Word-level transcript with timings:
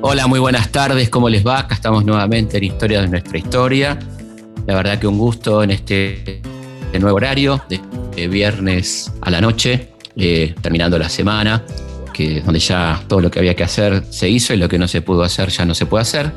Hola, 0.00 0.26
muy 0.26 0.38
buenas 0.38 0.72
tardes, 0.72 1.10
¿cómo 1.10 1.28
les 1.28 1.46
va? 1.46 1.60
Acá 1.60 1.74
estamos 1.74 2.04
nuevamente 2.04 2.56
en 2.56 2.64
Historia 2.64 3.02
de 3.02 3.08
nuestra 3.08 3.36
historia. 3.36 3.98
La 4.66 4.76
verdad 4.76 4.98
que 4.98 5.06
un 5.06 5.18
gusto 5.18 5.62
en 5.62 5.70
este 5.70 6.40
nuevo 6.98 7.16
horario, 7.16 7.62
de, 7.68 8.28
viernes 8.28 9.12
a 9.20 9.30
la 9.30 9.42
noche, 9.42 9.90
eh, 10.16 10.54
terminando 10.62 10.98
la 10.98 11.10
semana, 11.10 11.62
que, 12.14 12.40
donde 12.40 12.60
ya 12.60 13.02
todo 13.08 13.20
lo 13.20 13.30
que 13.30 13.40
había 13.40 13.54
que 13.54 13.64
hacer 13.64 14.04
se 14.08 14.30
hizo 14.30 14.54
y 14.54 14.56
lo 14.56 14.68
que 14.68 14.78
no 14.78 14.88
se 14.88 15.02
pudo 15.02 15.22
hacer 15.22 15.50
ya 15.50 15.66
no 15.66 15.74
se 15.74 15.84
puede 15.84 16.02
hacer. 16.02 16.32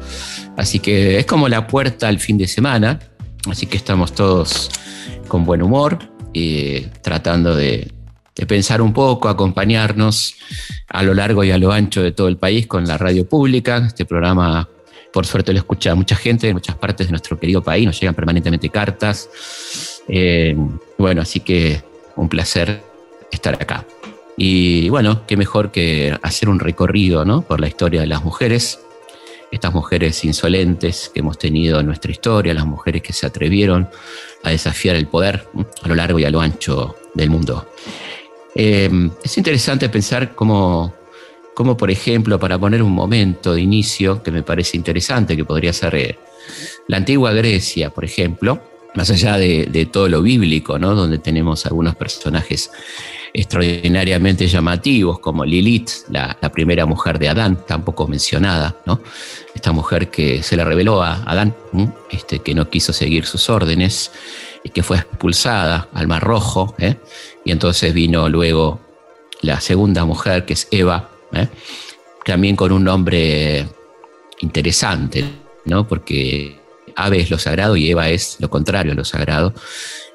Así 0.57 0.79
que 0.79 1.19
es 1.19 1.25
como 1.25 1.47
la 1.47 1.67
puerta 1.67 2.09
al 2.09 2.19
fin 2.19 2.37
de 2.37 2.47
semana, 2.47 2.99
así 3.49 3.65
que 3.65 3.77
estamos 3.77 4.13
todos 4.13 4.69
con 5.29 5.45
buen 5.45 5.61
humor, 5.61 6.10
y 6.33 6.81
tratando 7.01 7.55
de, 7.55 7.91
pensar 8.47 8.81
un 8.81 8.91
poco, 8.91 9.29
acompañarnos 9.29 10.35
a 10.87 11.03
lo 11.03 11.13
largo 11.13 11.43
y 11.43 11.51
a 11.51 11.57
lo 11.57 11.71
ancho 11.71 12.01
de 12.01 12.11
todo 12.11 12.27
el 12.27 12.37
país 12.37 12.65
con 12.65 12.87
la 12.87 12.97
radio 12.97 13.27
pública. 13.27 13.83
Este 13.85 14.05
programa, 14.05 14.67
por 15.13 15.27
suerte, 15.27 15.53
lo 15.53 15.59
escucha 15.59 15.93
mucha 15.93 16.15
gente 16.15 16.47
de 16.47 16.53
muchas 16.53 16.75
partes 16.75 17.07
de 17.07 17.11
nuestro 17.11 17.39
querido 17.39 17.61
país, 17.61 17.85
nos 17.85 17.99
llegan 17.99 18.15
permanentemente 18.15 18.69
cartas. 18.69 19.29
Eh, 20.07 20.55
bueno, 20.97 21.21
así 21.21 21.41
que 21.41 21.83
un 22.15 22.29
placer 22.29 22.81
estar 23.31 23.53
acá. 23.55 23.85
Y 24.37 24.89
bueno, 24.89 25.25
qué 25.27 25.37
mejor 25.37 25.71
que 25.71 26.17
hacer 26.23 26.49
un 26.49 26.59
recorrido 26.59 27.25
¿no? 27.25 27.41
por 27.41 27.59
la 27.59 27.67
historia 27.67 28.01
de 28.01 28.07
las 28.07 28.23
mujeres, 28.23 28.79
estas 29.51 29.73
mujeres 29.73 30.23
insolentes 30.23 31.11
que 31.13 31.19
hemos 31.19 31.37
tenido 31.37 31.79
en 31.79 31.85
nuestra 31.85 32.11
historia, 32.11 32.53
las 32.53 32.65
mujeres 32.65 33.01
que 33.01 33.13
se 33.13 33.25
atrevieron 33.25 33.89
a 34.43 34.49
desafiar 34.49 34.95
el 34.95 35.07
poder 35.07 35.47
a 35.81 35.87
lo 35.87 35.95
largo 35.95 36.19
y 36.19 36.25
a 36.25 36.29
lo 36.29 36.41
ancho 36.41 36.95
del 37.13 37.29
mundo. 37.29 37.67
Eh, 38.55 38.89
es 39.23 39.37
interesante 39.37 39.89
pensar 39.89 40.35
cómo, 40.35 40.93
cómo, 41.53 41.77
por 41.77 41.91
ejemplo, 41.91 42.39
para 42.39 42.57
poner 42.57 42.81
un 42.83 42.91
momento 42.91 43.53
de 43.53 43.61
inicio 43.61 44.21
que 44.23 44.31
me 44.31 44.43
parece 44.43 44.77
interesante, 44.77 45.35
que 45.35 45.45
podría 45.45 45.73
ser 45.73 45.95
eh, 45.95 46.19
la 46.87 46.97
antigua 46.97 47.31
Grecia, 47.33 47.89
por 47.89 48.03
ejemplo, 48.03 48.61
más 48.93 49.09
allá 49.09 49.37
de, 49.37 49.89
todo 49.91 50.09
lo 50.09 50.21
bíblico, 50.21 50.77
¿no? 50.77 50.95
donde 50.95 51.17
tenemos 51.17 51.65
algunos 51.65 51.95
personajes 51.95 52.71
extraordinariamente 53.33 54.47
llamativos, 54.47 55.19
como 55.19 55.45
Lilith, 55.45 55.89
la, 56.09 56.37
primera 56.53 56.85
mujer 56.85 57.17
de 57.17 57.29
Adán, 57.29 57.59
tampoco 57.65 58.07
mencionada, 58.07 58.75
¿no? 58.85 58.99
Esta 59.61 59.71
mujer 59.73 60.09
que 60.09 60.41
se 60.41 60.57
le 60.57 60.65
reveló 60.65 61.03
a 61.03 61.21
Adán, 61.23 61.55
este, 62.09 62.39
que 62.39 62.55
no 62.55 62.71
quiso 62.71 62.93
seguir 62.93 63.27
sus 63.27 63.47
órdenes 63.47 64.11
y 64.63 64.69
que 64.71 64.81
fue 64.81 64.97
expulsada 64.97 65.87
al 65.93 66.07
Mar 66.07 66.23
Rojo, 66.23 66.73
¿eh? 66.79 66.95
y 67.45 67.51
entonces 67.51 67.93
vino 67.93 68.27
luego 68.27 68.79
la 69.41 69.61
segunda 69.61 70.03
mujer, 70.03 70.45
que 70.45 70.53
es 70.53 70.67
Eva, 70.71 71.11
¿eh? 71.33 71.47
también 72.25 72.55
con 72.55 72.71
un 72.71 72.83
nombre 72.83 73.67
interesante, 74.39 75.25
¿no? 75.65 75.87
porque 75.87 76.59
Ave 76.95 77.19
es 77.19 77.29
lo 77.29 77.37
sagrado 77.37 77.75
y 77.75 77.91
Eva 77.91 78.09
es 78.09 78.37
lo 78.39 78.49
contrario 78.49 78.93
a 78.93 78.95
lo 78.95 79.05
sagrado. 79.05 79.53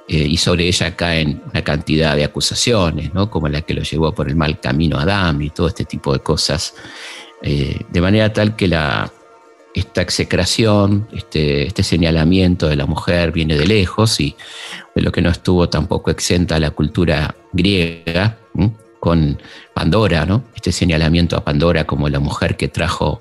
Eh, 0.08 0.18
y 0.18 0.36
sobre 0.36 0.66
ella 0.68 0.94
caen 0.94 1.42
una 1.50 1.62
cantidad 1.62 2.14
de 2.16 2.24
acusaciones, 2.24 3.14
¿no? 3.14 3.30
como 3.30 3.48
la 3.48 3.62
que 3.62 3.74
lo 3.74 3.82
llevó 3.82 4.12
por 4.12 4.28
el 4.28 4.34
mal 4.34 4.58
camino 4.58 4.98
a 4.98 5.02
Adán 5.02 5.40
y 5.40 5.50
todo 5.50 5.68
este 5.68 5.84
tipo 5.84 6.12
de 6.12 6.18
cosas, 6.18 6.74
de 7.42 8.00
manera 8.00 8.32
tal 8.32 8.56
que 8.56 8.66
la, 8.66 9.12
esta 9.76 10.00
execración, 10.00 11.06
este, 11.12 11.66
este, 11.66 11.82
señalamiento 11.82 12.66
de 12.66 12.76
la 12.76 12.86
mujer 12.86 13.30
viene 13.30 13.56
de 13.56 13.66
lejos 13.66 14.18
y 14.20 14.34
de 14.94 15.02
lo 15.02 15.12
que 15.12 15.20
no 15.20 15.30
estuvo 15.30 15.68
tampoco 15.68 16.10
exenta 16.10 16.58
la 16.58 16.70
cultura 16.70 17.36
griega, 17.52 18.38
con 18.98 19.38
Pandora, 19.74 20.26
¿no? 20.26 20.42
este 20.56 20.72
señalamiento 20.72 21.36
a 21.36 21.44
Pandora 21.44 21.84
como 21.84 22.08
la 22.08 22.18
mujer 22.18 22.56
que 22.56 22.66
trajo 22.66 23.20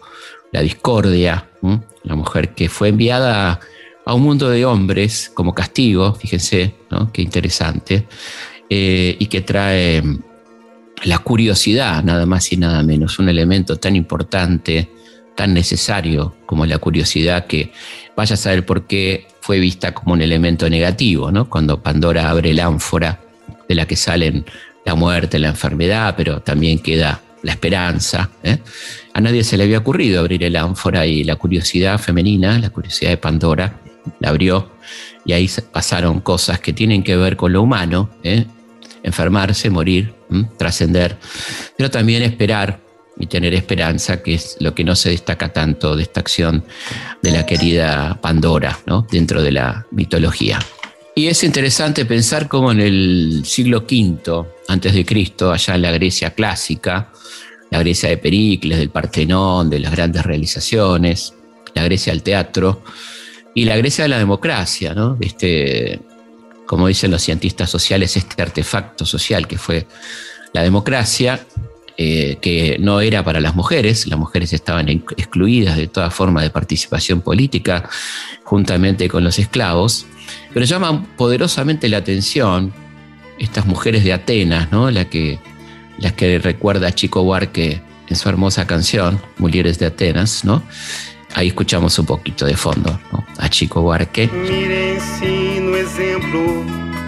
la 0.51 0.61
discordia, 0.61 1.49
la 2.03 2.15
mujer 2.15 2.55
que 2.55 2.69
fue 2.69 2.89
enviada 2.89 3.59
a 4.05 4.13
un 4.13 4.23
mundo 4.23 4.49
de 4.49 4.65
hombres 4.65 5.29
como 5.33 5.53
castigo, 5.53 6.15
fíjense, 6.15 6.73
qué 7.11 7.21
interesante, 7.21 8.07
eh, 8.69 9.15
y 9.19 9.25
que 9.27 9.41
trae 9.41 10.01
la 11.03 11.19
curiosidad, 11.19 12.03
nada 12.03 12.25
más 12.25 12.51
y 12.51 12.57
nada 12.57 12.81
menos, 12.81 13.19
un 13.19 13.29
elemento 13.29 13.75
tan 13.75 13.95
importante, 13.95 14.89
tan 15.35 15.53
necesario 15.53 16.35
como 16.45 16.65
la 16.65 16.77
curiosidad 16.77 17.45
que 17.47 17.71
vaya 18.15 18.35
a 18.35 18.37
saber 18.37 18.65
por 18.65 18.87
qué 18.87 19.27
fue 19.41 19.59
vista 19.59 19.93
como 19.93 20.13
un 20.13 20.21
elemento 20.21 20.69
negativo, 20.69 21.31
¿no? 21.31 21.49
cuando 21.49 21.81
Pandora 21.81 22.29
abre 22.29 22.51
el 22.51 22.59
ánfora 22.59 23.19
de 23.67 23.75
la 23.75 23.85
que 23.85 23.95
salen 23.95 24.45
la 24.85 24.95
muerte, 24.95 25.39
la 25.39 25.49
enfermedad, 25.49 26.15
pero 26.17 26.41
también 26.41 26.79
queda 26.79 27.21
la 27.43 27.51
esperanza. 27.51 28.29
¿eh? 28.43 28.57
A 29.13 29.21
nadie 29.21 29.43
se 29.43 29.57
le 29.57 29.63
había 29.63 29.79
ocurrido 29.79 30.19
abrir 30.19 30.43
el 30.43 30.55
ánfora 30.55 31.05
y 31.05 31.23
la 31.23 31.35
curiosidad 31.35 31.99
femenina, 31.99 32.57
la 32.59 32.69
curiosidad 32.69 33.11
de 33.11 33.17
Pandora, 33.17 33.81
la 34.19 34.29
abrió 34.29 34.71
y 35.25 35.33
ahí 35.33 35.49
pasaron 35.71 36.21
cosas 36.21 36.59
que 36.59 36.73
tienen 36.73 37.03
que 37.03 37.15
ver 37.15 37.35
con 37.35 37.53
lo 37.53 37.61
humano, 37.61 38.09
¿eh? 38.23 38.45
enfermarse, 39.03 39.69
morir, 39.69 40.13
trascender, 40.57 41.17
pero 41.77 41.91
también 41.91 42.23
esperar 42.23 42.79
y 43.17 43.27
tener 43.27 43.53
esperanza, 43.53 44.21
que 44.21 44.35
es 44.35 44.57
lo 44.59 44.75
que 44.75 44.83
no 44.83 44.95
se 44.95 45.09
destaca 45.09 45.53
tanto 45.53 45.95
de 45.95 46.03
esta 46.03 46.19
acción 46.19 46.63
de 47.21 47.31
la 47.31 47.45
querida 47.45 48.19
Pandora, 48.21 48.79
¿no? 48.85 49.07
dentro 49.09 49.41
de 49.41 49.51
la 49.51 49.85
mitología. 49.91 50.59
Y 51.17 51.27
es 51.27 51.43
interesante 51.45 52.03
pensar 52.03 52.49
cómo 52.49 52.73
en 52.73 52.81
el 52.81 53.43
siglo 53.45 53.85
V 53.89 54.45
antes 54.67 54.93
de 54.93 55.05
Cristo, 55.05 55.51
allá 55.51 55.75
en 55.75 55.81
la 55.81 55.91
Grecia 55.91 56.31
clásica, 56.31 57.11
la 57.71 57.79
Grecia 57.79 58.09
de 58.09 58.17
Pericles, 58.17 58.77
del 58.77 58.89
Partenón, 58.89 59.69
de 59.69 59.79
las 59.79 59.91
grandes 59.91 60.23
realizaciones, 60.23 61.33
la 61.73 61.83
Grecia 61.83 62.11
del 62.11 62.21
teatro 62.21 62.83
y 63.53 63.63
la 63.63 63.77
Grecia 63.77 64.03
de 64.03 64.09
la 64.09 64.17
democracia, 64.17 64.93
¿no? 64.93 65.17
Este, 65.21 66.01
como 66.65 66.87
dicen 66.87 67.11
los 67.11 67.21
cientistas 67.21 67.69
sociales, 67.69 68.17
este 68.17 68.41
artefacto 68.41 69.05
social 69.05 69.47
que 69.47 69.57
fue 69.57 69.87
la 70.51 70.63
democracia, 70.63 71.45
eh, 71.97 72.37
que 72.41 72.77
no 72.79 72.99
era 73.01 73.23
para 73.23 73.39
las 73.39 73.55
mujeres, 73.55 74.07
las 74.07 74.19
mujeres 74.19 74.51
estaban 74.53 74.89
excluidas 74.89 75.77
de 75.77 75.87
toda 75.87 76.09
forma 76.09 76.41
de 76.41 76.49
participación 76.49 77.21
política, 77.21 77.89
juntamente 78.43 79.07
con 79.07 79.23
los 79.23 79.39
esclavos, 79.39 80.05
pero 80.53 80.65
llaman 80.65 81.05
poderosamente 81.17 81.87
la 81.87 81.97
atención 81.97 82.73
estas 83.39 83.65
mujeres 83.65 84.03
de 84.03 84.13
Atenas, 84.13 84.71
¿no? 84.71 84.91
La 84.91 85.05
que 85.05 85.39
las 85.97 86.13
que 86.13 86.39
recuerda 86.39 86.87
a 86.87 86.91
Chico 86.91 87.23
Buarque 87.23 87.81
en 88.07 88.15
su 88.15 88.29
hermosa 88.29 88.67
canción, 88.67 89.21
Mujeres 89.37 89.79
de 89.79 89.87
Atenas, 89.87 90.43
¿no? 90.45 90.63
Ahí 91.33 91.47
escuchamos 91.47 91.97
un 91.99 92.05
poquito 92.05 92.45
de 92.45 92.55
fondo. 92.55 92.99
A 93.37 93.49
Chico 93.49 93.81
Buarque. 93.81 94.29
Mirem-se 94.29 95.59
no 95.61 95.75
exemplo 95.75 96.63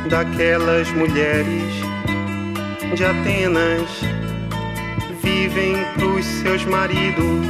daquelas 0.10 0.94
mulheres 0.96 1.64
de 2.98 3.06
Atenas. 3.06 4.27
Vivem 5.28 5.76
pros 5.98 6.26
seus 6.26 6.64
maridos, 6.64 7.48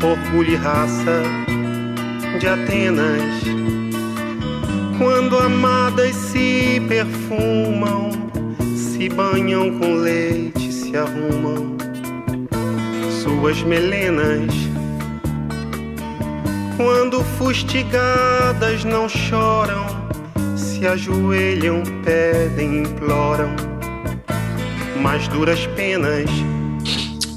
orgulho 0.00 0.52
e 0.52 0.54
raça 0.54 1.20
de 2.38 2.46
Atenas. 2.46 3.42
Quando 4.96 5.36
amadas 5.36 6.14
se 6.14 6.80
perfumam 6.86 8.10
se 8.76 9.08
banham 9.08 9.76
com 9.80 9.94
leite, 9.96 10.72
se 10.72 10.96
arrumam 10.96 11.76
suas 13.10 13.60
melenas. 13.64 14.54
Quando 16.76 17.24
fustigadas 17.36 18.84
não 18.84 19.08
choram, 19.08 19.86
se 20.56 20.86
ajoelham, 20.86 21.82
pedem, 22.04 22.82
imploram 22.82 23.50
mais 25.02 25.26
duras 25.26 25.66
penas. 25.74 26.30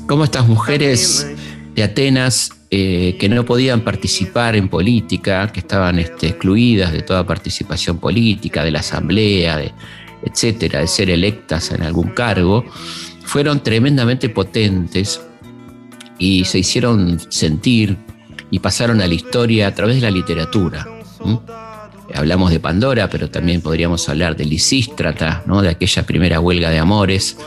Como 0.10 0.24
estas 0.24 0.48
mujeres 0.48 1.28
de 1.76 1.84
Atenas 1.84 2.50
eh, 2.72 3.16
que 3.20 3.30
no 3.30 3.46
podían 3.46 3.82
participar 3.82 4.56
en 4.56 4.68
política, 4.68 5.52
que 5.52 5.60
estaban 5.60 6.00
este, 6.00 6.30
excluidas 6.30 6.92
de 6.92 7.04
toda 7.04 7.28
participación 7.28 8.00
política, 8.00 8.64
de 8.64 8.72
la 8.72 8.80
asamblea, 8.80 9.62
etcétera, 10.24 10.80
de 10.80 10.88
ser 10.88 11.12
electas 11.12 11.70
en 11.70 11.84
algún 11.84 12.10
cargo, 12.10 12.66
fueron 13.24 13.62
tremendamente 13.62 14.30
potentes 14.30 15.22
y 16.18 16.44
se 16.44 16.58
hicieron 16.58 17.20
sentir 17.30 17.96
y 18.50 18.58
pasaron 18.58 19.02
a 19.02 19.08
la 19.08 19.14
historia 19.14 19.68
a 19.68 19.76
través 19.76 19.98
de 19.98 20.02
la 20.02 20.12
literatura. 20.12 20.88
Hablamos 22.16 22.50
de 22.50 22.60
Pandora, 22.60 23.12
pero 23.12 23.30
también 23.30 23.62
podríamos 23.62 24.10
hablar 24.10 24.36
de 24.36 24.46
Lisístrata, 24.46 25.44
¿no? 25.46 25.62
de 25.62 25.70
aquella 25.70 26.02
primera 26.08 26.40
huelga 26.40 26.72
de 26.72 26.80
amores, 26.80 27.38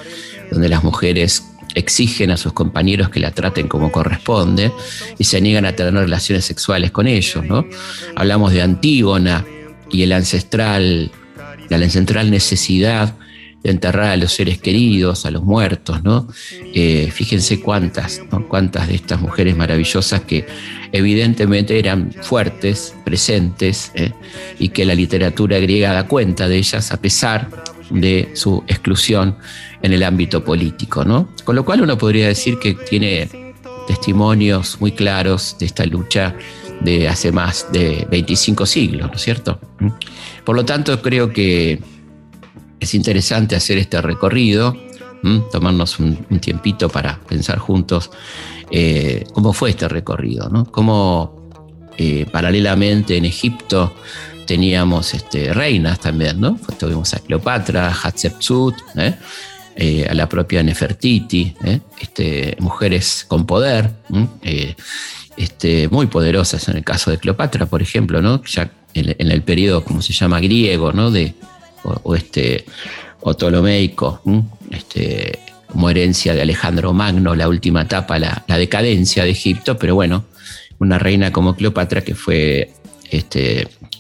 donde 0.53 0.69
las 0.69 0.85
mujeres 0.85 1.52
exigen 1.75 2.31
a 2.31 2.37
sus 2.37 2.53
compañeros 2.53 3.09
que 3.09 3.21
la 3.21 3.31
traten 3.31 3.69
como 3.69 3.91
corresponde 3.91 4.73
y 5.19 5.25
se 5.25 5.41
niegan 5.41 5.65
a 5.65 5.75
tener 5.75 5.95
relaciones 5.95 6.45
sexuales 6.45 6.91
con 6.91 7.07
ellos. 7.07 7.45
¿no? 7.45 7.67
Hablamos 8.17 8.53
de 8.53 8.63
Antígona 8.63 9.45
y 9.91 10.03
el 10.03 10.13
ancestral 10.13 11.11
la 11.79 11.89
central 11.89 12.31
necesidad 12.31 13.15
enterrar 13.65 14.11
a 14.11 14.17
los 14.17 14.33
seres 14.33 14.59
queridos, 14.59 15.25
a 15.25 15.31
los 15.31 15.45
muertos, 15.45 16.03
¿no? 16.03 16.27
Eh, 16.75 17.11
fíjense 17.13 17.61
cuántas, 17.61 18.21
cuántas 18.49 18.89
de 18.89 18.97
estas 18.97 19.21
mujeres 19.21 19.57
maravillosas 19.57 20.23
que 20.23 20.47
evidentemente 20.91 21.79
eran 21.79 22.13
fuertes, 22.23 22.93
presentes, 23.05 23.93
¿eh? 23.95 24.13
y 24.59 24.71
que 24.71 24.85
la 24.85 24.97
literatura 24.97 25.61
griega 25.61 25.93
da 25.93 26.09
cuenta 26.09 26.49
de 26.49 26.57
ellas 26.57 26.91
a 26.91 27.01
pesar 27.01 27.49
de 27.93 28.31
su 28.35 28.65
exclusión 28.67 29.37
en 29.83 29.93
el 29.93 30.03
ámbito 30.03 30.45
político, 30.45 31.05
¿no? 31.05 31.29
Con 31.45 31.57
lo 31.57 31.65
cual 31.65 31.83
uno 31.83 31.99
podría 31.99 32.29
decir 32.29 32.59
que 32.59 32.75
tiene 32.75 33.29
testimonios 33.87 34.81
muy 34.81 34.93
claros 34.93 35.57
de 35.59 35.67
esta 35.67 35.85
lucha 35.85 36.35
de 36.81 37.09
hace 37.09 37.31
más 37.33 37.71
de 37.73 38.07
25 38.11 38.67
siglos, 38.67 39.09
¿no 39.09 39.15
es 39.15 39.23
cierto? 39.23 39.61
Por 40.45 40.57
lo 40.57 40.65
tanto, 40.65 41.01
creo 41.01 41.33
que 41.33 41.81
es 42.81 42.95
interesante 42.95 43.55
hacer 43.55 43.79
este 43.79 44.01
recorrido, 44.01 44.77
tomarnos 45.53 46.01
un, 46.01 46.17
tiempito 46.41 46.89
para 46.89 47.21
pensar 47.21 47.59
juntos 47.59 48.11
eh, 48.71 49.25
cómo 49.33 49.53
fue 49.53 49.71
este 49.71 49.87
recorrido, 49.89 50.49
¿no? 50.49 50.65
Cómo 50.65 51.51
eh, 51.97 52.27
paralelamente 52.33 53.17
en 53.17 53.25
Egipto 53.27 53.95
teníamos 54.47 55.15
este, 55.15 55.53
reinas 55.53 56.01
también, 56.01 56.41
¿no? 56.41 56.59
Tuvimos 56.79 57.15
a 57.15 57.19
Cleopatra, 57.21 57.93
Hatshepsut, 57.93 58.75
¿eh? 58.97 60.07
a 60.09 60.15
la 60.15 60.29
propia 60.29 60.63
Nefertiti, 60.63 61.55
este, 62.01 62.57
mujeres 62.59 63.25
con 63.27 63.47
poder, 63.47 63.91
este, 65.37 65.89
muy 65.89 66.07
poderosas 66.07 66.69
en 66.69 66.77
el 66.77 66.85
caso 66.85 67.11
de 67.11 67.19
Cleopatra, 67.19 67.67
por 67.67 67.83
ejemplo, 67.83 68.21
¿no? 68.21 68.43
ya 68.45 68.71
en, 68.95 69.31
el 69.31 69.43
periodo, 69.43 69.85
como 69.85 70.03
se 70.03 70.13
llama, 70.13 70.41
griego, 70.41 70.93
¿no? 70.93 71.11
de, 71.11 71.35
o, 71.85 73.35
Ptolomeico, 73.35 74.21
como 75.67 75.91
herencia 75.91 76.35
de 76.35 76.43
Alejandro 76.43 76.93
Magno, 76.93 77.35
la 77.35 77.49
última 77.49 77.83
etapa, 77.83 78.19
la, 78.19 78.45
decadencia 78.47 79.25
de 79.25 79.31
Egipto, 79.31 79.79
pero 79.79 79.95
bueno, 79.95 80.25
una 80.79 80.99
reina 80.99 81.33
como 81.33 81.57
Cleopatra 81.57 82.03
que 82.03 82.15
fue 82.15 82.73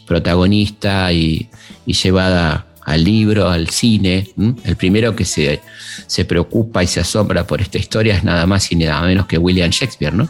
protagonista 0.06 1.12
y, 1.12 1.48
llevada 1.86 2.66
al 2.84 3.04
libro, 3.04 3.48
al 3.48 3.68
cine. 3.68 4.28
El 4.64 4.76
primero 4.76 5.14
que 5.14 5.24
se, 5.24 5.60
se, 6.06 6.24
preocupa 6.24 6.82
y 6.82 6.86
se 6.86 7.00
asombra 7.00 7.46
por 7.46 7.60
esta 7.60 7.78
historia 7.78 8.16
es 8.16 8.24
nada 8.24 8.46
más 8.46 8.70
y 8.72 8.76
nada 8.76 9.02
menos 9.02 9.26
que 9.26 9.38
William 9.38 9.70
Shakespeare, 9.70 10.14
¿no? 10.14 10.28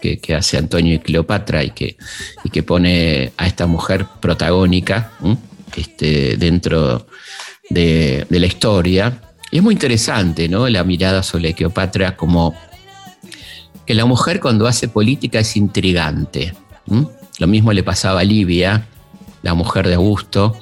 Que, 0.00 0.20
hace 0.34 0.56
Antonio 0.56 0.94
y 0.94 0.98
Cleopatra 1.00 1.64
y 1.64 1.70
que, 1.70 1.96
y 2.44 2.50
que 2.50 2.62
pone 2.62 3.32
a 3.36 3.46
esta 3.46 3.66
mujer 3.66 4.06
protagónica 4.20 5.10
este, 5.76 6.36
dentro 6.36 7.06
de, 7.70 8.26
la 8.30 8.46
historia. 8.46 9.20
Y 9.50 9.58
es 9.58 9.62
muy 9.62 9.74
interesante 9.74 10.48
¿no? 10.48 10.68
la 10.68 10.84
mirada 10.84 11.22
sobre 11.22 11.54
Cleopatra 11.54 12.16
como 12.16 12.54
que 13.86 13.94
la 13.94 14.04
mujer 14.04 14.40
cuando 14.40 14.66
hace 14.66 14.88
política 14.88 15.38
es 15.38 15.56
intrigante. 15.56 16.54
Lo 17.38 17.46
mismo 17.46 17.72
le 17.72 17.82
pasaba 17.82 18.20
a 18.20 18.24
Livia, 18.24 18.88
la 19.46 19.54
mujer 19.54 19.86
de 19.86 19.94
Augusto. 19.94 20.56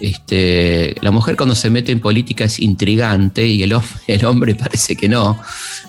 Este, 0.00 0.94
la 1.00 1.10
mujer 1.10 1.36
cuando 1.36 1.56
se 1.56 1.70
mete 1.70 1.90
en 1.90 1.98
política 1.98 2.44
es 2.44 2.60
intrigante 2.60 3.44
y 3.44 3.64
el, 3.64 3.72
hombre 4.24 4.54
parece 4.54 4.94
que 4.94 5.08
no, 5.08 5.38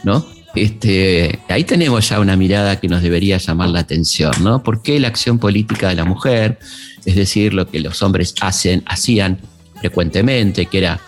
¿no? 0.03 0.25
Este, 0.55 1.39
ahí 1.47 1.63
tenemos 1.63 2.09
ya 2.09 2.19
una 2.19 2.35
mirada 2.35 2.79
que 2.79 2.87
nos 2.87 3.03
debería 3.03 3.37
llamar 3.37 3.69
la 3.69 3.81
atención, 3.81 4.31
¿no? 4.41 4.63
¿Por 4.63 4.81
qué 4.81 4.99
la 4.99 5.07
acción 5.07 5.37
política 5.37 5.89
de 5.89 5.95
la 5.95 6.05
mujer? 6.05 6.57
es 7.05 7.15
decir, 7.15 7.53
lo 7.53 7.65
que 7.65 7.79
los 7.79 8.01
hombres 8.03 8.35
hacen, 8.41 8.83
hacían 8.85 9.39
frecuentemente, 9.79 10.65
que 10.65 10.79
era 10.79 10.99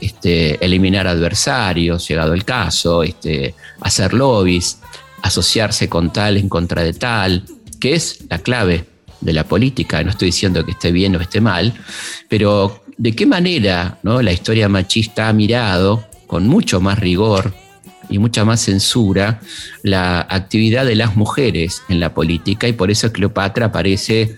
este, 0.00 0.64
eliminar 0.64 1.06
adversarios, 1.06 2.08
llegado 2.08 2.32
el 2.32 2.44
caso, 2.44 3.02
este, 3.02 3.54
hacer 3.80 4.14
lobbies, 4.14 4.78
asociarse 5.22 5.88
con 5.88 6.12
tal 6.12 6.38
en 6.38 6.48
contra 6.48 6.82
de 6.82 6.94
tal, 6.94 7.44
que 7.78 7.94
es 7.94 8.24
la 8.30 8.38
clave 8.38 8.86
de 9.24 9.32
la 9.32 9.44
política. 9.44 10.02
No 10.04 10.10
estoy 10.10 10.26
diciendo 10.26 10.64
que 10.64 10.70
esté 10.72 10.92
bien 10.92 11.16
o 11.16 11.20
esté 11.20 11.40
mal, 11.40 11.72
pero 12.28 12.84
de 12.96 13.12
qué 13.16 13.26
manera 13.26 13.98
¿no? 14.04 14.22
la 14.22 14.32
historia 14.32 14.68
machista 14.68 15.28
ha 15.28 15.32
mirado 15.32 16.04
con 16.28 16.46
mucho 16.46 16.80
más 16.80 16.98
rigor 16.98 17.52
y 18.08 18.18
mucha 18.18 18.44
más 18.44 18.60
censura 18.60 19.40
la 19.82 20.20
actividad 20.20 20.84
de 20.84 20.94
las 20.94 21.16
mujeres 21.16 21.82
en 21.88 21.98
la 22.00 22.14
política 22.14 22.68
y 22.68 22.72
por 22.72 22.90
eso 22.90 23.12
Cleopatra 23.12 23.66
aparece 23.66 24.36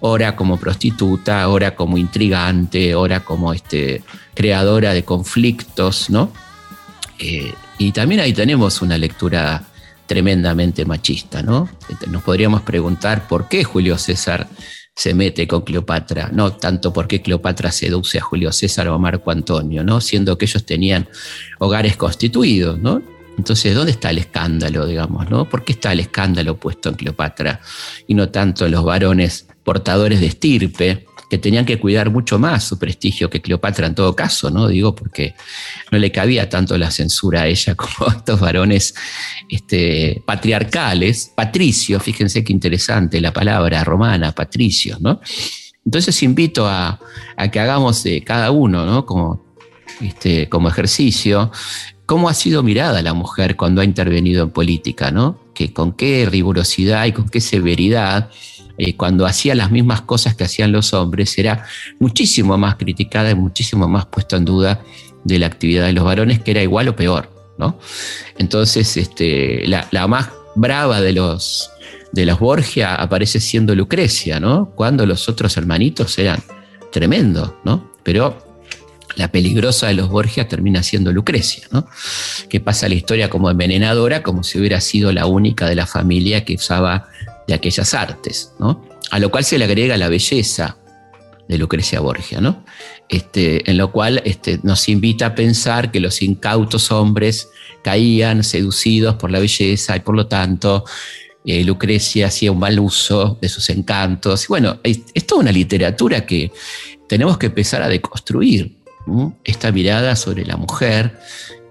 ora 0.00 0.36
como 0.36 0.58
prostituta, 0.58 1.48
ora 1.48 1.74
como 1.74 1.96
intrigante, 1.96 2.94
ora 2.94 3.20
como 3.20 3.52
este, 3.52 4.02
creadora 4.34 4.92
de 4.92 5.04
conflictos, 5.04 6.10
¿no? 6.10 6.32
Eh, 7.18 7.54
y 7.78 7.92
también 7.92 8.20
ahí 8.20 8.32
tenemos 8.32 8.82
una 8.82 8.98
lectura 8.98 9.62
tremendamente 10.06 10.84
machista, 10.84 11.42
¿no? 11.42 11.68
Este, 11.88 12.06
nos 12.06 12.22
podríamos 12.22 12.62
preguntar 12.62 13.26
por 13.28 13.48
qué 13.48 13.64
Julio 13.64 13.98
César 13.98 14.48
se 14.94 15.12
mete 15.12 15.48
con 15.48 15.62
Cleopatra, 15.62 16.30
no 16.32 16.52
tanto 16.52 16.92
por 16.92 17.08
qué 17.08 17.20
Cleopatra 17.20 17.72
seduce 17.72 18.18
a 18.18 18.20
Julio 18.20 18.52
César 18.52 18.88
o 18.88 18.94
a 18.94 18.98
Marco 18.98 19.30
Antonio, 19.30 19.82
¿no? 19.82 20.00
Siendo 20.00 20.38
que 20.38 20.44
ellos 20.44 20.64
tenían 20.64 21.08
hogares 21.58 21.96
constituidos, 21.96 22.78
¿no? 22.78 23.02
Entonces, 23.36 23.74
¿dónde 23.74 23.90
está 23.90 24.10
el 24.10 24.18
escándalo, 24.18 24.86
digamos, 24.86 25.28
no? 25.28 25.48
¿Por 25.48 25.64
qué 25.64 25.72
está 25.72 25.92
el 25.92 26.00
escándalo 26.00 26.56
puesto 26.56 26.90
en 26.90 26.94
Cleopatra 26.94 27.60
y 28.06 28.14
no 28.14 28.28
tanto 28.28 28.66
en 28.66 28.72
los 28.72 28.84
varones 28.84 29.46
portadores 29.64 30.20
de 30.20 30.26
estirpe, 30.26 31.06
que 31.28 31.38
tenían 31.38 31.64
que 31.64 31.78
cuidar 31.78 32.10
mucho 32.10 32.38
más 32.38 32.64
su 32.64 32.78
prestigio 32.78 33.30
que 33.30 33.40
Cleopatra 33.40 33.86
en 33.86 33.94
todo 33.94 34.14
caso, 34.14 34.50
¿no? 34.50 34.68
Digo, 34.68 34.94
porque 34.94 35.34
no 35.90 35.98
le 35.98 36.12
cabía 36.12 36.48
tanto 36.48 36.76
la 36.78 36.90
censura 36.90 37.42
a 37.42 37.46
ella 37.46 37.74
como 37.76 38.10
a 38.10 38.14
estos 38.14 38.40
varones 38.40 38.94
este, 39.48 40.22
patriarcales, 40.26 41.32
patricios, 41.34 42.02
fíjense 42.02 42.44
qué 42.44 42.52
interesante 42.52 43.20
la 43.20 43.32
palabra 43.32 43.82
romana, 43.84 44.32
patricios, 44.32 45.00
¿no? 45.00 45.20
Entonces 45.84 46.22
invito 46.22 46.66
a, 46.66 46.98
que 47.52 47.60
hagamos 47.60 48.04
cada 48.24 48.50
uno, 48.50 48.86
¿no? 48.86 49.04
Como, 49.04 49.44
este, 50.00 50.48
como 50.48 50.68
ejercicio, 50.68 51.50
cómo 52.06 52.28
ha 52.28 52.34
sido 52.34 52.62
mirada 52.62 53.02
la 53.02 53.14
mujer 53.14 53.56
cuando 53.56 53.80
ha 53.80 53.84
intervenido 53.84 54.42
en 54.44 54.50
política, 54.50 55.10
¿no? 55.10 55.38
Que 55.54 55.72
con 55.72 55.92
qué 55.92 56.26
rigurosidad 56.30 57.06
y 57.06 57.12
con 57.12 57.28
qué 57.28 57.40
severidad 57.40 58.30
eh, 58.78 58.96
cuando 58.96 59.26
hacía 59.26 59.54
las 59.54 59.70
mismas 59.70 60.00
cosas 60.02 60.34
que 60.34 60.44
hacían 60.44 60.72
los 60.72 60.94
hombres, 60.94 61.38
era 61.38 61.64
muchísimo 61.98 62.58
más 62.58 62.76
criticada 62.76 63.30
y 63.30 63.34
muchísimo 63.34 63.88
más 63.88 64.06
puesta 64.06 64.36
en 64.36 64.44
duda 64.44 64.82
de 65.24 65.38
la 65.38 65.46
actividad 65.46 65.86
de 65.86 65.92
los 65.92 66.04
varones, 66.04 66.40
que 66.40 66.50
era 66.50 66.62
igual 66.62 66.88
o 66.88 66.96
peor. 66.96 67.30
¿no? 67.58 67.78
Entonces, 68.38 68.96
este, 68.96 69.66
la, 69.66 70.06
más 70.08 70.30
brava 70.56 71.00
de 71.00 71.12
los, 71.12 71.70
de 72.12 72.26
los 72.26 72.38
Borgia 72.38 72.94
aparece 72.94 73.40
siendo 73.40 73.74
Lucrecia, 73.74 74.40
¿no? 74.40 74.70
cuando 74.74 75.06
los 75.06 75.28
otros 75.28 75.56
hermanitos 75.56 76.18
eran 76.18 76.42
tremendos, 76.92 77.52
¿no? 77.64 77.90
pero 78.02 78.38
la 79.16 79.30
peligrosa 79.30 79.86
de 79.86 79.94
los 79.94 80.08
Borgia 80.08 80.48
termina 80.48 80.82
siendo 80.82 81.12
Lucrecia, 81.12 81.68
¿no? 81.70 81.86
que 82.48 82.60
pasa 82.60 82.88
la 82.88 82.94
historia 82.94 83.30
como 83.30 83.50
envenenadora, 83.50 84.22
como 84.22 84.42
si 84.42 84.58
hubiera 84.58 84.80
sido 84.80 85.12
la 85.12 85.26
única 85.26 85.68
de 85.68 85.76
la 85.76 85.86
familia 85.86 86.44
que 86.44 86.54
usaba 86.54 87.08
de 87.46 87.54
aquellas 87.54 87.94
artes, 87.94 88.52
¿no? 88.58 88.84
A 89.10 89.18
lo 89.18 89.30
cual 89.30 89.44
se 89.44 89.58
le 89.58 89.64
agrega 89.64 89.96
la 89.96 90.08
belleza 90.08 90.78
de 91.48 91.58
Lucrecia 91.58 92.00
Borgia, 92.00 92.40
¿no? 92.40 92.64
Este, 93.08 93.68
en 93.70 93.76
lo 93.76 93.92
cual 93.92 94.22
este, 94.24 94.60
nos 94.62 94.88
invita 94.88 95.26
a 95.26 95.34
pensar 95.34 95.90
que 95.90 96.00
los 96.00 96.22
incautos 96.22 96.90
hombres 96.90 97.48
caían 97.82 98.42
seducidos 98.42 99.16
por 99.16 99.30
la 99.30 99.40
belleza 99.40 99.96
y 99.96 100.00
por 100.00 100.16
lo 100.16 100.26
tanto 100.26 100.84
eh, 101.44 101.62
Lucrecia 101.62 102.28
hacía 102.28 102.50
un 102.50 102.58
mal 102.58 102.80
uso 102.80 103.36
de 103.40 103.48
sus 103.50 103.68
encantos. 103.68 104.48
bueno, 104.48 104.78
es, 104.82 105.04
toda 105.26 105.42
una 105.42 105.52
literatura 105.52 106.24
que 106.24 106.50
tenemos 107.06 107.36
que 107.36 107.46
empezar 107.46 107.82
a 107.82 107.88
deconstruir, 107.88 108.76
esta 109.44 109.70
mirada 109.70 110.16
sobre 110.16 110.46
la 110.46 110.56
mujer 110.56 111.20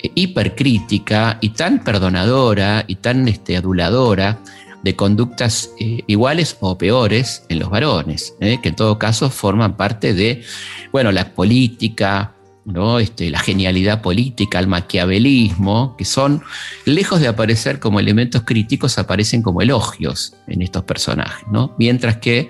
eh, 0.03 0.11
hipercrítica 0.13 1.39
y 1.41 1.49
tan 1.49 1.83
perdonadora 1.83 2.85
y 2.87 2.97
tan 2.97 3.27
este, 3.27 3.57
aduladora 3.57 4.39
de 4.83 4.95
conductas 4.95 5.71
eh, 5.79 6.03
iguales 6.07 6.57
o 6.59 6.77
peores 6.77 7.45
en 7.49 7.59
los 7.59 7.69
varones, 7.69 8.35
¿eh? 8.39 8.59
que 8.61 8.69
en 8.69 8.75
todo 8.75 8.99
caso 8.99 9.29
forman 9.29 9.77
parte 9.77 10.13
de, 10.13 10.43
bueno, 10.91 11.11
la 11.11 11.33
política, 11.33 12.35
¿no? 12.65 12.99
Este, 12.99 13.29
la 13.29 13.39
genialidad 13.39 14.01
política, 14.01 14.59
el 14.59 14.67
maquiavelismo, 14.67 15.95
que 15.97 16.05
son, 16.05 16.43
lejos 16.85 17.19
de 17.19 17.27
aparecer 17.27 17.79
como 17.79 17.99
elementos 17.99 18.43
críticos, 18.43 18.97
aparecen 18.97 19.41
como 19.41 19.61
elogios 19.61 20.35
en 20.47 20.61
estos 20.61 20.83
personajes, 20.83 21.45
¿no? 21.51 21.75
Mientras 21.77 22.17
que 22.17 22.49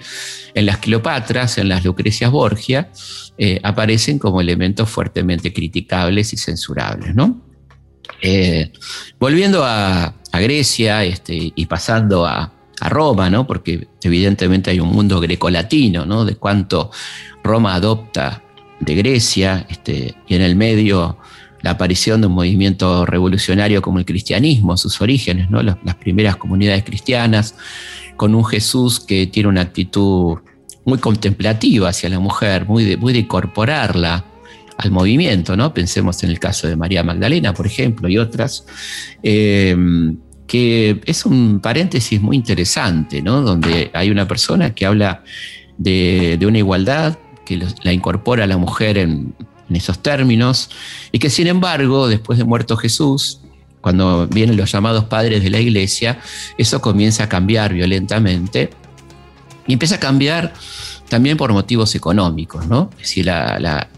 en 0.53 0.65
las 0.65 0.77
Cleopatras, 0.77 1.57
en 1.57 1.69
las 1.69 1.83
Lucrecias 1.83 2.31
Borgia, 2.31 2.89
eh, 3.37 3.59
aparecen 3.63 4.19
como 4.19 4.41
elementos 4.41 4.89
fuertemente 4.89 5.51
criticables 5.51 6.33
y 6.33 6.37
censurables, 6.37 7.15
¿no? 7.15 7.41
Volviendo 9.19 9.63
a, 9.63 10.15
Grecia 10.33 11.03
este, 11.03 11.53
y 11.55 11.65
pasando 11.67 12.25
a, 12.25 12.51
Roma, 12.89 13.29
¿no? 13.29 13.47
porque 13.47 13.87
evidentemente 14.01 14.69
hay 14.69 14.81
un 14.81 14.89
mundo 14.89 15.21
grecolatino, 15.21 16.05
¿no? 16.05 16.25
de 16.25 16.35
cuánto 16.35 16.91
Roma 17.41 17.75
adopta 17.75 18.43
Grecia, 18.93 19.65
este, 19.69 20.15
y 20.27 20.35
en 20.35 20.41
el 20.41 20.57
medio 20.57 21.17
la 21.61 21.71
aparición 21.71 22.19
de 22.19 22.27
un 22.27 22.33
movimiento 22.33 23.05
revolucionario 23.05 23.81
como 23.81 23.99
el 23.99 24.05
cristianismo, 24.05 24.75
sus 24.75 24.99
orígenes, 24.99 25.49
¿no? 25.49 25.63
las, 25.63 25.77
primeras 25.95 26.35
comunidades 26.35 26.83
cristianas, 26.83 27.55
con 28.17 28.35
un 28.35 28.43
Jesús 28.43 28.99
que 28.99 29.27
tiene 29.27 29.47
una 29.47 29.61
actitud 29.61 30.39
muy 30.83 30.97
contemplativa 30.97 31.87
hacia 31.87 32.09
la 32.09 32.19
mujer, 32.19 32.67
de, 32.67 32.97
muy 32.97 33.13
de 33.13 33.19
incorporarla 33.19 34.25
al 34.77 34.91
movimiento, 34.91 35.55
¿no? 35.55 35.73
Pensemos 35.73 36.23
en 36.23 36.29
el 36.29 36.39
caso 36.39 36.67
de 36.67 36.75
María 36.75 37.03
Magdalena, 37.03 37.53
por 37.53 37.67
ejemplo, 37.67 38.09
y 38.09 38.17
otras, 38.17 38.65
eh, 39.21 39.75
que 40.47 41.01
es 41.05 41.25
un 41.25 41.59
paréntesis 41.59 42.21
muy 42.21 42.35
interesante, 42.35 43.21
¿no? 43.21 43.41
Donde 43.41 43.91
hay 43.93 44.09
una 44.09 44.27
persona 44.27 44.73
que 44.73 44.85
habla 44.85 45.23
de, 45.77 46.37
una 46.45 46.57
igualdad, 46.57 47.17
que 47.45 47.65
la 47.83 47.93
incorpora 47.93 48.43
a 48.43 48.47
la 48.47 48.57
mujer 48.57 48.97
en, 48.97 49.33
esos 49.69 50.03
términos, 50.03 50.69
y 51.11 51.17
que 51.17 51.31
sin 51.31 51.47
embargo, 51.47 52.07
después 52.07 52.37
de 52.37 52.45
muerto 52.45 52.77
Jesús, 52.77 53.41
cuando 53.81 54.27
vienen 54.27 54.55
los 54.55 54.71
llamados 54.71 55.05
padres 55.05 55.41
de 55.41 55.49
la 55.49 55.59
iglesia, 55.59 56.19
eso 56.59 56.79
comienza 56.79 57.23
a 57.23 57.29
cambiar 57.29 57.73
violentamente 57.73 58.69
y 59.65 59.73
empieza 59.73 59.95
a 59.95 59.99
cambiar 59.99 60.53
también 61.09 61.37
por 61.37 61.51
motivos 61.53 61.95
económicos, 61.95 62.67
¿no? 62.67 62.91
Es 63.01 63.17
la, 63.17 63.89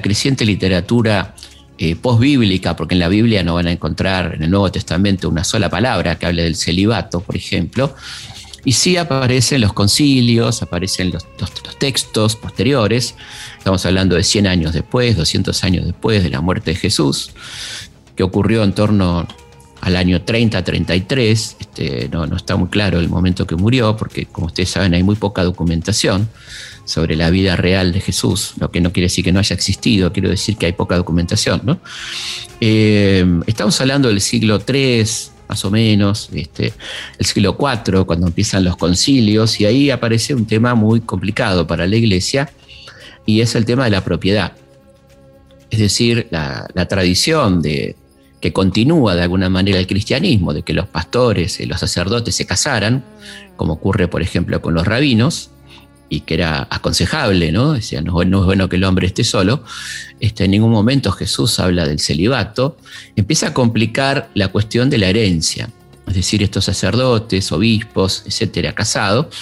creciente 0.00 0.44
literatura 0.44 1.34
eh, 1.78 1.96
postbíblica, 1.96 2.76
porque 2.76 2.94
en 2.94 3.00
la 3.00 3.08
Biblia 3.08 3.42
no 3.42 3.54
van 3.54 3.66
a 3.66 3.72
encontrar 3.72 4.34
en 4.36 4.42
el 4.42 4.50
Nuevo 4.50 4.70
Testamento 4.70 5.28
una 5.28 5.42
sola 5.42 5.68
palabra 5.68 6.18
que 6.18 6.26
hable 6.26 6.42
del 6.42 6.54
celibato, 6.54 7.20
por 7.20 7.34
ejemplo, 7.34 7.94
y 8.64 8.72
sí 8.72 8.96
aparecen 8.96 9.60
los 9.60 9.72
concilios, 9.72 10.62
aparecen 10.62 11.10
los, 11.10 11.26
textos 11.78 12.36
posteriores, 12.36 13.16
estamos 13.58 13.84
hablando 13.84 14.14
de 14.14 14.22
100 14.22 14.46
años 14.46 14.72
después, 14.72 15.16
200 15.16 15.64
años 15.64 15.84
después 15.86 16.22
de 16.22 16.30
la 16.30 16.40
muerte 16.40 16.72
de 16.72 16.76
Jesús, 16.76 17.32
que 18.14 18.22
ocurrió 18.22 18.62
en 18.62 18.74
torno 18.74 19.26
al 19.80 19.96
año 19.96 20.24
30-33, 20.24 21.56
este, 21.58 22.08
no, 22.12 22.26
no 22.26 22.36
está 22.36 22.54
muy 22.54 22.68
claro 22.68 23.00
el 23.00 23.08
momento 23.08 23.46
que 23.46 23.56
murió, 23.56 23.96
porque 23.96 24.26
como 24.26 24.46
ustedes 24.46 24.70
saben 24.70 24.94
hay 24.94 25.02
muy 25.02 25.16
poca 25.16 25.42
documentación 25.42 26.28
sobre 26.84 27.16
la 27.16 27.30
vida 27.30 27.56
real 27.56 27.92
de 27.92 28.00
Jesús, 28.00 28.54
lo 28.58 28.70
que 28.70 28.80
no 28.80 28.92
quiere 28.92 29.06
decir 29.06 29.24
que 29.24 29.32
no 29.32 29.38
haya 29.38 29.54
existido, 29.54 30.12
quiero 30.12 30.28
decir 30.28 30.56
que 30.56 30.66
hay 30.66 30.72
poca 30.72 30.96
documentación. 30.96 31.60
¿no? 31.64 31.80
Eh, 32.60 33.24
estamos 33.46 33.80
hablando 33.80 34.08
del 34.08 34.20
siglo 34.20 34.60
III, 34.66 35.04
más 35.48 35.64
o 35.64 35.70
menos, 35.70 36.30
este, 36.32 36.72
el 37.18 37.26
siglo 37.26 37.56
IV, 37.58 38.04
cuando 38.04 38.26
empiezan 38.26 38.64
los 38.64 38.76
concilios, 38.76 39.60
y 39.60 39.66
ahí 39.66 39.90
aparece 39.90 40.34
un 40.34 40.46
tema 40.46 40.74
muy 40.74 41.00
complicado 41.00 41.66
para 41.66 41.86
la 41.86 41.96
iglesia, 41.96 42.50
y 43.26 43.40
es 43.40 43.54
el 43.54 43.64
tema 43.64 43.84
de 43.84 43.90
la 43.90 44.02
propiedad. 44.02 44.52
Es 45.70 45.78
decir, 45.78 46.26
la, 46.30 46.68
tradición 46.88 47.62
de, 47.62 47.96
que 48.40 48.52
continúa 48.52 49.14
de 49.14 49.22
alguna 49.22 49.48
manera 49.48 49.78
el 49.78 49.86
cristianismo, 49.86 50.52
de 50.52 50.62
que 50.62 50.74
los 50.74 50.86
pastores 50.86 51.60
y 51.60 51.66
los 51.66 51.80
sacerdotes 51.80 52.34
se 52.34 52.44
casaran, 52.44 53.04
como 53.56 53.74
ocurre 53.74 54.08
por 54.08 54.22
ejemplo 54.22 54.60
con 54.60 54.74
los 54.74 54.86
rabinos, 54.86 55.51
y 56.12 56.20
que 56.20 56.34
era 56.34 56.68
aconsejable, 56.68 57.52
¿no? 57.52 57.72
Decía, 57.72 58.02
no, 58.02 58.20
es 58.20 58.28
bueno 58.28 58.68
que 58.68 58.76
el 58.76 58.84
hombre 58.84 59.06
esté 59.06 59.24
solo. 59.24 59.64
Este, 60.20 60.44
en 60.44 60.50
ningún 60.50 60.70
momento 60.70 61.10
Jesús 61.10 61.58
habla 61.58 61.86
del 61.86 62.00
celibato. 62.00 62.76
Empieza 63.16 63.48
a 63.48 63.54
complicar 63.54 64.28
la 64.34 64.48
cuestión 64.48 64.90
de 64.90 64.98
la 64.98 65.08
herencia. 65.08 65.70
Es 66.06 66.14
decir, 66.14 66.42
estos 66.42 66.66
sacerdotes, 66.66 67.50
obispos, 67.50 68.24
etcétera, 68.26 68.74
casados, 68.74 69.34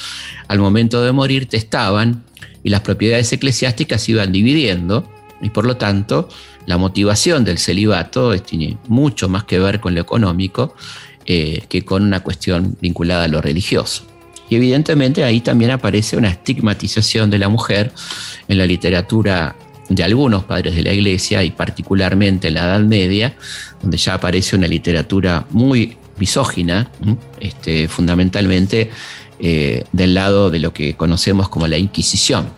al 0.47 0.61
momento 0.61 1.03
de 1.03 1.11
morir 1.11 1.49
testaban 1.49 2.23
y 2.63 2.71
las 2.71 2.83
propiedades 2.83 3.33
eclesiásticas 3.33 4.03
se 4.03 4.13
iban 4.13 4.31
dividiendo 4.31 5.11
y 5.43 5.51
por 5.51 5.67
lo 5.67 5.77
tanto 5.77 6.29
la 6.67 6.79
motivación 6.79 7.43
del 7.43 7.59
celibato 7.59 8.39
tiene 8.39 8.79
mucho 8.87 9.29
más 9.29 9.43
que 9.43 9.59
ver 9.59 9.81
con 9.81 9.97
lo 9.97 10.03
económico 10.03 10.77
eh, 11.27 11.65
que 11.69 11.85
con 11.85 12.05
una 12.05 12.21
cuestión 12.21 12.77
vinculada 12.81 13.25
a 13.25 13.29
lo 13.29 13.41
religioso. 13.41 14.10
Y 14.51 14.57
evidentemente 14.57 15.25
ahí 15.25 15.41
también 15.41 15.71
aparece 15.71 16.17
una 16.17 16.29
estigmatización 16.29 17.31
de 17.31 17.39
la 17.39 17.49
mujer 17.49 17.93
en 18.49 18.59
la 18.59 18.67
literatura 18.67 19.57
de 19.89 20.05
algunos 20.05 20.45
padres 20.45 20.75
de 20.75 20.83
la 20.83 20.93
iglesia 20.93 21.43
y 21.43 21.53
particularmente 21.53 22.49
en 22.49 22.55
la 22.55 22.65
Edad 22.65 22.81
Media, 22.81 23.35
donde 23.81 23.97
ya 23.97 24.15
aparece 24.15 24.57
una 24.57 24.67
literatura 24.67 25.47
muy 25.51 25.97
misógina, 26.19 26.91
este, 27.41 27.89
fundamentalmente 27.89 28.91
eh, 29.39 29.85
del 29.93 30.15
lado 30.15 30.51
de 30.51 30.59
lo 30.59 30.73
que 30.73 30.95
conocemos 30.95 31.49
como 31.49 31.67
la 31.67 31.79
Inquisición. 31.79 32.49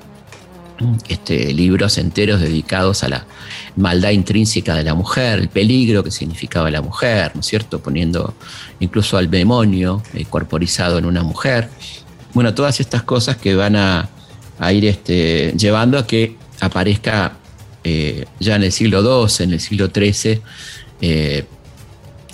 Este, 1.08 1.52
libros 1.52 1.96
enteros 1.99 2.40
dedicados 2.40 3.04
a 3.04 3.08
la 3.08 3.26
maldad 3.76 4.11
intrínseca 4.11 4.75
de 4.75 4.85
la 4.85 4.95
mujer, 4.95 5.38
el 5.38 5.49
peligro 5.49 6.05
que 6.05 6.11
significaba 6.11 6.71
la 6.71 6.83
mujer, 6.83 7.33
¿no 7.35 7.41
es 7.41 7.47
cierto? 7.47 7.81
Poniendo 7.81 8.35
incluso 8.81 9.17
al 9.17 9.31
demonio 9.31 10.02
eh, 10.14 10.25
corporizado 10.29 10.99
en 10.99 11.05
una 11.05 11.23
mujer. 11.23 11.69
Bueno, 12.35 12.55
todas 12.55 12.81
estas 12.81 13.02
cosas 13.02 13.37
que 13.37 13.55
van 13.55 13.76
a, 13.76 14.09
ir 14.73 14.85
este, 14.87 15.52
llevando 15.57 15.99
a 15.99 16.07
que 16.07 16.37
aparezca 16.61 17.37
eh, 17.83 18.26
ya 18.38 18.57
en 18.57 18.62
el 18.62 18.73
siglo 18.73 19.26
XII, 19.26 19.45
en 19.45 19.52
el 19.55 19.61
siglo 19.61 19.88
XIII, 19.93 20.41
eh, 21.00 21.45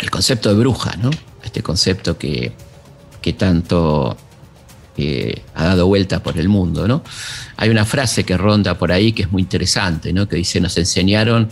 el 0.00 0.10
concepto 0.10 0.50
de 0.50 0.56
bruja, 0.56 0.96
¿no? 0.96 1.10
Este 1.42 1.62
concepto 1.62 2.18
que, 2.18 2.52
que 3.22 3.32
tanto 3.32 4.16
ha 5.54 5.64
dado 5.64 5.86
vuelta 5.86 6.22
por 6.22 6.38
el 6.38 6.48
mundo, 6.48 6.88
¿no? 6.88 7.02
Hay 7.56 7.70
una 7.70 7.84
frase 7.84 8.24
que 8.24 8.36
ronda 8.36 8.76
por 8.78 8.92
ahí 8.92 9.12
que 9.12 9.22
es 9.22 9.32
muy 9.32 9.42
interesante, 9.42 10.12
¿no? 10.12 10.28
Que 10.28 10.36
dice, 10.36 10.60
nos 10.60 10.76
enseñaron 10.76 11.48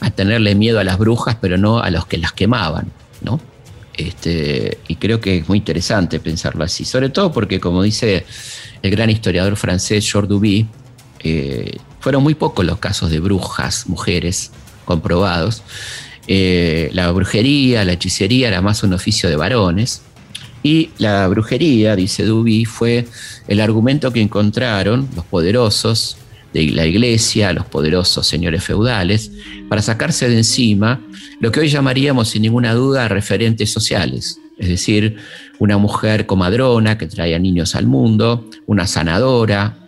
a 0.00 0.10
tenerle 0.10 0.54
miedo 0.54 0.78
a 0.78 0.84
las 0.84 0.98
brujas, 0.98 1.36
pero 1.40 1.56
no 1.58 1.80
a 1.80 1.90
los 1.90 2.06
que 2.06 2.18
las 2.18 2.32
quemaban, 2.32 2.92
¿no? 3.22 3.40
Este, 3.96 4.78
y 4.88 4.96
creo 4.96 5.20
que 5.20 5.38
es 5.38 5.48
muy 5.48 5.58
interesante 5.58 6.18
pensarlo 6.18 6.64
así, 6.64 6.84
sobre 6.84 7.10
todo 7.10 7.32
porque, 7.32 7.60
como 7.60 7.82
dice 7.82 8.24
el 8.82 8.90
gran 8.90 9.08
historiador 9.08 9.56
francés 9.56 10.10
Georges 10.10 10.28
Duby, 10.28 10.66
eh, 11.20 11.76
fueron 12.00 12.22
muy 12.22 12.34
pocos 12.34 12.64
los 12.64 12.78
casos 12.78 13.10
de 13.10 13.20
brujas, 13.20 13.86
mujeres, 13.88 14.50
comprobados. 14.84 15.62
Eh, 16.26 16.90
la 16.92 17.10
brujería, 17.12 17.84
la 17.84 17.92
hechicería 17.92 18.48
era 18.48 18.60
más 18.60 18.82
un 18.82 18.92
oficio 18.92 19.28
de 19.28 19.36
varones, 19.36 20.02
y 20.64 20.88
la 20.96 21.28
brujería, 21.28 21.94
dice 21.94 22.24
Duby, 22.24 22.64
fue 22.64 23.06
el 23.48 23.60
argumento 23.60 24.10
que 24.12 24.22
encontraron 24.22 25.06
los 25.14 25.26
poderosos 25.26 26.16
de 26.54 26.70
la 26.70 26.86
iglesia, 26.86 27.52
los 27.52 27.66
poderosos 27.66 28.26
señores 28.26 28.64
feudales, 28.64 29.30
para 29.68 29.82
sacarse 29.82 30.26
de 30.28 30.38
encima 30.38 31.02
lo 31.38 31.52
que 31.52 31.60
hoy 31.60 31.68
llamaríamos 31.68 32.30
sin 32.30 32.42
ninguna 32.42 32.72
duda 32.72 33.08
referentes 33.08 33.70
sociales, 33.70 34.40
es 34.58 34.68
decir, 34.68 35.16
una 35.58 35.76
mujer 35.76 36.24
comadrona 36.24 36.96
que 36.96 37.08
traía 37.08 37.38
niños 37.38 37.74
al 37.74 37.86
mundo, 37.86 38.48
una 38.66 38.86
sanadora, 38.86 39.83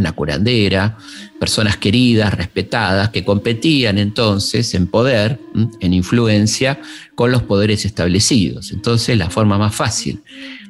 una 0.00 0.12
curandera, 0.12 0.98
personas 1.38 1.76
queridas, 1.76 2.34
respetadas, 2.34 3.10
que 3.10 3.24
competían 3.24 3.98
entonces 3.98 4.74
en 4.74 4.86
poder, 4.86 5.38
en 5.80 5.94
influencia 5.94 6.80
con 7.14 7.30
los 7.30 7.42
poderes 7.42 7.84
establecidos. 7.84 8.72
Entonces 8.72 9.16
la 9.16 9.30
forma 9.30 9.58
más 9.58 9.74
fácil 9.74 10.22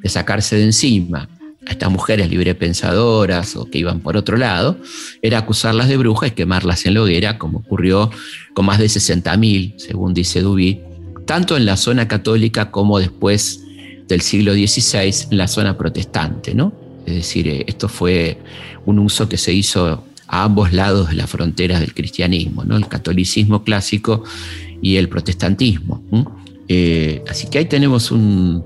de 0.02 0.08
sacarse 0.08 0.56
de 0.56 0.64
encima 0.64 1.28
a 1.66 1.72
estas 1.72 1.90
mujeres 1.90 2.30
librepensadoras 2.30 3.56
o 3.56 3.70
que 3.70 3.78
iban 3.78 4.00
por 4.00 4.16
otro 4.16 4.36
lado, 4.36 4.78
era 5.22 5.38
acusarlas 5.38 5.88
de 5.88 5.96
brujas 5.96 6.30
y 6.30 6.34
quemarlas 6.34 6.86
en 6.86 6.94
la 6.94 7.02
hoguera, 7.02 7.38
como 7.38 7.58
ocurrió 7.58 8.10
con 8.54 8.66
más 8.66 8.78
de 8.78 8.86
60.000, 8.86 9.74
según 9.78 10.14
dice 10.14 10.40
Duby, 10.40 10.80
tanto 11.26 11.56
en 11.56 11.66
la 11.66 11.76
zona 11.76 12.08
católica 12.08 12.70
como 12.70 12.98
después 12.98 13.60
del 14.08 14.20
siglo 14.22 14.52
XVI 14.52 15.28
en 15.30 15.38
la 15.38 15.46
zona 15.46 15.78
protestante, 15.78 16.54
¿no? 16.54 16.89
Es 17.10 17.16
decir, 17.16 17.48
eh, 17.48 17.64
esto 17.66 17.88
fue 17.88 18.38
un 18.86 18.98
uso 18.98 19.28
que 19.28 19.36
se 19.36 19.52
hizo 19.52 20.04
a 20.26 20.44
ambos 20.44 20.72
lados 20.72 21.08
de 21.08 21.16
las 21.16 21.28
fronteras 21.28 21.80
del 21.80 21.92
cristianismo, 21.92 22.64
¿no? 22.64 22.76
el 22.76 22.86
catolicismo 22.86 23.64
clásico 23.64 24.22
y 24.80 24.96
el 24.96 25.08
protestantismo. 25.08 26.02
Eh, 26.68 27.24
así 27.28 27.48
que 27.48 27.58
ahí 27.58 27.64
tenemos 27.64 28.12
un, 28.12 28.64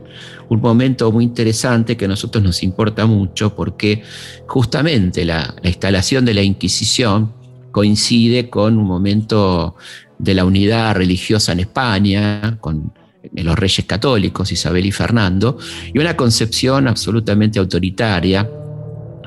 momento 0.50 1.10
muy 1.10 1.24
interesante 1.24 1.96
que 1.96 2.04
a 2.04 2.08
nosotros 2.08 2.44
nos 2.44 2.62
importa 2.62 3.06
mucho 3.06 3.56
porque 3.56 4.02
justamente 4.46 5.24
la, 5.24 5.54
instalación 5.64 6.24
de 6.24 6.34
la 6.34 6.42
Inquisición 6.42 7.32
coincide 7.72 8.50
con 8.50 8.78
un 8.78 8.84
momento 8.84 9.74
de 10.18 10.34
la 10.34 10.44
unidad 10.44 10.94
religiosa 10.94 11.52
en 11.52 11.60
España, 11.60 12.58
con 12.60 12.92
los 13.33 13.59
reyes 13.59 13.87
católicos, 13.87 14.52
Isabel 14.52 14.87
y 14.87 14.93
Fernando, 14.93 15.59
y 15.93 15.99
una 15.99 16.16
concepción 16.16 16.88
absolutamente 16.88 17.59
autoritaria 17.59 18.49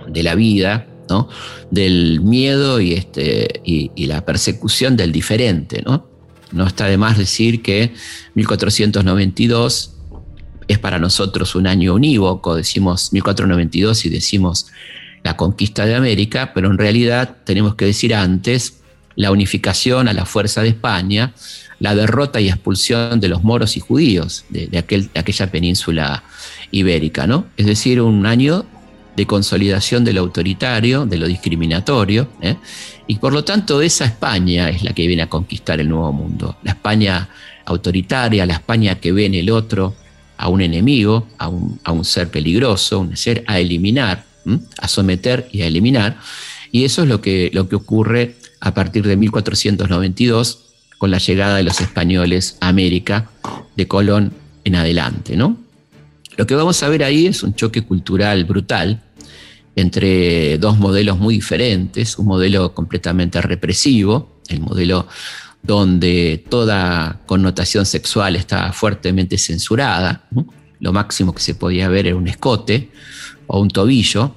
de 0.07 0.23
la 0.23 0.35
vida, 0.35 0.87
¿no? 1.09 1.29
del 1.71 2.21
miedo 2.21 2.79
y, 2.79 2.93
este, 2.93 3.61
y, 3.63 4.05
la 4.07 4.25
persecución 4.25 4.95
del 4.95 5.11
diferente. 5.11 5.81
¿no? 5.85 6.07
no 6.51 6.65
está 6.65 6.85
de 6.85 6.97
más 6.97 7.17
decir 7.17 7.61
que 7.61 7.93
1492 8.35 9.93
es 10.67 10.79
para 10.79 10.99
nosotros 10.99 11.55
un 11.55 11.67
año 11.67 11.93
unívoco, 11.93 12.55
decimos 12.55 13.13
1492 13.13 14.05
y 14.05 14.09
decimos 14.09 14.67
la 15.23 15.37
conquista 15.37 15.85
de 15.85 15.95
América, 15.95 16.51
pero 16.53 16.69
en 16.69 16.77
realidad 16.77 17.37
tenemos 17.45 17.75
que 17.75 17.85
decir 17.85 18.13
antes 18.13 18.81
la 19.15 19.31
unificación 19.31 20.07
a 20.07 20.13
la 20.13 20.25
fuerza 20.25 20.61
de 20.61 20.69
España, 20.69 21.33
la 21.79 21.95
derrota 21.95 22.41
y 22.41 22.49
expulsión 22.49 23.19
de 23.19 23.27
los 23.27 23.43
moros 23.43 23.77
y 23.77 23.79
judíos 23.79 24.45
de, 24.49 24.77
aquel, 24.77 25.09
de 25.13 25.19
aquella 25.19 25.51
península 25.51 26.23
ibérica, 26.71 27.27
¿no? 27.27 27.45
Es 27.55 27.65
decir, 27.65 28.01
un 28.01 28.25
año 28.25 28.65
de 29.15 29.25
consolidación 29.25 30.03
de 30.03 30.13
lo 30.13 30.21
autoritario, 30.21 31.05
de 31.05 31.17
lo 31.17 31.27
discriminatorio, 31.27 32.27
¿eh? 32.41 32.55
y 33.07 33.15
por 33.17 33.33
lo 33.33 33.43
tanto 33.43 33.81
esa 33.81 34.05
España 34.05 34.69
es 34.69 34.83
la 34.83 34.93
que 34.93 35.07
viene 35.07 35.23
a 35.23 35.29
conquistar 35.29 35.79
el 35.79 35.89
nuevo 35.89 36.13
mundo, 36.13 36.57
la 36.61 36.73
España 36.73 37.27
autoritaria, 37.65 38.45
la 38.45 38.53
España 38.53 38.99
que 38.99 39.11
ve 39.11 39.25
en 39.25 39.33
el 39.33 39.49
otro 39.49 39.95
a 40.37 40.49
un 40.49 40.61
enemigo, 40.61 41.27
a 41.39 41.47
un, 41.47 41.79
a 41.83 41.91
un 41.93 42.05
ser 42.05 42.29
peligroso, 42.29 42.99
un 42.99 43.17
ser 43.17 43.43
a 43.47 43.59
eliminar, 43.59 44.23
a 44.77 44.87
someter 44.87 45.49
y 45.51 45.63
a 45.63 45.65
eliminar, 45.65 46.19
y 46.71 46.83
eso 46.85 47.01
es 47.01 47.09
lo 47.09 47.19
que, 47.19 47.49
lo 47.53 47.67
que 47.67 47.75
ocurre 47.75 48.35
a 48.59 48.73
partir 48.75 49.05
de 49.07 49.17
1492 49.17 50.66
con 50.97 51.11
la 51.11 51.17
llegada 51.17 51.57
de 51.57 51.63
los 51.63 51.79
españoles 51.81 52.57
a 52.61 52.69
América, 52.69 53.29
de 53.75 53.87
Colón 53.87 54.33
en 54.63 54.75
adelante, 54.75 55.35
¿no? 55.35 55.57
Lo 56.35 56.45
que 56.45 56.55
vamos 56.55 56.81
a 56.83 56.89
ver 56.89 57.03
ahí 57.03 57.27
es 57.27 57.43
un 57.43 57.55
choque 57.55 57.81
cultural 57.81 58.45
brutal 58.45 59.01
entre 59.75 60.57
dos 60.57 60.77
modelos 60.77 61.19
muy 61.19 61.35
diferentes, 61.35 62.17
un 62.17 62.25
modelo 62.25 62.73
completamente 62.73 63.41
represivo, 63.41 64.39
el 64.47 64.59
modelo 64.59 65.07
donde 65.61 66.43
toda 66.49 67.21
connotación 67.25 67.85
sexual 67.85 68.35
está 68.35 68.71
fuertemente 68.73 69.37
censurada, 69.37 70.23
lo 70.79 70.93
máximo 70.93 71.33
que 71.33 71.41
se 71.41 71.55
podía 71.55 71.89
ver 71.89 72.07
era 72.07 72.15
un 72.15 72.27
escote 72.27 72.89
o 73.47 73.59
un 73.59 73.69
tobillo, 73.69 74.35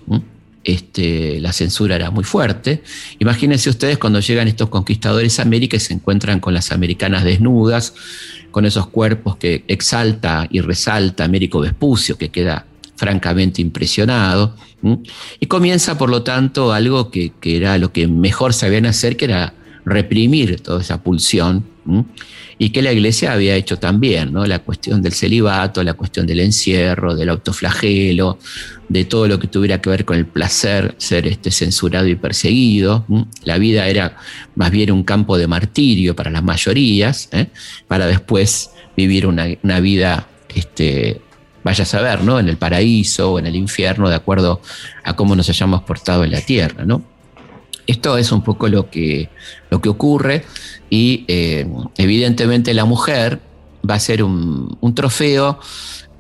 este, 0.65 1.41
la 1.41 1.53
censura 1.53 1.97
era 1.97 2.11
muy 2.11 2.25
fuerte. 2.25 2.83
Imagínense 3.19 3.71
ustedes 3.71 3.99
cuando 3.99 4.21
llegan 4.21 4.49
estos 4.49 4.69
conquistadores 4.69 5.39
a 5.39 5.43
América 5.43 5.77
y 5.77 5.81
se 5.81 5.95
encuentran 5.95 6.41
con 6.41 6.55
las 6.55 6.73
americanas 6.73 7.25
desnudas, 7.25 7.95
con 8.51 8.67
esos 8.67 8.89
cuerpos 8.89 9.37
que 9.37 9.65
exalta 9.69 10.47
y 10.51 10.61
resalta 10.61 11.25
Américo 11.25 11.61
Vespucio, 11.61 12.19
que 12.19 12.29
queda 12.29 12.67
francamente 12.97 13.63
impresionado. 13.63 14.55
Y 15.39 15.47
comienza, 15.47 15.97
por 15.97 16.11
lo 16.11 16.23
tanto, 16.23 16.73
algo 16.73 17.11
que, 17.11 17.33
que, 17.41 17.57
era 17.57 17.79
lo 17.79 17.93
que 17.93 18.07
mejor 18.07 18.53
sabían 18.53 18.87
hacer, 18.87 19.17
que 19.17 19.27
era 19.27 19.55
reprimir 19.85 20.61
toda 20.61 20.83
esa 20.83 21.03
pulsión 21.03 21.65
y 22.63 22.69
que 22.69 22.83
la 22.83 22.93
iglesia 22.93 23.33
había 23.33 23.55
hecho 23.55 23.79
también, 23.79 24.35
¿no? 24.35 24.45
la 24.45 24.59
cuestión 24.59 25.01
del 25.01 25.15
celibato, 25.15 25.83
la 25.83 25.95
cuestión 25.95 26.27
del 26.27 26.41
encierro, 26.41 27.17
del 27.17 27.31
autoflagelo, 27.31 28.39
de 28.87 29.07
todo 29.07 29.27
lo 29.29 29.39
que 29.39 29.47
tuviera 29.47 29.81
que 29.81 29.89
ver 29.89 30.05
con 30.05 30.19
el 30.19 30.27
placer, 30.27 30.95
ser 30.99 31.27
este, 31.27 31.51
censurado 31.51 32.07
y 32.07 32.17
perseguido. 32.17 33.07
La 33.45 33.57
vida 33.57 33.89
era 33.89 34.19
más 34.57 34.71
bien 34.71 34.93
un 34.93 35.05
campo 35.05 35.39
de 35.39 35.47
martirio 35.47 36.15
para 36.15 36.31
las 36.31 36.43
mayorías, 36.43 37.31
¿eh? 37.33 37.47
para 37.89 38.07
después 38.07 38.73
vivir 38.95 39.27
una, 39.27 39.81
vida, 39.81 40.29
este, 40.55 41.23
vaya 41.65 41.85
a 41.85 41.87
saber, 41.87 42.23
¿no? 42.23 42.39
en 42.39 42.51
el 42.51 42.59
paraíso 42.59 43.33
o 43.33 43.39
en 43.39 43.47
el 43.47 43.57
infierno, 43.57 44.11
de 44.11 44.17
acuerdo 44.17 44.61
a 45.03 45.17
cómo 45.17 45.35
nos 45.35 45.49
hayamos 45.49 45.85
portado 45.85 46.25
en 46.25 46.33
la 46.33 46.43
tierra. 46.43 46.85
¿no? 46.85 47.03
Esto 47.91 48.17
es 48.17 48.31
un 48.31 48.43
poco 48.43 48.69
lo 48.69 48.89
que, 48.89 49.29
lo 49.69 49.81
que 49.81 49.89
ocurre 49.89 50.45
y 50.91 51.25
eh, 51.27 51.67
evidentemente 51.97 52.73
la 52.73 52.85
mujer 52.85 53.41
va 53.89 53.95
a 53.95 53.99
ser 53.99 54.23
un, 54.23 54.79
trofeo 54.95 55.59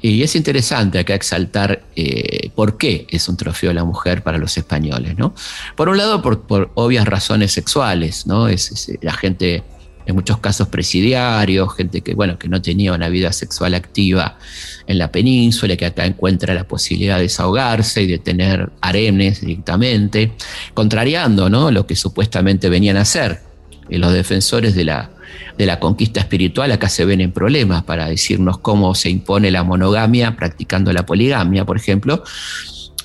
y 0.02 0.24
es 0.24 0.34
interesante 0.34 0.98
acá 0.98 1.14
exaltar 1.14 1.84
eh, 1.94 2.50
por 2.56 2.76
qué 2.76 3.06
es 3.08 3.28
un 3.28 3.36
trofeo 3.36 3.72
la 3.72 3.84
mujer 3.84 4.24
para 4.24 4.36
los 4.36 4.58
españoles. 4.58 5.16
¿no? 5.16 5.32
Por 5.76 5.88
un 5.88 5.96
lado, 5.96 6.20
por, 6.22 6.72
obvias 6.74 7.06
razones 7.06 7.52
sexuales, 7.52 8.26
¿no? 8.26 8.48
es 8.48 8.90
la 9.00 9.12
gente 9.12 9.62
en 10.06 10.14
muchos 10.14 10.38
casos 10.38 10.68
presidiarios, 10.68 11.74
gente 11.74 12.00
que, 12.00 12.14
bueno, 12.14 12.38
que 12.38 12.48
no 12.48 12.60
tenía 12.60 12.92
una 12.92 13.08
vida 13.08 13.32
sexual 13.32 13.74
activa 13.74 14.38
en 14.86 14.98
la 14.98 15.12
península, 15.12 15.76
que 15.76 15.86
acá 15.86 16.04
encuentra 16.04 16.54
la 16.54 16.64
posibilidad 16.64 17.16
de 17.16 17.22
desahogarse 17.22 18.02
y 18.02 18.06
de 18.06 18.18
tener 18.18 18.70
harenes 18.80 19.40
directamente, 19.40 20.32
contrariando 20.74 21.48
¿no? 21.48 21.70
lo 21.70 21.86
que 21.86 21.96
supuestamente 21.96 22.68
venían 22.68 22.96
a 22.96 23.02
hacer. 23.02 23.40
Eh, 23.88 23.98
los 23.98 24.12
defensores 24.12 24.74
de 24.74 24.84
la, 24.84 25.10
de 25.56 25.66
la 25.66 25.78
conquista 25.78 26.20
espiritual 26.20 26.72
acá 26.72 26.88
se 26.88 27.04
ven 27.04 27.20
en 27.20 27.32
problemas 27.32 27.84
para 27.84 28.08
decirnos 28.08 28.58
cómo 28.58 28.94
se 28.94 29.10
impone 29.10 29.50
la 29.50 29.62
monogamia 29.62 30.36
practicando 30.36 30.92
la 30.92 31.06
poligamia, 31.06 31.64
por 31.64 31.76
ejemplo. 31.76 32.24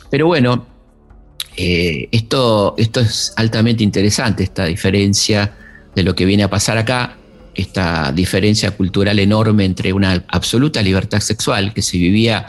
Pero 0.10 0.28
bueno, 0.28 0.66
eh, 1.58 2.10
esto, 2.12 2.76
esto 2.78 3.00
es 3.00 3.34
altamente 3.36 3.84
interesante, 3.84 4.44
esta 4.44 4.66
diferencia 4.66 5.54
de 5.96 6.04
lo 6.04 6.16
que 6.16 6.26
viene 6.26 6.44
a 6.44 6.50
pasar 6.50 6.78
acá, 6.78 7.18
esta 7.56 8.12
diferencia 8.12 8.72
cultural 8.72 9.18
enorme 9.18 9.64
entre 9.64 9.94
una 9.94 10.24
absoluta 10.28 10.82
libertad 10.82 11.22
sexual 11.22 11.74
que 11.74 11.82
se 11.82 11.98
vivía 11.98 12.46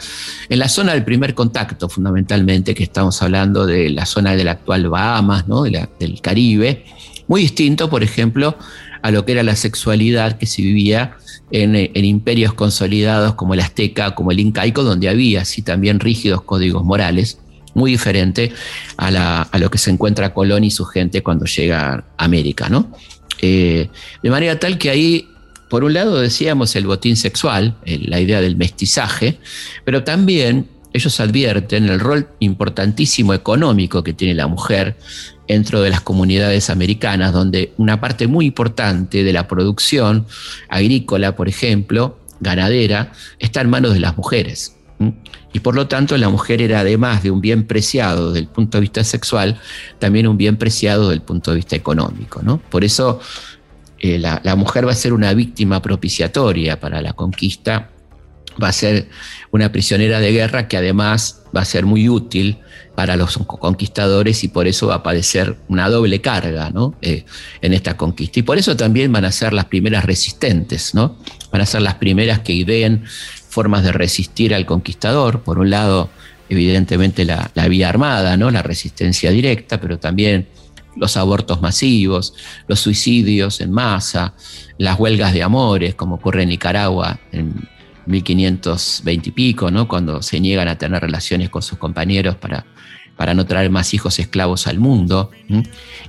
en 0.49 0.59
la 0.59 0.67
zona 0.67 0.93
del 0.93 1.05
primer 1.05 1.33
contacto, 1.33 1.87
fundamentalmente, 1.89 2.75
que 2.75 2.83
estamos 2.83 3.21
hablando 3.21 3.65
de 3.65 3.89
la 3.89 4.05
zona 4.05 4.35
del 4.35 4.49
actual 4.49 4.89
Bahamas, 4.89 5.47
¿no? 5.47 5.63
del 5.63 6.21
Caribe, 6.21 6.85
muy 7.27 7.41
distinto, 7.41 7.89
por 7.89 8.03
ejemplo, 8.03 8.57
a 9.01 9.11
lo 9.11 9.25
que 9.25 9.33
era 9.33 9.43
la 9.43 9.55
sexualidad 9.55 10.37
que 10.37 10.45
se 10.45 10.61
vivía 10.61 11.17
en, 11.51 11.75
imperios 12.05 12.53
consolidados 12.53 13.35
como 13.35 13.53
el 13.53 13.61
azteca, 13.61 14.15
como 14.15 14.31
el 14.31 14.39
incaico, 14.39 14.83
donde 14.83 15.09
había 15.09 15.41
así 15.41 15.61
también 15.61 15.99
rígidos 15.99 16.41
códigos 16.41 16.83
morales, 16.83 17.39
muy 17.73 17.91
diferente 17.91 18.51
a, 18.97 19.43
a 19.43 19.59
lo 19.59 19.69
que 19.69 19.77
se 19.77 19.91
encuentra 19.91 20.33
Colón 20.33 20.63
y 20.63 20.71
su 20.71 20.83
gente 20.83 21.21
cuando 21.21 21.45
llega 21.45 22.05
a 22.17 22.25
América, 22.25 22.69
¿no? 22.69 22.91
Eh, 23.41 23.89
de 24.23 24.29
manera 24.29 24.59
tal 24.59 24.77
que 24.77 24.89
ahí, 24.89 25.29
por 25.69 25.83
un 25.83 25.93
lado 25.93 26.19
decíamos 26.19 26.75
el 26.75 26.87
botín 26.87 27.15
sexual, 27.15 27.75
la 27.85 28.19
idea 28.19 28.41
del 28.41 28.55
mestizaje, 28.55 29.37
pero 29.85 30.03
también 30.03 30.67
ellos 30.93 31.19
advierten 31.19 31.89
el 31.89 31.99
rol 31.99 32.27
importantísimo 32.39 33.33
económico 33.33 34.03
que 34.03 34.13
tiene 34.13 34.33
la 34.33 34.47
mujer 34.47 34.97
dentro 35.47 35.81
de 35.81 35.89
las 35.89 36.01
comunidades 36.01 36.69
americanas, 36.69 37.33
donde 37.33 37.73
una 37.77 38.01
parte 38.01 38.27
muy 38.27 38.45
importante 38.45 39.23
de 39.23 39.33
la 39.33 39.47
producción 39.47 40.25
agrícola, 40.69 41.35
por 41.35 41.47
ejemplo, 41.47 42.19
ganadera, 42.39 43.11
está 43.39 43.61
en 43.61 43.69
manos 43.69 43.93
de 43.93 43.99
las 43.99 44.17
mujeres. 44.17 44.75
Y 45.53 45.59
por 45.59 45.75
lo 45.75 45.87
tanto 45.87 46.17
la 46.17 46.29
mujer 46.29 46.61
era 46.61 46.81
además 46.81 47.23
de 47.23 47.31
un 47.31 47.41
bien 47.41 47.65
preciado 47.65 48.31
desde 48.31 48.39
el 48.39 48.47
punto 48.47 48.77
de 48.77 48.81
vista 48.81 49.03
sexual, 49.03 49.59
también 49.99 50.27
un 50.27 50.37
bien 50.37 50.57
preciado 50.57 51.03
desde 51.03 51.15
el 51.15 51.21
punto 51.21 51.51
de 51.51 51.57
vista 51.57 51.75
económico. 51.75 52.41
¿no? 52.43 52.59
Por 52.69 52.83
eso 52.83 53.19
eh, 53.99 54.19
la, 54.19 54.55
mujer 54.55 54.85
va 54.87 54.91
a 54.91 54.95
ser 54.95 55.13
una 55.13 55.33
víctima 55.33 55.81
propiciatoria 55.81 56.79
para 56.79 57.01
la 57.01 57.13
conquista, 57.13 57.89
va 58.61 58.69
a 58.69 58.73
ser 58.73 59.09
una 59.51 59.71
prisionera 59.71 60.19
de 60.19 60.31
guerra 60.31 60.67
que 60.67 60.77
además 60.77 61.43
va 61.55 61.61
a 61.61 61.65
ser 61.65 61.85
muy 61.85 62.09
útil 62.09 62.57
para 62.95 63.15
los 63.15 63.37
conquistadores 63.37 64.43
y 64.43 64.47
por 64.47 64.67
eso 64.67 64.87
va 64.87 64.95
a 64.95 65.03
padecer 65.03 65.57
una 65.67 65.89
doble 65.89 66.19
carga 66.19 66.71
¿no? 66.71 66.95
Eh, 67.01 67.25
en 67.61 67.73
esta 67.73 67.95
conquista. 67.95 68.39
Y 68.39 68.43
por 68.43 68.57
eso 68.57 68.75
también 68.75 69.11
van 69.11 69.25
a 69.25 69.31
ser 69.31 69.53
las 69.53 69.65
primeras 69.65 70.05
resistentes, 70.05 70.93
¿no? 70.93 71.17
van 71.51 71.61
a 71.61 71.65
ser 71.65 71.81
las 71.81 71.95
primeras 71.95 72.39
que 72.39 72.53
ideen 72.53 73.03
formas 73.57 73.83
de 73.83 73.91
resistir 73.91 74.53
al 74.53 74.67
conquistador. 74.67 75.41
Por 75.41 75.57
un 75.57 75.71
lado, 75.71 76.11
evidentemente 76.47 77.25
la, 77.25 77.49
vía 77.67 77.89
armada, 77.89 78.37
¿no? 78.37 78.51
la 78.51 78.61
resistencia 78.61 79.31
directa, 79.31 79.81
pero 79.81 79.97
también 79.97 80.47
los 80.95 81.17
abortos 81.17 81.59
masivos, 81.59 82.35
los 82.67 82.79
suicidios 82.79 83.59
en 83.59 83.71
masa, 83.71 84.35
las 84.77 84.99
huelgas 84.99 85.33
de 85.33 85.41
amores, 85.41 85.95
como 85.95 86.17
ocurre 86.17 86.43
en 86.43 86.49
Nicaragua 86.49 87.19
en 87.31 87.67
1520 88.05 89.29
y 89.29 89.31
pico, 89.31 89.71
¿no? 89.71 89.87
cuando 89.87 90.21
se 90.21 90.39
niegan 90.39 90.67
a 90.67 90.77
tener 90.77 91.01
relaciones 91.01 91.49
con 91.49 91.63
sus 91.63 91.79
compañeros 91.79 92.35
para, 92.35 92.63
para 93.15 93.33
no 93.33 93.47
traer 93.47 93.71
más 93.71 93.91
hijos 93.95 94.19
esclavos 94.19 94.67
al 94.67 94.77
mundo. 94.77 95.31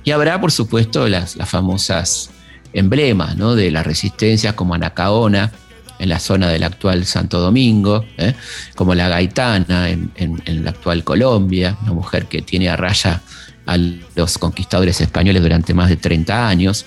Y 0.03 0.11
habrá, 0.11 0.39
por 0.39 0.51
supuesto, 0.51 1.07
las, 1.07 1.35
las 1.35 1.49
famosas 1.49 2.29
emblemas 2.73 3.37
¿no? 3.37 3.55
de 3.55 3.71
la 3.71 3.81
resistencia 3.81 4.55
como 4.55 4.75
Anacaona, 4.75 5.51
en 5.99 6.09
la 6.09 6.19
zona 6.19 6.49
del 6.49 6.63
actual 6.63 7.05
Santo 7.05 7.39
Domingo, 7.39 8.05
¿eh? 8.17 8.33
como 8.75 8.95
la 8.95 9.09
Gaitana 9.09 9.89
en, 9.89 10.11
la 10.45 10.71
actual 10.71 11.03
Colombia, 11.03 11.77
una 11.83 11.93
mujer 11.93 12.25
que 12.25 12.41
tiene 12.41 12.69
a 12.69 12.77
raya 12.77 13.21
a 13.65 13.77
los 14.15 14.37
conquistadores 14.39 14.99
españoles 15.01 15.43
durante 15.43 15.73
más 15.75 15.89
de 15.89 15.97
30 15.97 16.47
años. 16.47 16.85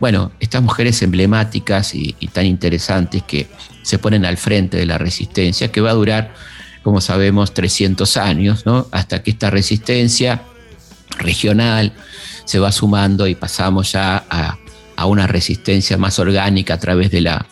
Bueno, 0.00 0.32
estas 0.40 0.62
mujeres 0.62 1.00
emblemáticas 1.02 1.94
y, 1.94 2.12
tan 2.32 2.46
interesantes 2.46 3.22
que 3.22 3.46
se 3.82 3.98
ponen 3.98 4.24
al 4.24 4.36
frente 4.36 4.78
de 4.78 4.86
la 4.86 4.98
resistencia, 4.98 5.70
que 5.70 5.80
va 5.80 5.90
a 5.90 5.94
durar, 5.94 6.34
como 6.82 7.00
sabemos, 7.00 7.54
300 7.54 8.16
años, 8.16 8.66
¿no? 8.66 8.88
hasta 8.90 9.22
que 9.22 9.30
esta 9.30 9.50
resistencia 9.50 10.42
regional 11.18 11.92
se 12.46 12.58
va 12.58 12.72
sumando 12.72 13.28
y 13.28 13.34
pasamos 13.36 13.92
ya 13.92 14.24
a, 14.28 14.58
a 14.96 15.06
una 15.06 15.26
resistencia 15.26 15.96
más 15.98 16.18
orgánica 16.18 16.74
a 16.74 16.80
través 16.80 17.10
de 17.10 17.20
la 17.20 17.46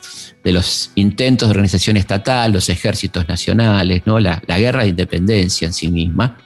de 0.45 0.53
los 0.53 0.91
intentos 0.97 1.49
de 1.49 1.51
organización 1.51 1.97
estatal, 1.97 2.53
los 2.53 2.69
ejércitos 2.69 3.29
nacionales, 3.29 4.03
¿no? 4.07 4.19
la, 4.19 4.41
guerra 4.47 4.83
de 4.83 4.89
independencia 4.89 5.67
en 5.67 5.73
sí 5.73 5.89
misma, 5.89 6.39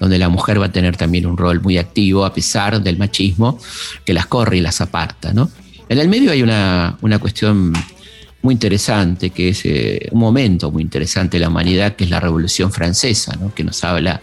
donde 0.00 0.18
la 0.18 0.28
mujer 0.28 0.60
va 0.60 0.66
a 0.66 0.72
tener 0.72 0.96
también 0.96 1.26
un 1.26 1.36
rol 1.36 1.60
muy 1.60 1.78
activo 1.78 2.24
a 2.24 2.34
pesar 2.34 2.82
del 2.82 2.98
machismo 2.98 3.58
que 4.04 4.14
las 4.14 4.26
corre 4.26 4.56
y 4.58 4.60
las 4.60 4.80
aparta. 4.80 5.32
¿no? 5.32 5.50
En 5.88 5.98
el 5.98 6.08
medio 6.08 6.32
hay 6.32 6.42
una, 6.42 6.96
cuestión 7.20 7.72
muy 8.42 8.54
interesante, 8.54 9.30
que 9.30 9.50
es 9.50 9.64
eh, 9.64 10.08
un 10.10 10.20
momento 10.20 10.70
muy 10.70 10.82
interesante 10.82 11.36
de 11.38 11.42
la 11.42 11.48
humanidad, 11.48 11.94
que 11.96 12.04
es 12.04 12.10
la 12.10 12.20
Revolución 12.20 12.72
Francesa, 12.72 13.36
¿no? 13.36 13.54
que 13.54 13.64
nos 13.64 13.82
habla 13.84 14.20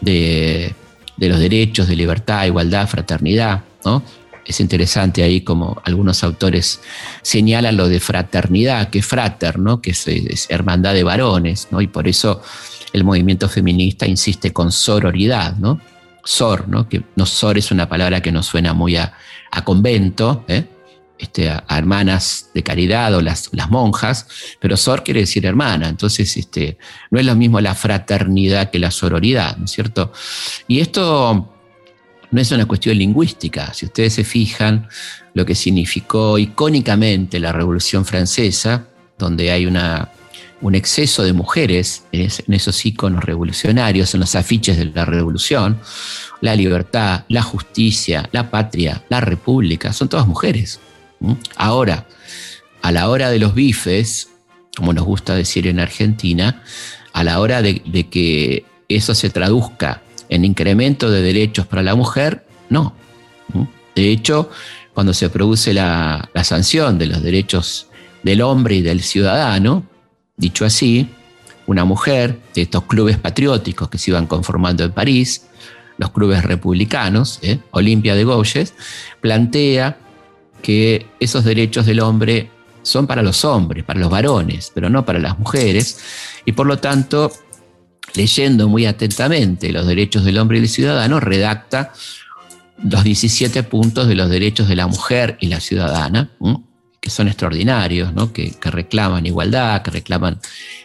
de, 0.00 0.74
de 1.16 1.28
los 1.28 1.40
derechos, 1.40 1.88
de 1.88 1.96
libertad, 1.96 2.46
igualdad, 2.46 2.86
fraternidad, 2.86 3.62
¿no? 3.84 4.02
Es 4.48 4.60
interesante 4.60 5.22
ahí 5.22 5.42
como 5.42 5.80
algunos 5.84 6.24
autores 6.24 6.80
señalan 7.20 7.76
lo 7.76 7.86
de 7.86 8.00
fraternidad, 8.00 8.88
que 8.88 9.02
frater, 9.02 9.58
¿no? 9.58 9.82
que 9.82 9.90
es, 9.90 10.46
hermandad 10.48 10.94
de 10.94 11.04
varones, 11.04 11.68
¿no? 11.70 11.82
y 11.82 11.86
por 11.86 12.08
eso 12.08 12.42
el 12.94 13.04
movimiento 13.04 13.50
feminista 13.50 14.06
insiste 14.06 14.54
con 14.54 14.72
sororidad, 14.72 15.56
¿no? 15.56 15.78
Sor, 16.24 16.66
¿no? 16.66 16.88
que 16.88 17.02
no 17.14 17.26
sor 17.26 17.58
es 17.58 17.70
una 17.70 17.88
palabra 17.90 18.22
que 18.22 18.32
nos 18.32 18.46
suena 18.46 18.72
muy 18.72 18.96
a, 18.96 19.12
convento, 19.64 20.46
¿eh? 20.48 20.64
este, 21.18 21.50
a, 21.50 21.64
hermanas 21.68 22.48
de 22.54 22.62
caridad 22.62 23.14
o 23.14 23.20
las, 23.20 23.50
las, 23.52 23.68
monjas, 23.68 24.26
pero 24.60 24.78
sor 24.78 25.04
quiere 25.04 25.20
decir 25.20 25.44
hermana, 25.44 25.88
entonces 25.88 26.34
este, 26.38 26.78
no 27.10 27.20
es 27.20 27.26
lo 27.26 27.34
mismo 27.34 27.60
la 27.60 27.74
fraternidad 27.74 28.70
que 28.70 28.78
la 28.78 28.90
sororidad, 28.90 29.58
¿no 29.58 29.66
es 29.66 29.72
cierto? 29.72 30.10
Y 30.66 30.80
esto 30.80 31.57
no 32.30 32.40
es 32.40 32.50
una 32.52 32.66
cuestión 32.66 32.98
lingüística. 32.98 33.72
Si 33.72 33.86
ustedes 33.86 34.14
se 34.14 34.24
fijan 34.24 34.88
lo 35.34 35.46
que 35.46 35.54
significó 35.54 36.38
icónicamente 36.38 37.40
la 37.40 37.52
Revolución 37.52 38.04
Francesa, 38.04 38.86
donde 39.18 39.50
hay 39.50 39.66
una, 39.66 40.10
un 40.60 40.74
exceso 40.74 41.22
de 41.22 41.32
mujeres 41.32 42.04
en, 42.12 42.28
esos 42.54 42.86
iconos 42.86 43.24
revolucionarios, 43.24 44.14
en 44.14 44.20
los 44.20 44.34
afiches 44.34 44.76
de 44.76 44.86
la 44.86 45.04
revolución, 45.04 45.80
la 46.40 46.54
libertad, 46.54 47.24
la 47.28 47.42
justicia, 47.42 48.28
la 48.32 48.50
patria, 48.50 49.04
la 49.08 49.20
república, 49.20 49.92
son 49.92 50.08
todas 50.08 50.26
mujeres. 50.26 50.80
Ahora, 51.56 52.06
a 52.82 52.92
la 52.92 53.08
hora 53.08 53.30
de 53.30 53.38
los 53.38 53.54
bifes, 53.54 54.28
como 54.76 54.92
nos 54.92 55.04
gusta 55.04 55.34
decir 55.34 55.66
en 55.66 55.80
Argentina, 55.80 56.62
a 57.12 57.24
la 57.24 57.40
hora 57.40 57.62
de 57.62 58.08
que 58.10 58.64
eso 58.88 59.14
se 59.14 59.30
traduzca 59.30 60.02
en 60.28 60.44
incremento 60.44 61.10
de 61.10 61.22
derechos 61.22 61.66
para 61.66 61.82
la 61.82 61.94
mujer, 61.94 62.46
no. 62.68 62.94
De 63.94 64.10
hecho, 64.10 64.50
cuando 64.94 65.14
se 65.14 65.28
produce 65.30 65.74
la, 65.74 66.28
sanción 66.42 66.98
de 66.98 67.06
los 67.06 67.22
derechos 67.22 67.88
del 68.22 68.42
hombre 68.42 68.76
y 68.76 68.82
del 68.82 69.02
ciudadano, 69.02 69.84
dicho 70.36 70.64
así, 70.64 71.08
una 71.66 71.84
mujer 71.84 72.38
de 72.54 72.62
estos 72.62 72.84
clubes 72.84 73.18
patrióticos 73.18 73.88
que 73.88 73.98
se 73.98 74.10
iban 74.10 74.26
conformando 74.26 74.84
en 74.84 74.92
París, 74.92 75.46
los 75.98 76.10
clubes 76.10 76.44
republicanos, 76.44 77.40
¿eh? 77.42 77.58
Olimpia 77.72 78.14
de 78.14 78.24
Gauches, 78.24 78.74
plantea 79.20 79.98
que 80.62 81.06
esos 81.20 81.44
derechos 81.44 81.86
del 81.86 82.00
hombre 82.00 82.50
son 82.82 83.06
para 83.06 83.22
los 83.22 83.44
hombres, 83.44 83.84
para 83.84 84.00
los 84.00 84.10
varones, 84.10 84.70
pero 84.74 84.88
no 84.88 85.04
para 85.04 85.18
las 85.18 85.38
mujeres, 85.38 85.98
y 86.44 86.52
por 86.52 86.66
lo 86.66 86.78
tanto 86.78 87.30
leyendo 88.14 88.68
muy 88.68 88.86
atentamente 88.86 89.72
los 89.72 89.86
derechos 89.86 90.24
del 90.24 90.38
hombre 90.38 90.58
y 90.58 90.60
del 90.60 90.70
ciudadano, 90.70 91.20
redacta 91.20 91.92
los 92.82 93.04
17 93.04 93.62
puntos 93.64 94.06
de 94.06 94.14
los 94.14 94.30
derechos 94.30 94.68
de 94.68 94.76
la 94.76 94.86
mujer 94.86 95.36
y 95.40 95.48
la 95.48 95.60
ciudadana, 95.60 96.30
que 97.00 97.10
son 97.10 97.28
extraordinarios, 97.28 98.12
que, 98.32 98.54
reclaman 98.62 99.26
igualdad, 99.26 99.82
que 99.82 99.90
reclaman 99.90 100.38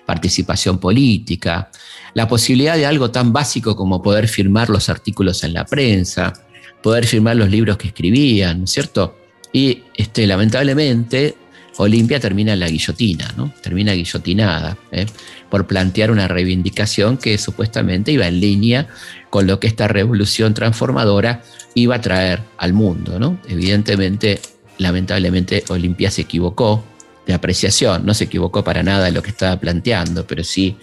participación 0.06 0.80
política, 0.80 1.70
la 2.14 2.28
posibilidad 2.28 2.76
de 2.76 2.86
algo 2.86 3.12
tan 3.12 3.34
básico 3.34 3.76
como 3.76 4.02
poder 4.02 4.28
firmar 4.28 4.70
los 4.70 4.90
artículos 4.90 5.44
en 5.44 5.54
la 5.54 5.66
prensa, 5.66 6.34
poder 6.82 7.06
firmar 7.08 7.36
los 7.36 7.50
libros 7.50 7.78
que 7.78 7.88
escribían, 7.88 8.68
¿cierto? 8.68 9.18
Y 9.52 9.84
este, 9.96 10.28
lamentablemente 10.28 11.36
Olimpia 11.78 12.20
termina 12.20 12.54
en 12.54 12.60
la 12.60 12.68
guillotina, 12.68 13.34
¿no? 13.36 13.54
Termina 13.62 13.94
guillotinada 13.94 14.78
¿eh? 14.92 15.06
por 15.50 15.66
plantear 15.66 16.12
una 16.12 16.28
reivindicación 16.28 17.18
que 17.18 17.38
supuestamente 17.38 18.12
iba 18.12 18.28
en 18.28 18.40
línea 18.40 18.88
con 19.30 19.48
lo 19.48 19.60
que 19.60 19.68
esta 19.68 19.88
revolución 19.88 20.54
transformadora 20.54 21.42
iba 21.74 21.96
a 21.96 22.02
traer 22.02 22.42
al 22.58 22.74
mundo, 22.74 23.20
¿no? 23.20 23.40
Evidentemente, 23.48 24.40
lamentablemente, 24.78 25.64
Olimpia 25.70 26.12
se 26.12 26.22
equivocó 26.22 26.84
de 27.26 27.34
apreciación, 27.34 28.06
no 28.06 28.14
se 28.14 28.26
equivocó 28.26 28.64
para 28.64 28.84
nada 28.84 29.08
en 29.08 29.14
lo 29.14 29.24
que 29.24 29.30
estaba 29.30 29.60
planteando, 29.60 30.28
pero 30.28 30.44
sí 30.44 30.76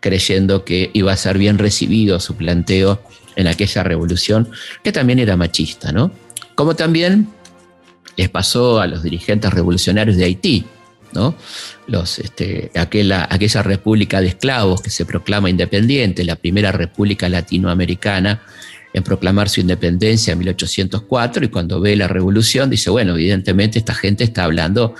creyendo 0.00 0.64
que 0.64 0.90
iba 0.92 1.12
a 1.12 1.16
ser 1.16 1.38
bien 1.38 1.58
recibido 1.58 2.20
su 2.20 2.36
planteo 2.36 3.00
en 3.34 3.46
aquella 3.48 3.82
revolución, 3.82 4.48
que 4.84 4.92
también 4.92 5.18
era 5.18 5.36
machista, 5.36 5.92
¿no? 5.92 6.12
Como 6.54 6.74
también 6.74 7.28
les 8.16 8.28
pasó 8.28 8.80
a 8.80 8.86
los 8.86 9.02
dirigentes 9.02 9.52
revolucionarios 9.52 10.16
de 10.16 10.24
Haití, 10.24 10.64
¿no? 11.12 11.34
Los, 11.86 12.18
este, 12.18 12.70
aquella, 12.74 13.26
aquella 13.30 13.62
república 13.62 14.20
de 14.20 14.28
esclavos 14.28 14.80
que 14.80 14.90
se 14.90 15.04
proclama 15.04 15.50
independiente, 15.50 16.24
la 16.24 16.36
primera 16.36 16.72
república 16.72 17.28
latinoamericana 17.28 18.42
en 18.92 19.02
proclamar 19.02 19.48
su 19.48 19.60
independencia 19.60 20.32
en 20.32 20.38
1804 20.38 21.44
y 21.44 21.48
cuando 21.48 21.80
ve 21.80 21.96
la 21.96 22.08
revolución 22.08 22.70
dice, 22.70 22.88
bueno, 22.90 23.12
evidentemente 23.12 23.78
esta 23.78 23.94
gente 23.94 24.24
está 24.24 24.44
hablando 24.44 24.94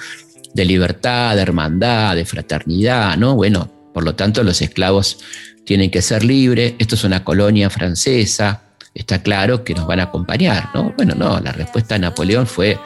de 0.53 0.65
libertad, 0.65 1.35
de 1.35 1.43
hermandad, 1.43 2.15
de 2.15 2.27
fraternidad, 2.27 3.17
¿no? 3.17 3.35
Bueno, 3.35 3.73
por 3.95 4.05
lo 4.05 4.15
tanto 4.15 4.43
los 4.43 4.61
esclavos 4.61 5.19
tienen 5.65 5.91
que 5.91 6.03
ser 6.03 6.25
libres, 6.25 6.75
esto 6.79 6.95
es 6.95 7.05
una 7.05 7.25
colonia 7.25 7.71
francesa, 7.71 8.66
está 8.97 9.23
claro 9.23 9.63
que 9.63 9.75
nos 9.75 9.87
van 9.87 10.01
a 10.01 10.05
acompañar, 10.05 10.71
¿no? 10.75 10.95
Bueno, 10.97 11.15
no, 11.15 11.39
la 11.41 11.53
respuesta 11.53 11.95
de 11.95 12.01
Napoleón 12.01 12.47
fue 12.47 12.79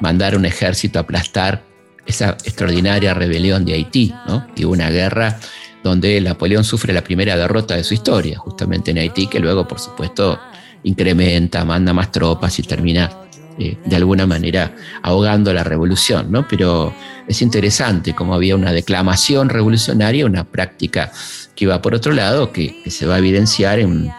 mandar 0.00 0.34
un 0.34 0.46
ejército 0.46 0.98
a 0.98 1.02
aplastar 1.02 1.62
esa 2.06 2.30
extraordinaria 2.30 3.12
rebelión 3.12 3.64
de 3.64 3.74
Haití, 3.74 4.12
¿no? 4.26 4.46
Y 4.56 4.64
una 4.64 4.90
guerra 4.90 5.38
donde 5.84 6.20
Napoleón 6.20 6.64
sufre 6.64 6.92
la 6.92 7.04
primera 7.04 7.36
derrota 7.36 7.76
de 7.76 7.84
su 7.84 7.94
historia, 7.94 8.38
justamente 8.38 8.90
en 8.90 8.98
Haití, 8.98 9.26
que 9.26 9.38
luego, 9.38 9.68
por 9.68 9.78
supuesto, 9.78 10.40
incrementa, 10.82 11.64
manda 11.64 11.92
más 11.92 12.10
tropas 12.10 12.58
y 12.58 12.62
termina 12.62 13.10
eh, 13.58 13.76
de 13.84 13.96
alguna 13.96 14.26
manera 14.26 14.74
ahogando 15.02 15.52
la 15.52 15.62
revolución, 15.62 16.32
¿no? 16.32 16.48
Pero 16.48 16.94
es 17.28 17.42
interesante 17.42 18.14
cómo 18.14 18.34
había 18.34 18.56
una 18.56 18.72
declamación 18.72 19.50
revolucionaria, 19.50 20.24
una 20.24 20.44
práctica 20.44 21.12
que 21.54 21.66
iba 21.66 21.82
por 21.82 21.94
otro 21.94 22.12
lado, 22.12 22.50
que 22.50 22.82
se 22.86 23.04
va 23.04 23.16
a 23.16 23.18
evidenciar 23.18 23.78
en 23.78 24.10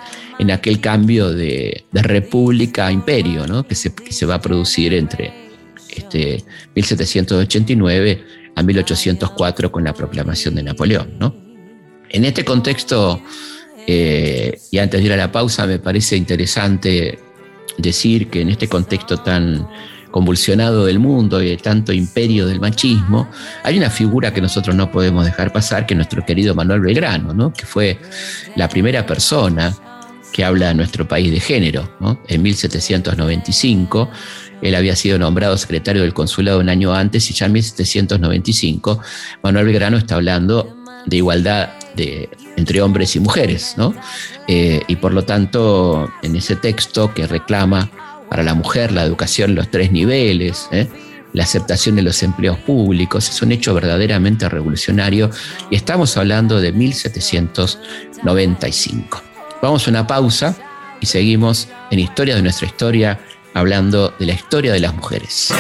en 0.42 0.50
aquel 0.50 0.82
cambio 0.82 1.32
de, 1.32 1.86
república 1.94 2.88
a 2.88 2.92
imperio 2.92 3.46
¿no? 3.46 3.66
que, 3.68 3.76
se, 3.76 4.26
va 4.26 4.36
a 4.36 4.42
producir 4.42 4.92
entre 4.96 5.32
este, 5.96 6.44
1789 6.74 8.24
a 8.56 8.64
1804 8.64 9.72
con 9.72 9.84
la 9.84 9.94
proclamación 9.94 10.56
de 10.56 10.64
Napoleón. 10.64 11.14
¿no? 11.20 11.36
En 12.10 12.26
este 12.26 12.44
contexto, 12.44 13.22
eh, 13.86 14.60
y 14.72 14.80
antes 14.80 15.00
de 15.00 15.06
ir 15.06 15.14
a 15.14 15.18
la 15.18 15.32
pausa, 15.32 15.68
me 15.68 15.78
parece 15.78 16.18
interesante 16.18 17.20
decir 17.78 18.32
que 18.32 18.42
en 18.42 18.50
este 18.50 18.68
contexto 18.68 19.18
tan 19.18 19.70
convulsionado 20.10 20.86
del 20.86 20.98
mundo 20.98 21.44
y 21.44 21.50
de 21.50 21.58
tanto 21.58 21.94
imperio 21.94 22.48
del 22.48 22.60
machismo, 22.60 23.30
hay 23.62 23.78
una 23.78 23.92
figura 23.92 24.34
que 24.34 24.42
nosotros 24.42 24.76
no 24.76 24.92
podemos 24.92 25.24
dejar 25.24 25.54
pasar, 25.54 25.86
que 25.86 25.94
es 25.94 25.98
nuestro 25.98 26.26
querido 26.26 26.56
Manuel 26.56 26.82
Belgrano, 26.82 27.32
¿no? 27.32 27.54
que 27.54 27.68
fue 27.68 28.00
la 28.56 28.68
primera 28.68 29.06
persona 29.06 29.72
que 30.32 30.44
habla 30.44 30.70
de 30.70 30.76
nuestro 30.76 31.08
país 31.08 31.32
de 31.32 31.40
género. 31.40 31.90
En 32.28 32.42
1795 32.42 34.10
él 34.62 34.76
había 34.76 34.96
sido 34.96 35.18
nombrado 35.18 35.58
secretario 35.58 36.04
del 36.04 36.14
consulado 36.14 36.60
un 36.60 36.70
año 36.70 36.94
antes 36.94 37.30
y 37.32 37.34
ya 37.34 37.48
en 37.48 37.54
1795 37.54 39.02
Manuel 39.44 39.66
Belgrano 39.66 39.98
está 39.98 40.16
hablando 40.16 40.78
de 41.06 41.18
igualdad 41.18 41.70
entre 42.56 42.82
hombres 42.82 43.16
y 43.16 43.20
mujeres. 43.20 43.76
Eh, 44.48 44.82
y 44.88 44.96
por 44.98 45.14
lo 45.14 45.24
tanto, 45.24 46.12
en 46.22 46.36
ese 46.36 46.56
texto 46.56 47.12
que 47.14 47.26
reclama 47.28 47.90
para 48.30 48.44
la 48.44 48.54
mujer 48.54 48.92
la 48.92 49.04
educación 49.04 49.52
en 49.52 49.56
los 49.58 49.72
tres 49.72 49.92
niveles, 49.92 50.68
¿eh? 50.72 50.88
la 51.34 51.44
aceptación 51.44 51.96
de 51.96 52.02
los 52.02 52.24
empleos 52.24 52.58
públicos, 52.60 53.30
es 53.30 53.42
un 53.42 53.52
hecho 53.52 53.74
verdaderamente 53.74 54.48
revolucionario 54.50 55.30
y 55.70 55.76
estamos 55.76 56.16
hablando 56.18 56.62
de 56.62 56.72
1795. 56.72 59.31
Vamos 59.62 59.88
a 59.88 59.92
una 59.92 60.08
pausa 60.08 60.56
y 61.00 61.06
seguimos 61.06 61.68
en 61.92 62.00
Historia 62.00 62.36
de 62.36 62.42
nuestra 62.42 62.68
historia 62.68 63.20
hablando 63.54 64.14
de 64.18 64.26
la 64.26 64.34
historia 64.34 64.74
de 64.74 64.80
las 64.80 64.96
mujeres 64.96 65.54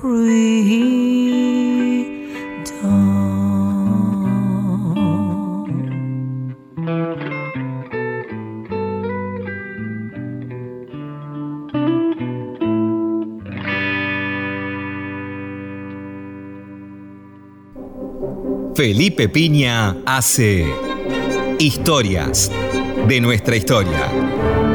freedom. 0.00 1.02
Felipe 18.74 19.28
Piña 19.28 19.96
hace 20.06 20.66
Historias 21.58 22.50
de 23.06 23.20
nuestra 23.20 23.54
historia 23.54 24.10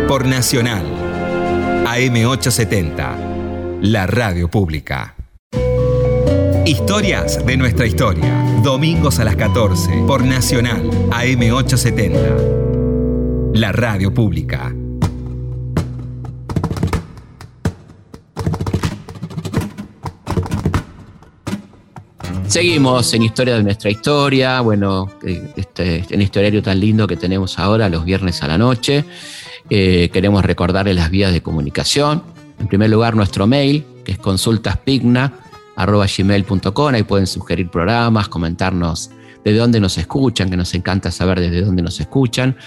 por 0.08 0.26
Nacional 0.26 0.86
AM870, 1.86 3.37
la 3.82 4.06
radio 4.08 4.50
pública. 4.50 5.16
Historias 6.66 7.46
de 7.46 7.58
nuestra 7.58 7.86
historia, 7.86 8.60
domingos 8.64 9.20
a 9.20 9.24
las 9.24 9.36
14 9.36 10.04
por 10.08 10.24
Nacional 10.24 10.90
AM870, 11.12 13.54
la 13.54 13.72
radio 13.72 14.12
pública. 14.14 14.74
Seguimos 22.48 23.14
en 23.14 23.22
Historia 23.22 23.58
de 23.58 23.64
nuestra 23.64 23.92
historia, 23.92 24.62
bueno, 24.62 25.12
este, 25.56 26.04
en 26.10 26.22
este 26.22 26.40
horario 26.40 26.64
tan 26.64 26.80
lindo 26.80 27.06
que 27.06 27.16
tenemos 27.16 27.60
ahora, 27.60 27.90
los 27.90 28.06
viernes 28.06 28.42
a 28.42 28.48
la 28.48 28.58
noche. 28.58 29.06
Eh, 29.70 30.10
queremos 30.12 30.44
recordarles 30.44 30.96
las 30.96 31.12
vías 31.12 31.32
de 31.32 31.42
comunicación. 31.42 32.37
En 32.60 32.68
primer 32.68 32.90
lugar, 32.90 33.16
nuestro 33.16 33.48
mail, 33.48 33.86
que 34.04 34.12
es 34.14 34.20
consultaspigna.gmail.com. 34.20 36.94
Ahí 36.94 37.04
pueden 37.04 37.28
sugerir 37.28 37.70
programas, 37.70 38.30
comentarnos 38.30 39.12
de 39.44 39.54
dónde 39.54 39.80
nos 39.80 39.96
escuchan, 39.98 40.50
que 40.50 40.58
nos 40.58 40.74
encanta 40.74 41.12
saber 41.12 41.40
desde 41.40 41.62
dónde 41.62 41.82
nos 41.82 42.00
escuchan, 42.00 42.58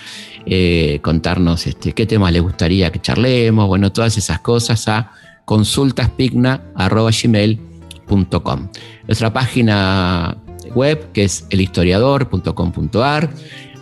eh, 0.47 1.01
contarnos 1.03 1.67
este, 1.67 1.93
qué 1.93 2.07
temas 2.07 2.33
les 2.33 2.43
gustaría 2.43 2.91
que 2.91 3.01
charlemos, 3.01 3.67
bueno, 3.67 3.93
todas 3.93 4.17
esas 4.17 4.41
cosas 4.41 4.89
a 4.89 5.13
consultaspigna.gmail.com 5.45 7.71
nuestra 9.07 9.33
página 9.33 10.37
web, 10.75 11.13
que 11.13 11.25
es 11.25 11.47
elhistoriador.com.ar, 11.51 13.31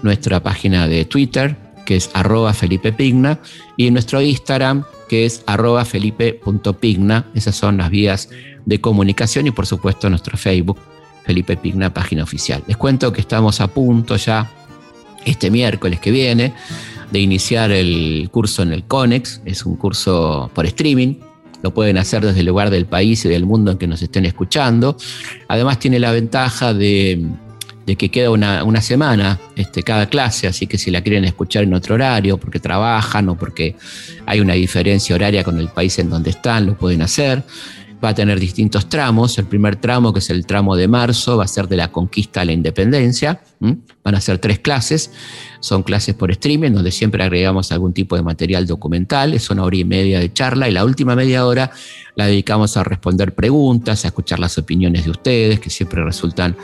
nuestra 0.03 0.42
página 0.42 0.87
de 0.87 1.05
Twitter, 1.05 1.57
que 1.88 1.96
es 1.96 2.11
arroba 2.12 2.53
Felipe 2.53 2.92
Pigna, 2.92 3.40
y 3.79 3.90
nuestro 3.90 4.20
Instagram, 4.20 4.85
que 5.09 5.24
es 5.24 5.42
arroba 5.46 5.87
felipe.pigna. 5.87 7.24
Esas 7.35 7.57
son 7.57 7.79
las 7.79 7.88
vías 7.88 8.29
de 8.66 8.79
comunicación 8.79 9.46
y 9.46 9.53
por 9.53 9.64
supuesto 9.64 10.11
nuestro 10.11 10.37
Facebook, 10.37 10.79
Felipe 11.24 11.57
Pigna, 11.57 11.94
página 11.94 12.24
oficial. 12.24 12.62
Les 12.66 12.77
cuento 12.77 13.11
que 13.11 13.22
estamos 13.22 13.62
a 13.62 13.68
punto 13.68 14.16
ya, 14.16 14.51
este 15.24 15.51
miércoles 15.51 15.98
que 15.98 16.11
viene, 16.11 16.53
de 17.11 17.20
iniciar 17.20 17.70
el 17.70 18.29
curso 18.31 18.62
en 18.64 18.74
el 18.74 18.85
CONEX. 18.85 19.40
Es 19.46 19.64
un 19.64 19.77
curso 19.77 20.51
por 20.55 20.66
streaming 20.66 21.14
lo 21.61 21.74
pueden 21.74 21.98
hacer 21.98 22.24
desde 22.24 22.40
el 22.40 22.46
lugar 22.46 22.70
del 22.70 22.87
país 22.87 23.24
y 23.24 23.29
del 23.31 23.44
mundo 23.44 23.72
en 23.72 23.79
que 23.79 23.88
nos 23.88 24.01
estén 24.01 24.27
escuchando. 24.27 24.96
Además 25.48 25.81
tiene 25.81 25.98
la 25.98 26.12
ventaja 26.12 26.72
de, 26.72 27.27
que 27.96 28.11
queda 28.11 28.31
una, 28.31 28.81
semana 28.81 29.38
este, 29.57 29.83
cada 29.83 30.09
clase, 30.09 30.46
así 30.46 30.66
que 30.66 30.79
si 30.79 30.90
la 30.90 31.03
quieren 31.03 31.24
escuchar 31.24 31.64
en 31.64 31.74
otro 31.74 31.94
horario, 31.94 32.38
porque 32.38 32.61
trabajan 32.61 33.29
o 33.29 33.37
porque 33.37 33.77
hay 34.27 34.40
una 34.40 34.55
diferencia 34.55 35.14
horaria 35.14 35.44
con 35.44 35.59
el 35.59 35.68
país 35.68 35.98
en 35.98 36.11
donde 36.11 36.31
están, 36.31 36.66
lo 36.66 36.77
pueden 36.77 37.03
hacer 37.03 37.42
va 38.03 38.11
a 38.11 38.15
tener 38.15 38.39
distintos 38.39 38.89
tramos. 38.89 39.39
El 39.39 39.47
primer 39.47 39.77
tramo, 39.77 40.13
que 40.13 40.21
es 40.21 40.31
el 40.31 40.47
tramo 40.47 40.77
de 40.77 40.89
marzo, 40.89 41.37
va 41.37 41.45
a 41.45 41.49
ser 41.49 41.69
de 41.69 41.77
la 41.77 41.91
conquista 41.91 42.41
a 42.41 42.45
la 42.45 42.53
independencia. 42.53 43.41
Van 43.61 44.15
a 44.15 44.21
ser 44.21 44.39
tres 44.39 44.59
clases. 44.59 45.11
Son 45.61 45.83
clases 45.83 46.15
por 46.15 46.31
streaming, 46.31 46.73
donde 46.73 46.91
siempre 46.91 47.23
agregamos 47.23 47.73
algún 47.73 47.93
tipo 47.93 48.17
de 48.17 48.23
material 48.23 48.67
documental. 48.67 49.35
Es 49.35 49.51
una 49.51 49.65
hora 49.65 49.77
y 49.77 49.85
media 49.85 50.21
de 50.21 50.33
charla 50.33 50.69
y 50.69 50.73
la 50.73 50.85
última 50.85 51.17
media 51.17 51.47
hora 51.47 51.71
la 52.15 52.27
dedicamos 52.27 52.77
a 52.77 52.85
responder 52.85 53.35
preguntas, 53.35 54.05
a 54.05 54.09
escuchar 54.09 54.39
las 54.39 54.59
opiniones 54.59 55.05
de 55.05 55.11
ustedes, 55.11 55.61
que 55.61 55.71
siempre 55.71 56.05
resultan 56.05 56.57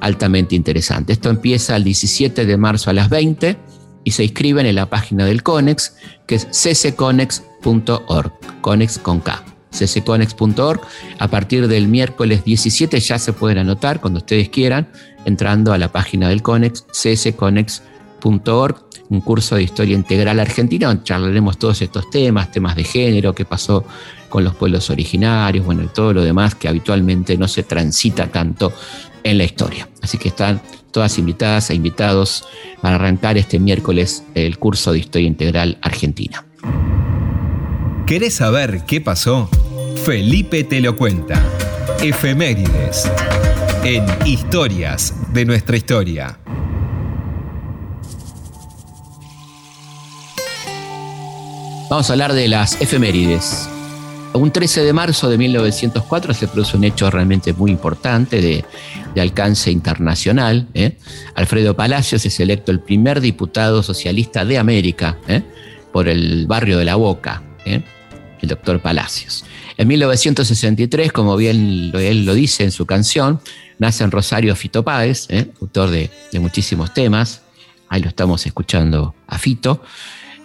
altamente 0.00 0.54
interesantes. 0.54 1.16
Esto 1.16 1.30
empieza 1.30 1.76
el 1.76 1.84
17 1.84 2.44
de 2.44 2.56
marzo 2.56 2.90
a 2.90 2.92
las 2.92 3.08
20 3.08 3.56
y 4.04 4.10
se 4.10 4.24
inscriben 4.24 4.66
en 4.66 4.74
la 4.74 4.90
página 4.90 5.24
del 5.24 5.42
CONEX, 5.42 5.94
que 6.26 6.34
es 6.34 6.48
ccconex.org, 6.50 8.32
CONEX 8.60 8.98
con 8.98 9.20
K 9.20 9.53
ccconex.org. 9.74 10.80
A 11.18 11.28
partir 11.28 11.68
del 11.68 11.88
miércoles 11.88 12.44
17 12.44 12.98
ya 13.00 13.18
se 13.18 13.32
pueden 13.32 13.58
anotar 13.58 14.00
cuando 14.00 14.18
ustedes 14.18 14.48
quieran, 14.48 14.88
entrando 15.24 15.72
a 15.72 15.78
la 15.78 15.90
página 15.92 16.28
del 16.28 16.42
CONEX, 16.42 16.86
ccconex.org, 16.92 18.76
un 19.10 19.20
curso 19.20 19.56
de 19.56 19.62
historia 19.62 19.94
integral 19.94 20.40
argentina, 20.40 20.88
donde 20.88 21.04
charlaremos 21.04 21.58
todos 21.58 21.82
estos 21.82 22.08
temas, 22.10 22.50
temas 22.50 22.76
de 22.76 22.84
género, 22.84 23.34
qué 23.34 23.44
pasó 23.44 23.84
con 24.28 24.44
los 24.44 24.54
pueblos 24.54 24.90
originarios, 24.90 25.64
bueno, 25.64 25.82
y 25.82 25.88
todo 25.88 26.12
lo 26.12 26.22
demás 26.22 26.54
que 26.54 26.68
habitualmente 26.68 27.36
no 27.36 27.46
se 27.46 27.62
transita 27.62 28.26
tanto 28.28 28.72
en 29.22 29.38
la 29.38 29.44
historia. 29.44 29.88
Así 30.02 30.18
que 30.18 30.28
están 30.28 30.60
todas 30.90 31.18
invitadas 31.18 31.70
e 31.70 31.74
invitados 31.74 32.44
para 32.80 32.94
arrancar 32.94 33.36
este 33.36 33.58
miércoles 33.58 34.22
el 34.34 34.58
curso 34.58 34.92
de 34.92 35.00
historia 35.00 35.26
integral 35.26 35.78
argentina. 35.82 36.44
¿Querés 38.06 38.34
saber 38.34 38.84
qué 38.86 39.00
pasó? 39.00 39.48
Felipe 40.04 40.64
te 40.64 40.82
lo 40.82 40.94
cuenta. 40.96 41.42
Efemérides. 42.02 43.10
En 43.84 44.04
Historias 44.26 45.14
de 45.32 45.46
nuestra 45.46 45.78
historia. 45.78 46.38
Vamos 51.88 52.10
a 52.10 52.12
hablar 52.12 52.34
de 52.34 52.48
las 52.48 52.78
efemérides. 52.82 53.66
Un 54.34 54.50
13 54.50 54.84
de 54.84 54.92
marzo 54.92 55.30
de 55.30 55.38
1904 55.38 56.34
se 56.34 56.48
produce 56.48 56.76
un 56.76 56.84
hecho 56.84 57.10
realmente 57.10 57.54
muy 57.54 57.70
importante 57.70 58.42
de, 58.42 58.62
alcance 59.18 59.70
internacional. 59.70 60.68
¿eh? 60.74 60.98
Alfredo 61.34 61.74
Palacios 61.74 62.26
es 62.26 62.38
electo 62.40 62.72
el 62.72 62.80
primer 62.80 63.22
diputado 63.22 63.82
socialista 63.82 64.44
de 64.44 64.58
América 64.58 65.16
¿eh? 65.28 65.42
por 65.94 66.08
el 66.08 66.46
barrio 66.46 66.76
de 66.76 66.84
La 66.84 66.96
Boca. 66.96 67.42
¿eh? 67.64 67.82
el 68.44 68.48
doctor 68.48 68.80
Palacios. 68.80 69.44
En 69.76 69.88
1963, 69.88 71.12
como 71.12 71.36
bien 71.36 71.90
él 71.94 72.24
lo 72.24 72.34
dice 72.34 72.64
en 72.64 72.70
su 72.70 72.86
canción, 72.86 73.40
nace 73.78 74.04
en 74.04 74.10
Rosario 74.10 74.54
Fito 74.54 74.84
Páez, 74.84 75.26
¿eh? 75.30 75.50
autor 75.60 75.90
de, 75.90 76.10
muchísimos 76.34 76.94
temas. 76.94 77.42
Ahí 77.88 78.00
lo 78.00 78.08
estamos 78.08 78.46
escuchando 78.46 79.14
a 79.26 79.38
Fito. 79.38 79.82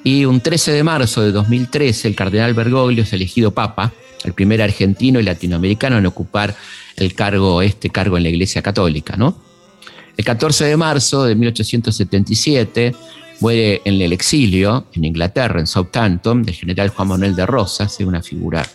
Y 0.03 0.25
un 0.25 0.41
13 0.41 0.71
de 0.71 0.83
marzo 0.83 1.21
de 1.21 1.31
2013, 1.31 2.07
el 2.07 2.15
cardenal 2.15 2.53
Bergoglio 2.53 3.03
es 3.03 3.13
elegido 3.13 3.51
papa, 3.51 3.91
el 4.23 4.33
primer 4.33 4.61
argentino 4.61 5.19
y 5.19 5.23
latinoamericano 5.23 5.97
en 5.97 6.05
ocupar 6.05 6.55
el 6.95 7.13
cargo, 7.13 7.61
este 7.61 7.89
cargo 7.89 8.17
en 8.17 8.23
la 8.23 8.29
Iglesia 8.29 8.61
Católica. 8.61 9.17
El 10.17 10.25
14 10.25 10.65
de 10.65 10.77
marzo 10.77 11.25
de 11.25 11.35
1877 11.35 12.95
Muere 13.41 13.81
en 13.85 14.01
el 14.01 14.11
exilio, 14.11 14.87
en 14.93 15.05
Inglaterra, 15.05 15.61
en 15.61 15.67
Southampton, 15.67 16.43
el 16.45 16.53
general 16.53 16.89
Juan 16.89 17.07
Manuel 17.07 17.35
de 17.35 17.45
Rosas, 17.45 17.97
una 18.01 18.21
figura 18.21 18.65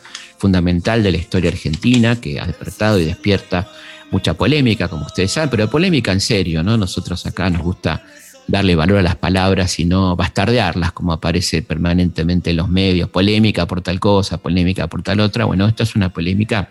fundamental 0.44 1.02
de 1.02 1.10
la 1.10 1.16
historia 1.16 1.50
argentina 1.50 2.20
que 2.20 2.38
ha 2.38 2.46
despertado 2.46 3.00
y 3.00 3.06
despierta 3.06 3.66
mucha 4.10 4.34
polémica, 4.34 4.88
como 4.88 5.06
ustedes 5.06 5.32
saben, 5.32 5.48
pero 5.48 5.70
polémica 5.70 6.12
en 6.12 6.20
serio, 6.20 6.62
¿no? 6.62 6.76
Nosotros 6.76 7.24
acá 7.24 7.48
nos 7.48 7.62
gusta 7.62 8.04
darle 8.46 8.76
valor 8.76 8.98
a 8.98 9.02
las 9.02 9.16
palabras 9.16 9.80
y 9.80 9.86
no 9.86 10.14
bastardearlas, 10.16 10.92
como 10.92 11.14
aparece 11.14 11.62
permanentemente 11.62 12.50
en 12.50 12.58
los 12.58 12.68
medios, 12.68 13.08
polémica 13.08 13.64
por 13.64 13.80
tal 13.80 13.98
cosa, 13.98 14.36
polémica 14.36 14.86
por 14.86 15.02
tal 15.02 15.20
otra. 15.20 15.46
Bueno, 15.46 15.66
esto 15.66 15.82
es 15.82 15.96
una 15.96 16.10
polémica 16.12 16.68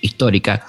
histórica 0.00 0.64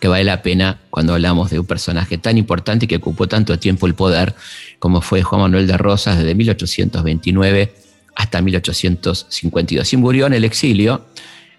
que 0.00 0.08
vale 0.08 0.24
la 0.24 0.42
pena 0.42 0.80
cuando 0.90 1.14
hablamos 1.14 1.50
de 1.52 1.60
un 1.60 1.66
personaje 1.66 2.18
tan 2.18 2.36
importante 2.36 2.88
que 2.88 2.96
ocupó 2.96 3.28
tanto 3.28 3.60
tiempo 3.60 3.86
el 3.86 3.94
poder 3.94 4.34
como 4.80 5.02
fue 5.02 5.22
Juan 5.22 5.42
Manuel 5.42 5.68
de 5.68 5.76
Rosas 5.76 6.18
desde 6.18 6.34
1829 6.34 7.72
hasta 8.16 8.42
1852. 8.42 9.92
Y 9.92 9.96
murió 9.98 10.26
en 10.26 10.32
el 10.32 10.42
exilio, 10.42 11.04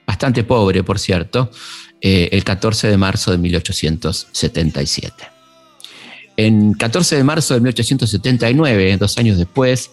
bastante 0.08 0.46
pobre, 0.46 0.84
por 0.84 0.98
cierto, 0.98 1.52
eh, 2.02 2.30
el 2.32 2.44
14 2.46 2.88
de 2.88 2.98
marzo 2.98 3.32
de 3.32 3.38
1877. 3.38 5.14
En 6.38 6.74
14 6.74 7.18
de 7.18 7.24
marzo 7.24 7.54
de 7.54 7.60
1879, 7.60 8.98
dos 8.98 9.18
años 9.18 9.38
después, 9.38 9.92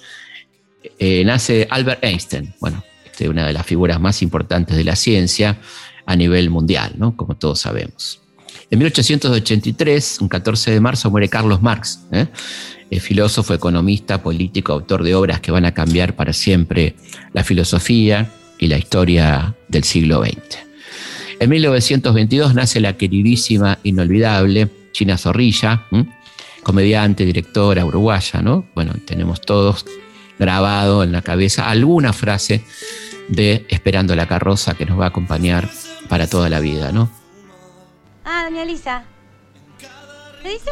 eh, 0.98 1.24
nace 1.24 1.66
Albert 1.68 2.04
Einstein, 2.04 2.54
bueno, 2.60 2.84
este, 3.04 3.28
una 3.28 3.46
de 3.46 3.52
las 3.52 3.66
figuras 3.66 4.00
más 4.00 4.22
importantes 4.22 4.76
de 4.76 4.84
la 4.84 4.94
ciencia 4.94 5.58
a 6.06 6.14
nivel 6.14 6.48
mundial, 6.48 6.92
¿no? 6.96 7.16
como 7.16 7.34
todos 7.34 7.60
sabemos. 7.60 8.20
En 8.70 8.78
1883, 8.78 10.18
un 10.20 10.28
14 10.28 10.70
de 10.70 10.80
marzo, 10.80 11.10
muere 11.10 11.28
Carlos 11.28 11.60
Marx, 11.60 12.00
¿eh? 12.12 12.26
filósofo, 13.00 13.52
economista, 13.54 14.22
político, 14.22 14.72
autor 14.72 15.02
de 15.02 15.14
obras 15.14 15.40
que 15.40 15.50
van 15.50 15.64
a 15.64 15.74
cambiar 15.74 16.14
para 16.14 16.32
siempre 16.32 16.94
la 17.32 17.42
filosofía 17.42 18.30
y 18.64 18.66
la 18.66 18.78
historia 18.78 19.54
del 19.68 19.84
siglo 19.84 20.22
XX. 20.22 20.58
En 21.38 21.50
1922 21.50 22.54
nace 22.54 22.80
la 22.80 22.96
queridísima, 22.96 23.78
inolvidable 23.82 24.70
China 24.92 25.18
Zorrilla, 25.18 25.86
comediante, 26.62 27.26
directora 27.26 27.84
uruguaya, 27.84 28.40
¿no? 28.40 28.66
Bueno, 28.74 28.94
tenemos 29.04 29.42
todos 29.42 29.84
grabado 30.38 31.04
en 31.04 31.12
la 31.12 31.20
cabeza 31.20 31.68
alguna 31.68 32.14
frase 32.14 32.64
de 33.28 33.66
Esperando 33.68 34.16
la 34.16 34.26
carroza 34.26 34.74
que 34.74 34.86
nos 34.86 34.98
va 34.98 35.04
a 35.04 35.08
acompañar 35.08 35.68
para 36.08 36.26
toda 36.26 36.48
la 36.48 36.60
vida, 36.60 36.90
¿no? 36.90 37.10
Ah, 38.24 38.46
doña 38.48 38.64
Lisa. 38.64 39.04
¿Qué 40.42 40.48
dice? 40.48 40.70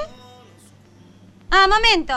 Ah, 1.50 1.66
momento. 1.68 2.14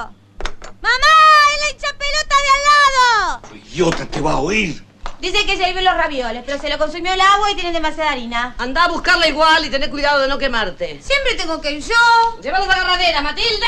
¡Mamá! 0.81 1.13
¡Es 1.53 1.61
la 1.61 1.71
hincha 1.71 1.97
pelota 1.97 2.35
de 2.43 2.49
al 2.55 2.63
lado! 2.71 3.65
¡Idiota, 3.73 4.05
te 4.05 4.21
va 4.21 4.33
a 4.33 4.39
oír! 4.39 4.94
Dice 5.25 5.43
que 5.43 5.57
se 5.57 5.67
hirvió 5.67 5.81
los 5.81 5.97
ravioles, 5.97 6.43
pero 6.45 6.61
se 6.61 6.69
lo 6.69 6.77
consumió 6.77 7.11
el 7.11 7.19
agua 7.19 7.49
y 7.49 7.55
tiene 7.55 7.71
demasiada 7.71 8.11
harina. 8.11 8.53
Anda 8.59 8.83
a 8.83 8.89
buscarla 8.89 9.27
igual 9.27 9.65
y 9.65 9.71
tené 9.71 9.89
cuidado 9.89 10.21
de 10.21 10.27
no 10.27 10.37
quemarte. 10.37 11.01
Siempre 11.01 11.33
tengo 11.33 11.59
que 11.59 11.71
ir 11.71 11.83
yo. 11.83 12.39
Llévalo 12.43 12.67
de 12.67 12.71
agarradera, 12.71 13.23
Matilde. 13.23 13.65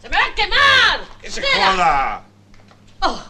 ¡Se 0.00 0.08
me 0.08 0.16
va 0.16 0.26
a 0.26 0.34
quemar! 0.36 1.00
¡Que 1.20 1.28
se 1.28 1.42
joda! 1.42 2.22
Oh. 3.00 3.20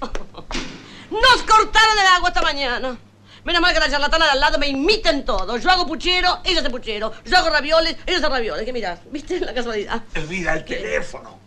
Nos 1.10 1.42
cortaron 1.44 1.98
el 2.00 2.06
agua 2.16 2.30
esta 2.30 2.42
mañana. 2.42 2.98
Menos 3.44 3.62
mal 3.62 3.74
que 3.74 3.78
la 3.78 3.88
charlatana 3.88 4.24
de 4.24 4.30
al 4.32 4.40
lado 4.40 4.58
me 4.58 4.66
imiten 4.66 5.24
todo. 5.24 5.56
Yo 5.56 5.70
hago 5.70 5.86
puchero, 5.86 6.40
ella 6.42 6.58
hace 6.58 6.70
puchero. 6.70 7.12
Yo 7.24 7.38
hago 7.38 7.50
ravioles, 7.50 7.96
ella 8.06 8.18
hace 8.18 8.28
ravioles. 8.28 8.64
¿Qué 8.64 8.72
miras? 8.72 8.98
¿Viste 9.08 9.38
la 9.38 9.54
casualidad? 9.54 10.02
Olvida 10.16 10.54
el 10.54 10.64
teléfono. 10.64 11.38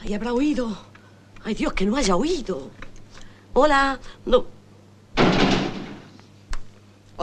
Ay, 0.00 0.14
habrá 0.14 0.32
oído. 0.32 0.86
Ay, 1.44 1.52
Dios, 1.52 1.74
que 1.74 1.84
no 1.84 1.98
haya 1.98 2.16
oído. 2.16 2.70
Hola. 3.52 4.00
No. 4.24 4.61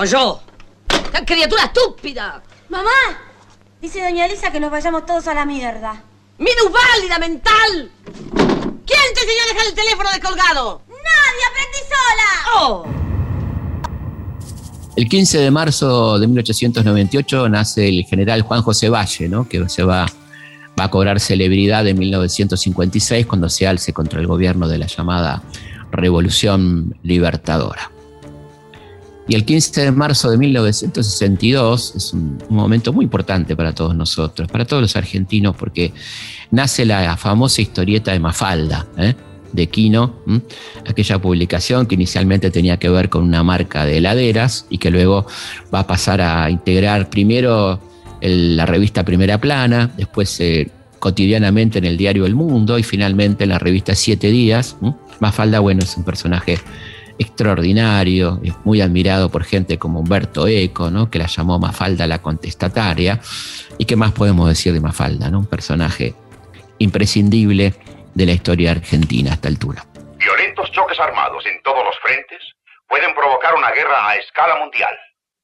O 0.01 0.05
yo. 0.05 0.39
¡Qué 0.87 1.25
criatura 1.25 1.65
estúpida! 1.65 2.41
Mamá, 2.69 3.19
dice 3.81 4.01
doña 4.01 4.29
Lisa 4.29 4.49
que 4.49 4.57
nos 4.57 4.71
vayamos 4.71 5.05
todos 5.05 5.27
a 5.27 5.33
la 5.33 5.43
mierda. 5.43 6.01
¡Minusválida 6.37 7.19
mental! 7.19 7.91
¿Quién 8.05 9.13
te 9.13 9.19
enseñó 9.19 9.43
a 9.43 9.53
dejar 9.53 9.67
el 9.67 9.73
teléfono 9.73 10.09
descolgado? 10.09 10.83
¡Nadie! 10.87 11.43
¡Aprendí 11.49 11.79
sola! 11.89 12.29
¡Oh! 12.55 12.85
El 14.95 15.09
15 15.09 15.39
de 15.39 15.51
marzo 15.51 16.17
de 16.17 16.27
1898 16.27 17.49
nace 17.49 17.89
el 17.89 18.05
general 18.05 18.43
Juan 18.43 18.61
José 18.61 18.87
Valle, 18.87 19.27
¿no? 19.27 19.49
que 19.49 19.67
se 19.67 19.83
va, 19.83 20.05
va 20.79 20.83
a 20.85 20.89
cobrar 20.89 21.19
celebridad 21.19 21.85
en 21.85 21.99
1956 21.99 23.25
cuando 23.25 23.49
se 23.49 23.67
alce 23.67 23.91
contra 23.91 24.21
el 24.21 24.27
gobierno 24.27 24.69
de 24.69 24.77
la 24.77 24.87
llamada 24.87 25.43
Revolución 25.91 26.97
Libertadora. 27.03 27.98
Y 29.29 29.35
el 29.35 29.45
15 29.45 29.81
de 29.81 29.91
marzo 29.91 30.31
de 30.31 30.39
1962 30.39 31.93
es 31.95 32.13
un, 32.13 32.39
momento 32.49 32.91
muy 32.91 33.05
importante 33.05 33.55
para 33.55 33.75
todos 33.75 33.95
nosotros, 33.95 34.47
para 34.47 34.65
todos 34.65 34.81
los 34.81 34.95
argentinos, 34.95 35.55
porque 35.55 35.93
nace 36.49 36.83
la 36.83 37.15
famosa 37.15 37.61
historieta 37.61 38.11
de 38.11 38.19
Mafalda, 38.19 38.87
¿eh? 38.97 39.13
de 39.51 39.67
Quino, 39.67 40.15
aquella 40.87 41.21
publicación 41.21 41.85
que 41.85 41.93
inicialmente 41.93 42.49
tenía 42.49 42.77
que 42.77 42.89
ver 42.89 43.09
con 43.09 43.23
una 43.23 43.43
marca 43.43 43.85
de 43.85 43.97
heladeras 43.97 44.65
y 44.71 44.79
que 44.79 44.89
luego 44.89 45.27
va 45.71 45.81
a 45.81 45.87
pasar 45.87 46.21
a 46.21 46.49
integrar 46.49 47.11
primero 47.11 47.79
la 48.21 48.65
revista 48.65 49.05
Primera 49.05 49.39
Plana, 49.39 49.91
después 49.95 50.39
eh, 50.39 50.71
cotidianamente 50.97 51.77
en 51.77 51.85
el 51.85 51.97
diario 51.97 52.25
El 52.25 52.33
Mundo 52.33 52.79
y 52.79 52.83
finalmente 52.83 53.43
en 53.43 53.51
la 53.51 53.59
revista 53.59 53.93
Siete 53.93 54.31
Días. 54.31 54.75
Mafalda, 55.19 55.59
bueno, 55.59 55.83
es 55.83 55.95
un 55.97 56.03
personaje 56.03 56.57
extraordinario, 57.19 58.39
es 58.43 58.53
muy 58.63 58.81
admirado 58.81 59.29
por 59.29 59.43
gente 59.43 59.77
como 59.77 59.99
Humberto 59.99 60.47
Eco, 60.47 60.89
¿no? 60.89 61.11
que 61.11 61.19
la 61.19 61.27
llamó 61.27 61.59
Mafalda 61.59 62.07
la 62.07 62.21
contestataria. 62.21 63.19
¿Y 63.77 63.85
qué 63.85 63.95
más 63.95 64.13
podemos 64.13 64.47
decir 64.47 64.73
de 64.73 64.79
Mafalda? 64.79 65.29
¿no? 65.29 65.39
Un 65.39 65.45
personaje 65.45 66.15
imprescindible 66.79 67.73
de 68.15 68.25
la 68.25 68.31
historia 68.31 68.71
argentina 68.71 69.31
a 69.31 69.33
esta 69.35 69.49
altura. 69.49 69.83
Violentos 70.17 70.71
choques 70.71 70.99
armados 70.99 71.45
en 71.45 71.61
todos 71.61 71.83
los 71.83 71.99
frentes 71.99 72.41
pueden 72.87 73.13
provocar 73.13 73.53
una 73.55 73.69
guerra 73.71 74.09
a 74.09 74.15
escala 74.15 74.55
mundial. 74.55 74.95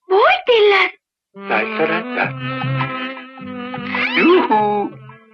¡Vórtelas! 0.08 0.92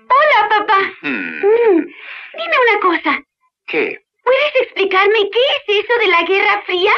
Hola, 0.09 0.49
papá. 0.49 0.79
Hmm. 1.01 1.37
Mm. 1.37 1.85
Dime 2.33 2.55
una 2.67 2.79
cosa. 2.81 3.23
¿Qué? 3.67 3.99
¿Puedes 4.23 4.55
explicarme 4.61 5.29
qué 5.31 5.73
es 5.73 5.85
eso 5.85 5.99
de 5.99 6.07
la 6.07 6.23
Guerra 6.23 6.61
Fría? 6.65 6.91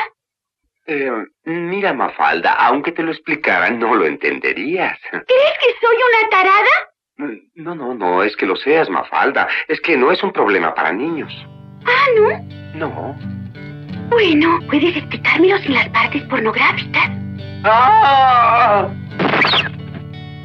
Eh, 0.86 1.12
mira, 1.46 1.94
Mafalda, 1.94 2.54
aunque 2.54 2.92
te 2.92 3.04
lo 3.04 3.12
explicara, 3.12 3.70
no 3.70 3.96
lo 3.96 4.06
entenderías. 4.06 4.98
¿Crees 5.12 5.58
que 5.62 5.76
soy 5.82 5.96
una 5.96 6.30
tarada? 6.30 7.40
No, 7.56 7.76
no, 7.76 7.94
no, 7.94 8.24
es 8.24 8.36
que 8.36 8.46
lo 8.46 8.56
seas, 8.56 8.90
Mafalda. 8.90 9.48
Es 9.68 9.80
que 9.82 9.96
no 9.96 10.12
es 10.12 10.22
un 10.24 10.34
problema 10.34 10.74
para 10.74 10.92
niños. 10.92 11.32
Ah, 11.86 12.08
¿no? 12.18 12.90
No. 12.90 13.16
Bueno, 14.10 14.60
¿puedes 14.70 14.98
explicármelo 14.98 15.58
sin 15.60 15.74
las 15.74 15.88
partes 15.90 16.22
pornográficas? 16.24 17.10
¡Ah! 17.64 18.90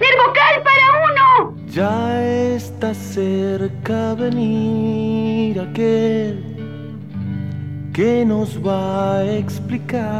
¡Nervocal 0.00 0.62
para 0.62 0.86
uno! 1.10 1.56
Ya 1.66 2.22
está 2.54 2.94
cerca 2.94 4.14
venir 4.14 5.60
aquel 5.60 6.47
que 7.98 8.24
nos 8.24 8.64
va 8.64 9.18
a 9.18 9.26
explicar 9.26 10.14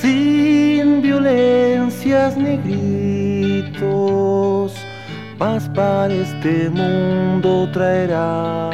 sin 0.00 1.02
violencias 1.02 2.36
ni 2.36 2.56
gritos, 3.64 4.72
para 5.36 6.14
este 6.14 6.70
mundo 6.70 7.68
traerá. 7.72 8.70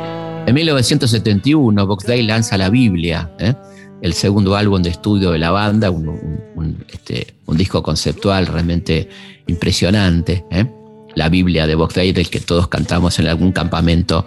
En 0.47 0.55
1971, 0.55 1.87
Box 1.87 2.05
lanza 2.09 2.59
la 2.59 2.69
Biblia, 2.69 3.33
¿eh? 3.39 3.55
el 4.03 4.13
segundo 4.13 4.55
álbum 4.55 4.83
de 4.83 4.91
estudio 4.91 5.31
de 5.31 5.39
la 5.39 5.53
banda, 5.53 5.91
un, 5.91 6.85
este, 6.93 7.29
disco 7.57 7.83
conceptual 7.83 8.47
realmente 8.47 9.09
impresionante. 9.47 10.45
¿eh? 10.51 10.67
La 11.15 11.31
Biblia 11.31 11.67
de 11.67 11.77
Box 11.77 11.95
del 11.95 12.29
que 12.29 12.41
todos 12.41 12.69
cantamos 12.69 13.19
en 13.19 13.27
algún 13.29 13.53
campamento, 13.53 14.27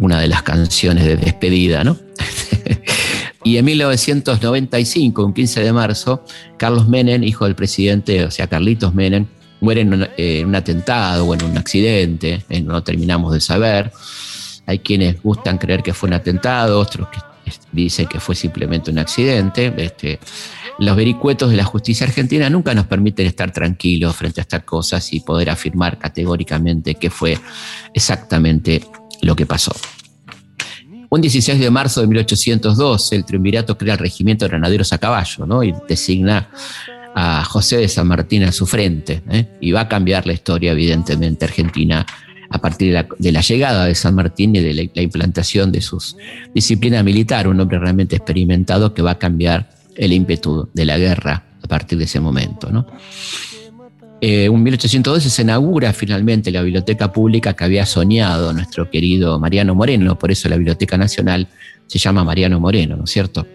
una 0.00 0.18
de 0.18 0.26
las 0.26 0.42
canciones 0.42 1.04
de 1.04 1.16
despedida. 1.16 1.84
¿no? 1.84 1.96
y 3.44 3.56
en 3.56 3.64
1995, 3.64 5.24
un 5.24 5.32
15 5.32 5.62
de 5.62 5.72
marzo, 5.72 6.24
Carlos 6.56 6.88
Menem, 6.88 7.22
hijo 7.22 7.44
del 7.44 7.54
presidente, 7.54 8.24
o 8.24 8.30
sea, 8.30 8.48
Carlitos 8.48 8.94
Menem, 8.94 9.26
muere 9.60 9.82
en 9.82 9.92
un, 9.92 10.08
eh, 10.16 10.46
atentado 10.54 11.26
o 11.26 11.34
en 11.34 11.44
un 11.44 11.58
accidente, 11.58 12.42
eh, 12.48 12.60
no 12.60 12.82
terminamos 12.82 13.32
de 13.32 13.40
saber. 13.40 13.92
Hay 14.66 14.78
quienes 14.78 15.22
gustan 15.22 15.58
creer 15.58 15.82
que 15.82 15.92
fue 15.92 16.08
un 16.08 16.14
atentado, 16.14 16.80
otros 16.80 17.08
que 17.08 17.18
dicen 17.72 18.06
que 18.06 18.20
fue 18.20 18.34
simplemente 18.34 18.90
un 18.90 18.98
accidente. 18.98 19.72
Este, 19.76 20.18
los 20.78 20.96
vericuetos 20.96 21.50
de 21.50 21.56
la 21.56 21.64
justicia 21.64 22.06
argentina 22.06 22.48
nunca 22.48 22.74
nos 22.74 22.86
permiten 22.86 23.26
estar 23.26 23.52
tranquilos 23.52 24.16
frente 24.16 24.40
a 24.40 24.42
estas 24.42 24.62
cosas 24.62 25.12
y 25.12 25.20
poder 25.20 25.50
afirmar 25.50 25.98
categóricamente 25.98 26.94
qué 26.94 27.10
fue 27.10 27.38
exactamente 27.92 28.82
lo 29.22 29.36
que 29.36 29.46
pasó. 29.46 29.74
Un 31.10 31.20
16 31.20 31.58
de 31.58 31.70
marzo 31.70 32.00
de 32.00 32.06
1812, 32.06 33.16
el 33.16 33.24
triunvirato 33.24 33.76
crea 33.76 33.94
el 33.94 33.98
regimiento 33.98 34.44
de 34.44 34.50
granaderos 34.50 34.92
a 34.92 34.98
caballo 34.98 35.44
¿no? 35.44 35.64
y 35.64 35.74
designa 35.88 36.50
a 37.16 37.44
José 37.44 37.78
de 37.78 37.88
San 37.88 38.06
Martín 38.06 38.44
a 38.44 38.52
su 38.52 38.64
frente. 38.64 39.22
¿eh? 39.28 39.46
Y 39.60 39.72
va 39.72 39.82
a 39.82 39.88
cambiar 39.88 40.26
la 40.26 40.32
historia, 40.32 40.70
evidentemente, 40.70 41.44
argentina 41.44 42.06
a 42.48 42.58
partir 42.60 42.92
de 43.18 43.32
la, 43.32 43.40
llegada 43.40 43.86
de 43.86 43.94
San 43.94 44.14
Martín 44.14 44.54
y 44.54 44.60
de 44.60 44.72
la, 44.72 44.82
la, 44.94 45.02
implantación 45.02 45.70
de 45.70 45.80
su 45.80 46.00
disciplina 46.54 47.02
militar, 47.02 47.46
un 47.48 47.60
hombre 47.60 47.78
realmente 47.78 48.16
experimentado 48.16 48.92
que 48.94 49.02
va 49.02 49.12
a 49.12 49.18
cambiar 49.18 49.70
el 49.96 50.12
ímpetu 50.12 50.68
de 50.74 50.84
la 50.84 50.98
guerra 50.98 51.44
a 51.62 51.66
partir 51.68 51.98
de 51.98 52.04
ese 52.04 52.20
momento. 52.20 52.70
¿no? 52.70 52.86
Eh, 54.20 54.44
en 54.44 54.62
1812 54.62 55.30
se 55.30 55.42
inaugura 55.42 55.92
finalmente 55.94 56.50
la 56.50 56.62
biblioteca 56.62 57.10
pública 57.10 57.54
que 57.54 57.64
había 57.64 57.86
soñado 57.86 58.52
nuestro 58.52 58.90
querido 58.90 59.38
Mariano 59.38 59.74
Moreno, 59.74 60.18
por 60.18 60.30
eso 60.30 60.48
la 60.48 60.56
Biblioteca 60.56 60.98
Nacional 60.98 61.48
se 61.86 61.98
llama 61.98 62.22
Mariano 62.22 62.60
Moreno, 62.60 62.96
¿no 62.96 63.04
es 63.04 63.10
cierto? 63.10 63.46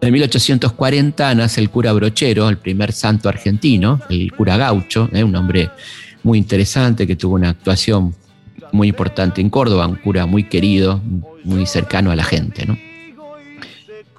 En 0.00 0.12
1840 0.12 1.34
nace 1.36 1.60
el 1.60 1.70
cura 1.70 1.92
Brochero, 1.92 2.48
el 2.48 2.58
primer 2.58 2.90
santo 2.90 3.28
argentino, 3.28 4.00
el 4.10 4.32
cura 4.32 4.56
gaucho, 4.56 5.08
¿eh? 5.12 5.22
un 5.22 5.36
hombre 5.36 5.70
muy 6.24 6.38
interesante, 6.38 7.06
que 7.06 7.14
tuvo 7.14 7.36
una 7.36 7.50
actuación 7.50 8.12
muy 8.72 8.88
importante 8.88 9.40
en 9.40 9.50
Córdoba, 9.50 9.86
un 9.86 9.94
cura 9.94 10.26
muy 10.26 10.44
querido, 10.44 11.00
muy 11.44 11.66
cercano 11.66 12.10
a 12.10 12.16
la 12.16 12.24
gente. 12.24 12.66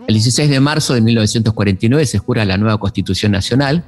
El 0.07 0.13
16 0.13 0.49
de 0.49 0.59
marzo 0.61 0.93
de 0.93 1.01
1949 1.01 2.05
se 2.05 2.17
jura 2.17 2.45
la 2.45 2.57
nueva 2.57 2.77
Constitución 2.77 3.33
Nacional, 3.33 3.83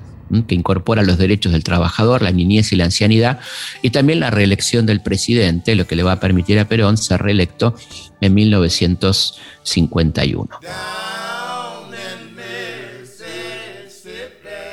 que 0.48 0.56
incorpora 0.56 1.04
los 1.04 1.18
derechos 1.18 1.52
del 1.52 1.64
trabajador, 1.64 2.22
la 2.22 2.32
niñez 2.32 2.72
y 2.72 2.76
la 2.76 2.86
ancianidad, 2.86 3.40
y 3.82 3.90
también 3.92 4.20
la 4.20 4.30
reelección 4.32 4.86
del 4.86 5.02
presidente, 5.02 5.76
lo 5.76 5.88
que 5.88 5.96
le 5.96 6.04
va 6.04 6.12
a 6.14 6.20
permitir 6.20 6.60
a 6.60 6.68
Perón 6.68 6.98
ser 6.98 7.22
reelecto 7.22 7.76
en 8.22 8.34
1951. 8.34 10.50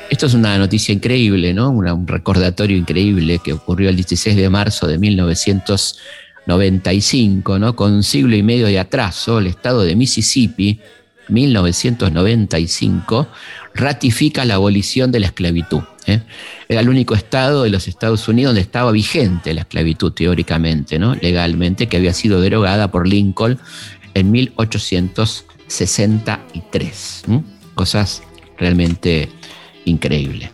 Esto 0.09 0.25
es 0.27 0.33
una 0.35 0.57
noticia 0.59 0.93
increíble, 0.93 1.55
¿no? 1.55 1.71
un 1.71 2.07
recordatorio 2.07 2.77
increíble 2.77 3.39
que 3.43 3.53
ocurrió 3.53 3.89
el 3.89 3.95
16 3.95 4.35
de 4.35 4.47
marzo 4.47 4.85
de 4.85 4.99
1995, 4.99 7.57
¿no? 7.57 7.75
Con 7.75 7.93
un 7.93 8.03
siglo 8.03 8.35
y 8.35 8.43
medio 8.43 8.67
de 8.67 8.77
atraso, 8.77 9.39
el 9.39 9.47
estado 9.47 9.81
de 9.81 9.95
Mississippi, 9.95 10.79
1995, 11.29 13.27
ratifica 13.75 14.45
la 14.45 14.55
abolición 14.55 15.11
de 15.11 15.19
la 15.19 15.27
esclavitud. 15.27 15.83
¿eh? 16.07 16.21
Era 16.67 16.81
el 16.81 16.89
único 16.89 17.13
estado 17.15 17.63
de 17.63 17.69
los 17.69 17.87
Estados 17.87 18.27
Unidos 18.27 18.49
donde 18.49 18.61
estaba 18.61 18.91
vigente 18.91 19.53
la 19.53 19.61
esclavitud 19.61 20.11
teóricamente, 20.11 20.99
¿no? 20.99 21.15
legalmente, 21.15 21.87
que 21.87 21.95
había 21.97 22.13
sido 22.13 22.41
derogada 22.41 22.91
por 22.91 23.07
Lincoln 23.07 23.57
en 24.13 24.31
1863. 24.31 27.23
Cosas 27.75 28.23
realmente 28.57 29.29
increíbles. 29.85 30.49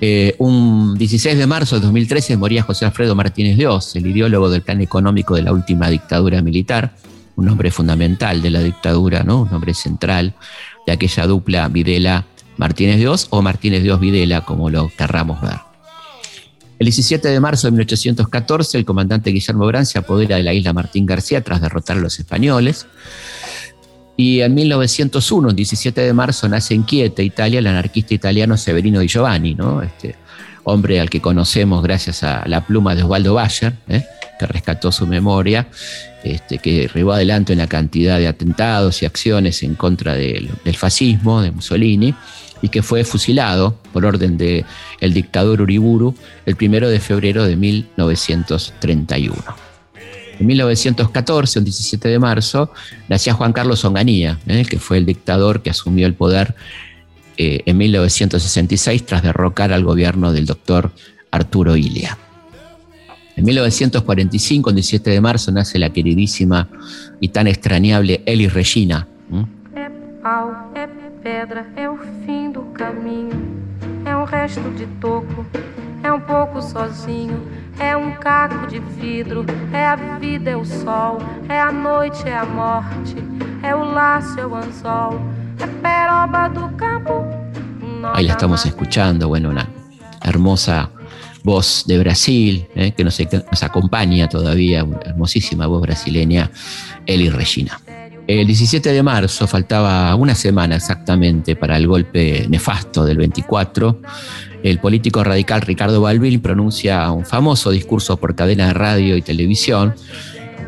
Eh, 0.00 0.34
un 0.38 0.96
16 0.98 1.38
de 1.38 1.46
marzo 1.46 1.76
de 1.76 1.82
2013 1.82 2.36
moría 2.36 2.62
José 2.62 2.84
Alfredo 2.84 3.14
Martínez 3.14 3.56
de 3.56 3.68
el 3.98 4.06
ideólogo 4.06 4.50
del 4.50 4.62
plan 4.62 4.80
económico 4.80 5.36
de 5.36 5.42
la 5.42 5.52
última 5.52 5.88
dictadura 5.88 6.42
militar, 6.42 6.96
un 7.36 7.48
hombre 7.48 7.70
fundamental 7.70 8.42
de 8.42 8.50
la 8.50 8.58
dictadura, 8.60 9.22
¿no? 9.22 9.42
un 9.42 9.54
hombre 9.54 9.72
central 9.74 10.34
de 10.86 10.92
aquella 10.92 11.26
dupla 11.26 11.68
Videla 11.68 12.26
Martínez 12.56 12.98
de 12.98 13.08
Oz 13.08 13.26
o 13.30 13.42
Martínez 13.42 13.82
de 13.82 13.92
Oz 13.92 14.00
Videla, 14.00 14.42
como 14.42 14.70
lo 14.70 14.90
querramos 14.96 15.40
ver. 15.40 15.58
El 16.78 16.86
17 16.86 17.28
de 17.28 17.40
marzo 17.40 17.66
de 17.66 17.72
1814, 17.72 18.78
el 18.78 18.84
comandante 18.84 19.30
Guillermo 19.30 19.66
Brand 19.66 19.86
se 19.86 19.98
apodera 19.98 20.36
de 20.36 20.42
la 20.42 20.52
isla 20.52 20.72
Martín 20.72 21.06
García 21.06 21.42
tras 21.42 21.60
derrotar 21.60 21.96
a 21.96 22.00
los 22.00 22.18
españoles. 22.18 22.86
Y 24.16 24.40
en 24.40 24.54
1901, 24.54 25.50
el 25.50 25.56
17 25.56 26.00
de 26.00 26.12
marzo, 26.12 26.48
nace 26.48 26.74
en 26.74 26.82
Quieta, 26.82 27.22
Italia, 27.22 27.58
el 27.58 27.66
anarquista 27.66 28.14
italiano 28.14 28.56
Severino 28.56 29.00
Di 29.00 29.08
Giovanni, 29.08 29.54
¿no? 29.54 29.82
este 29.82 30.16
hombre 30.64 31.00
al 31.00 31.10
que 31.10 31.20
conocemos 31.20 31.82
gracias 31.82 32.22
a 32.22 32.46
la 32.46 32.64
pluma 32.64 32.94
de 32.94 33.02
Osvaldo 33.02 33.34
Bayer, 33.34 33.74
¿eh? 33.88 34.04
Que 34.38 34.46
rescató 34.46 34.92
su 34.92 35.06
memoria, 35.06 35.66
este, 36.22 36.58
que 36.58 36.88
llevó 36.92 37.12
adelante 37.12 37.52
una 37.52 37.66
cantidad 37.66 38.18
de 38.18 38.28
atentados 38.28 39.02
y 39.02 39.06
acciones 39.06 39.62
en 39.62 39.74
contra 39.74 40.14
del, 40.14 40.50
fascismo, 40.76 41.42
de 41.42 41.50
Mussolini, 41.50 42.14
y 42.62 42.68
que 42.68 42.82
fue 42.82 43.04
fusilado 43.04 43.76
por 43.92 44.06
orden 44.06 44.38
del 44.38 44.64
el 45.00 45.12
dictador 45.12 45.60
Uriburu 45.60 46.14
el 46.46 46.56
primero 46.56 46.88
de 46.88 46.98
febrero 46.98 47.44
de 47.44 47.56
1931. 47.56 49.34
En 50.40 50.46
1914, 50.46 51.58
el 51.58 51.64
17 51.64 52.08
de 52.08 52.18
marzo, 52.18 52.72
nacía 53.08 53.34
Juan 53.34 53.52
Carlos 53.52 53.84
Onganía, 53.84 54.38
¿eh? 54.46 54.64
que 54.68 54.78
fue 54.78 54.96
el 54.98 55.06
dictador 55.06 55.62
que 55.62 55.70
asumió 55.70 56.06
el 56.06 56.14
poder 56.14 56.54
eh, 57.36 57.62
en 57.66 57.76
1966 57.76 59.06
tras 59.06 59.22
derrocar 59.22 59.72
al 59.72 59.84
gobierno 59.84 60.32
del 60.32 60.46
doctor 60.46 60.92
Arturo 61.30 61.76
Ilia. 61.76 62.16
En 63.36 63.44
1945, 63.44 64.70
el 64.70 64.76
17 64.76 65.10
de 65.10 65.20
marzo, 65.20 65.50
nace 65.50 65.78
la 65.78 65.90
queridísima 65.90 66.68
y 67.20 67.28
tan 67.28 67.46
extrañable 67.46 68.22
Elis 68.26 68.52
Regina. 68.52 69.08
É 69.74 69.90
pau, 70.22 70.70
é 70.74 70.86
pedra, 71.22 71.66
é 71.74 71.88
o 71.90 71.98
fim 72.24 72.52
do 72.52 72.62
caminho, 72.72 73.34
é 74.04 74.14
resto 74.30 74.60
de 74.76 74.86
toco, 75.00 75.44
é 76.02 76.10
pouco 76.20 76.62
sozinho, 76.62 77.40
é 77.78 77.96
um 77.96 78.12
caco 78.12 78.66
de 78.68 78.78
vidro, 79.00 79.44
é 79.72 79.84
a 79.84 79.96
vida, 80.18 80.50
é 80.50 80.56
o 80.56 80.64
sol, 80.64 81.18
é 81.48 81.60
a 81.60 81.72
noite, 81.72 82.28
é 82.28 82.36
a 82.36 82.44
morte, 82.44 83.16
é 83.62 83.74
o 83.74 83.84
laço, 83.84 84.38
é 84.38 84.46
o 84.46 84.54
anzol, 84.54 85.20
é 85.58 85.66
peroba 85.82 86.48
do 86.48 86.68
campo. 86.76 87.24
Ahí 88.12 88.26
la 88.26 88.32
estamos 88.32 88.64
escuchando, 88.66 89.28
bueno, 89.28 89.48
una 89.48 89.66
hermosa 90.22 90.90
voz 91.44 91.84
de 91.86 91.98
Brasil, 91.98 92.66
eh, 92.74 92.92
que 92.92 93.04
nos, 93.04 93.20
acompaña 93.62 94.28
todavía, 94.28 94.84
hermosísima 95.04 95.66
voz 95.66 95.82
brasileña, 95.82 96.50
Eli 97.06 97.28
Regina. 97.28 97.80
El 98.26 98.46
17 98.46 98.90
de 98.90 99.02
marzo, 99.02 99.46
faltaba 99.46 100.14
una 100.14 100.34
semana 100.34 100.76
exactamente 100.76 101.54
para 101.54 101.76
el 101.76 101.86
golpe 101.86 102.46
nefasto 102.48 103.04
del 103.04 103.18
24, 103.18 104.00
el 104.62 104.78
político 104.78 105.22
radical 105.22 105.60
Ricardo 105.60 106.00
Balbil 106.00 106.40
pronuncia 106.40 107.10
un 107.10 107.26
famoso 107.26 107.70
discurso 107.70 108.16
por 108.16 108.34
cadena 108.34 108.68
de 108.68 108.72
radio 108.72 109.14
y 109.14 109.20
televisión, 109.20 109.94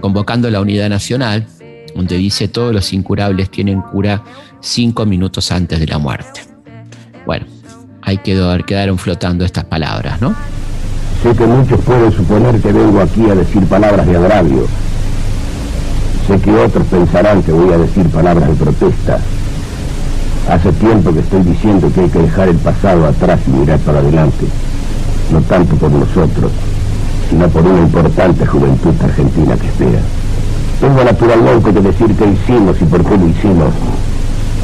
convocando 0.02 0.50
la 0.50 0.60
unidad 0.60 0.90
nacional, 0.90 1.46
donde 1.94 2.18
dice 2.18 2.48
todos 2.48 2.74
los 2.74 2.92
incurables 2.92 3.50
tienen 3.50 3.80
cura 3.80 4.22
cinco 4.60 5.06
minutos 5.06 5.50
antes 5.50 5.80
de 5.80 5.86
la 5.86 5.96
muerte. 5.96 6.42
Bueno, 7.24 7.46
ahí 8.02 8.18
quedaron 8.18 8.98
flotando 8.98 9.46
estas 9.46 9.64
palabras, 9.64 10.20
¿no? 10.20 10.36
Sé 11.26 11.34
que 11.34 11.46
muchos 11.46 11.80
pueden 11.80 12.12
suponer 12.12 12.60
que 12.60 12.70
vengo 12.70 13.00
aquí 13.00 13.28
a 13.28 13.34
decir 13.34 13.64
palabras 13.64 14.06
de 14.06 14.16
agravio. 14.16 14.64
Sé 16.24 16.38
que 16.38 16.54
otros 16.54 16.86
pensarán 16.86 17.42
que 17.42 17.50
voy 17.50 17.72
a 17.72 17.78
decir 17.78 18.06
palabras 18.10 18.48
de 18.48 18.54
protesta. 18.54 19.18
Hace 20.48 20.70
tiempo 20.74 21.12
que 21.12 21.18
estoy 21.18 21.42
diciendo 21.42 21.90
que 21.92 22.02
hay 22.02 22.10
que 22.10 22.20
dejar 22.20 22.48
el 22.50 22.58
pasado 22.58 23.06
atrás 23.06 23.40
y 23.44 23.50
mirar 23.50 23.80
para 23.80 23.98
adelante. 23.98 24.46
No 25.32 25.40
tanto 25.40 25.74
por 25.74 25.90
nosotros, 25.90 26.52
sino 27.28 27.48
por 27.48 27.62
una 27.62 27.80
importante 27.80 28.46
juventud 28.46 28.94
argentina 29.02 29.56
que 29.56 29.66
espera. 29.66 29.98
Tengo 30.80 31.02
naturalmente 31.02 31.72
que 31.72 31.80
decir 31.80 32.14
qué 32.14 32.24
hicimos 32.24 32.76
y 32.80 32.84
por 32.84 33.04
qué 33.04 33.18
lo 33.18 33.26
hicimos, 33.26 33.74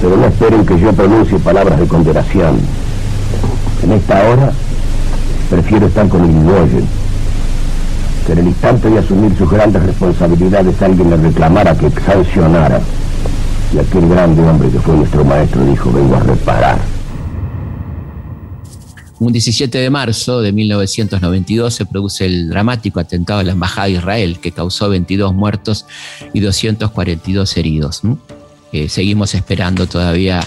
pero 0.01 0.17
no 0.17 0.27
esperen 0.27 0.65
que 0.65 0.79
yo 0.79 0.93
pronuncie 0.93 1.41
palabras 1.41 1.81
de 1.81 1.89
condenación. 1.89 2.61
En 3.83 3.91
esta 3.91 4.15
hora 4.29 4.53
Prefiero 5.53 5.87
estar 5.87 6.09
con 6.09 6.25
Irigoyen. 6.25 6.89
Que 8.25 8.33
en 8.33 8.39
el 8.39 8.47
instante 8.47 8.89
de 8.89 9.01
asumir 9.01 9.37
sus 9.37 9.51
grandes 9.51 9.83
responsabilidades 9.83 10.81
alguien 10.81 11.11
le 11.11 11.19
reclamara 11.19 11.77
que 11.77 11.91
sancionara. 11.91 12.81
Y 13.75 13.79
aquel 13.79 14.09
grande 14.09 14.43
hombre 14.43 14.71
que 14.71 14.79
fue 14.79 14.97
nuestro 14.97 15.23
maestro 15.27 15.63
dijo, 15.67 15.93
vengo 15.93 16.17
a 16.17 16.21
reparar. 16.21 16.79
Un 19.19 19.31
17 19.31 19.77
de 19.77 19.91
marzo 19.91 20.41
de 20.41 20.53
1992 20.53 21.75
se 21.75 21.85
produce 21.85 22.25
el 22.25 22.49
dramático 22.49 22.99
atentado 22.99 23.41
a 23.41 23.43
la 23.43 23.53
Embajada 23.53 23.89
de 23.89 23.93
Israel, 23.93 24.39
que 24.41 24.53
causó 24.53 24.89
22 24.89 25.35
muertos 25.35 25.85
y 26.33 26.41
242 26.41 27.59
heridos. 27.59 28.01
Eh, 28.73 28.89
seguimos 28.89 29.35
esperando 29.35 29.87
todavía 29.87 30.41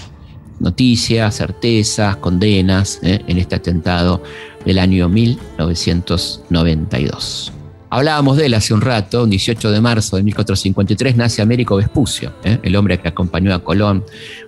noticias, 0.59 1.35
certezas, 1.35 2.15
condenas 2.15 2.99
¿eh? 3.03 3.21
en 3.27 3.37
este 3.37 3.55
atentado 3.55 4.23
del 4.65 4.79
año 4.79 5.07
1992. 5.09 7.51
Hablábamos 7.89 8.37
de 8.37 8.45
él 8.47 8.55
hace 8.55 8.73
un 8.73 8.81
rato, 8.81 9.23
un 9.23 9.29
18 9.29 9.71
de 9.71 9.79
marzo 9.79 10.17
de 10.17 10.23
1453 10.23 11.15
nace 11.15 11.41
Américo 11.41 11.77
Vespucio, 11.77 12.33
¿eh? 12.43 12.59
el 12.63 12.75
hombre 12.75 12.99
que 12.99 13.07
acompañó 13.07 13.53
a 13.53 13.63
Colón, 13.63 14.03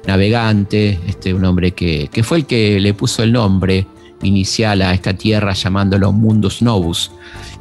navegante, 0.06 1.00
este, 1.08 1.34
un 1.34 1.46
hombre 1.46 1.72
que, 1.72 2.10
que, 2.12 2.24
fue 2.24 2.40
el 2.40 2.46
que 2.46 2.78
le 2.80 2.94
puso 2.94 3.24
el 3.24 3.32
nombre 3.32 3.88
inicial 4.24 4.82
a 4.82 4.94
esta 4.94 5.14
tierra 5.14 5.54
llamándolo 5.54 6.12
Mundus 6.12 6.62
Novus, 6.62 7.12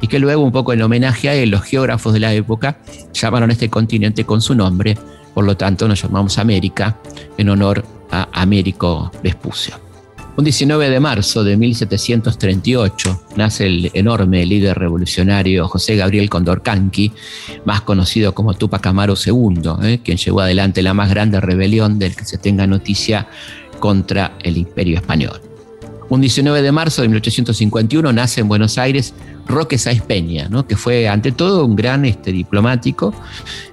y 0.01 0.07
que 0.07 0.19
luego 0.19 0.43
un 0.43 0.51
poco 0.51 0.73
en 0.73 0.81
homenaje 0.81 1.29
a 1.29 1.35
él, 1.35 1.51
los 1.51 1.63
geógrafos 1.63 2.11
de 2.13 2.19
la 2.19 2.33
época 2.33 2.79
llamaron 3.13 3.49
a 3.49 3.53
este 3.53 3.69
continente 3.69 4.25
con 4.25 4.41
su 4.41 4.55
nombre, 4.55 4.97
por 5.33 5.45
lo 5.45 5.55
tanto 5.55 5.87
nos 5.87 6.01
llamamos 6.01 6.37
América 6.37 6.97
en 7.37 7.47
honor 7.49 7.85
a 8.11 8.27
Américo 8.33 9.09
Vespucio. 9.23 9.86
Un 10.37 10.43
19 10.43 10.91
de 10.91 10.99
marzo 10.99 11.43
de 11.43 11.57
1738 11.57 13.21
nace 13.37 13.65
el 13.65 13.89
enorme 13.95 14.45
líder 14.45 14.77
revolucionario 14.77 15.67
José 15.67 15.95
Gabriel 15.95 16.29
Condorcanqui, 16.29 17.11
más 17.65 17.81
conocido 17.81 18.35
como 18.35 18.53
Tupac 18.53 18.85
Amaro 18.85 19.15
II, 19.15 19.61
eh, 19.81 19.99
quien 20.03 20.17
llevó 20.17 20.41
adelante 20.41 20.83
la 20.83 20.93
más 20.93 21.09
grande 21.09 21.41
rebelión 21.41 21.97
del 21.97 22.15
que 22.15 22.23
se 22.23 22.37
tenga 22.37 22.67
noticia 22.67 23.27
contra 23.79 24.37
el 24.43 24.57
Imperio 24.57 24.97
Español. 24.97 25.41
Un 26.09 26.21
19 26.21 26.61
de 26.61 26.71
marzo 26.71 27.01
de 27.01 27.07
1851 27.07 28.13
nace 28.13 28.41
en 28.41 28.47
Buenos 28.47 28.77
Aires 28.77 29.15
Roque 29.47 29.79
Sáez 29.79 30.03
Peña, 30.03 30.49
¿no? 30.49 30.67
que 30.67 30.75
fue 30.75 31.07
ante 31.07 31.31
todo 31.31 31.65
un 31.65 31.75
gran 31.75 32.05
este, 32.05 32.31
diplomático 32.31 33.11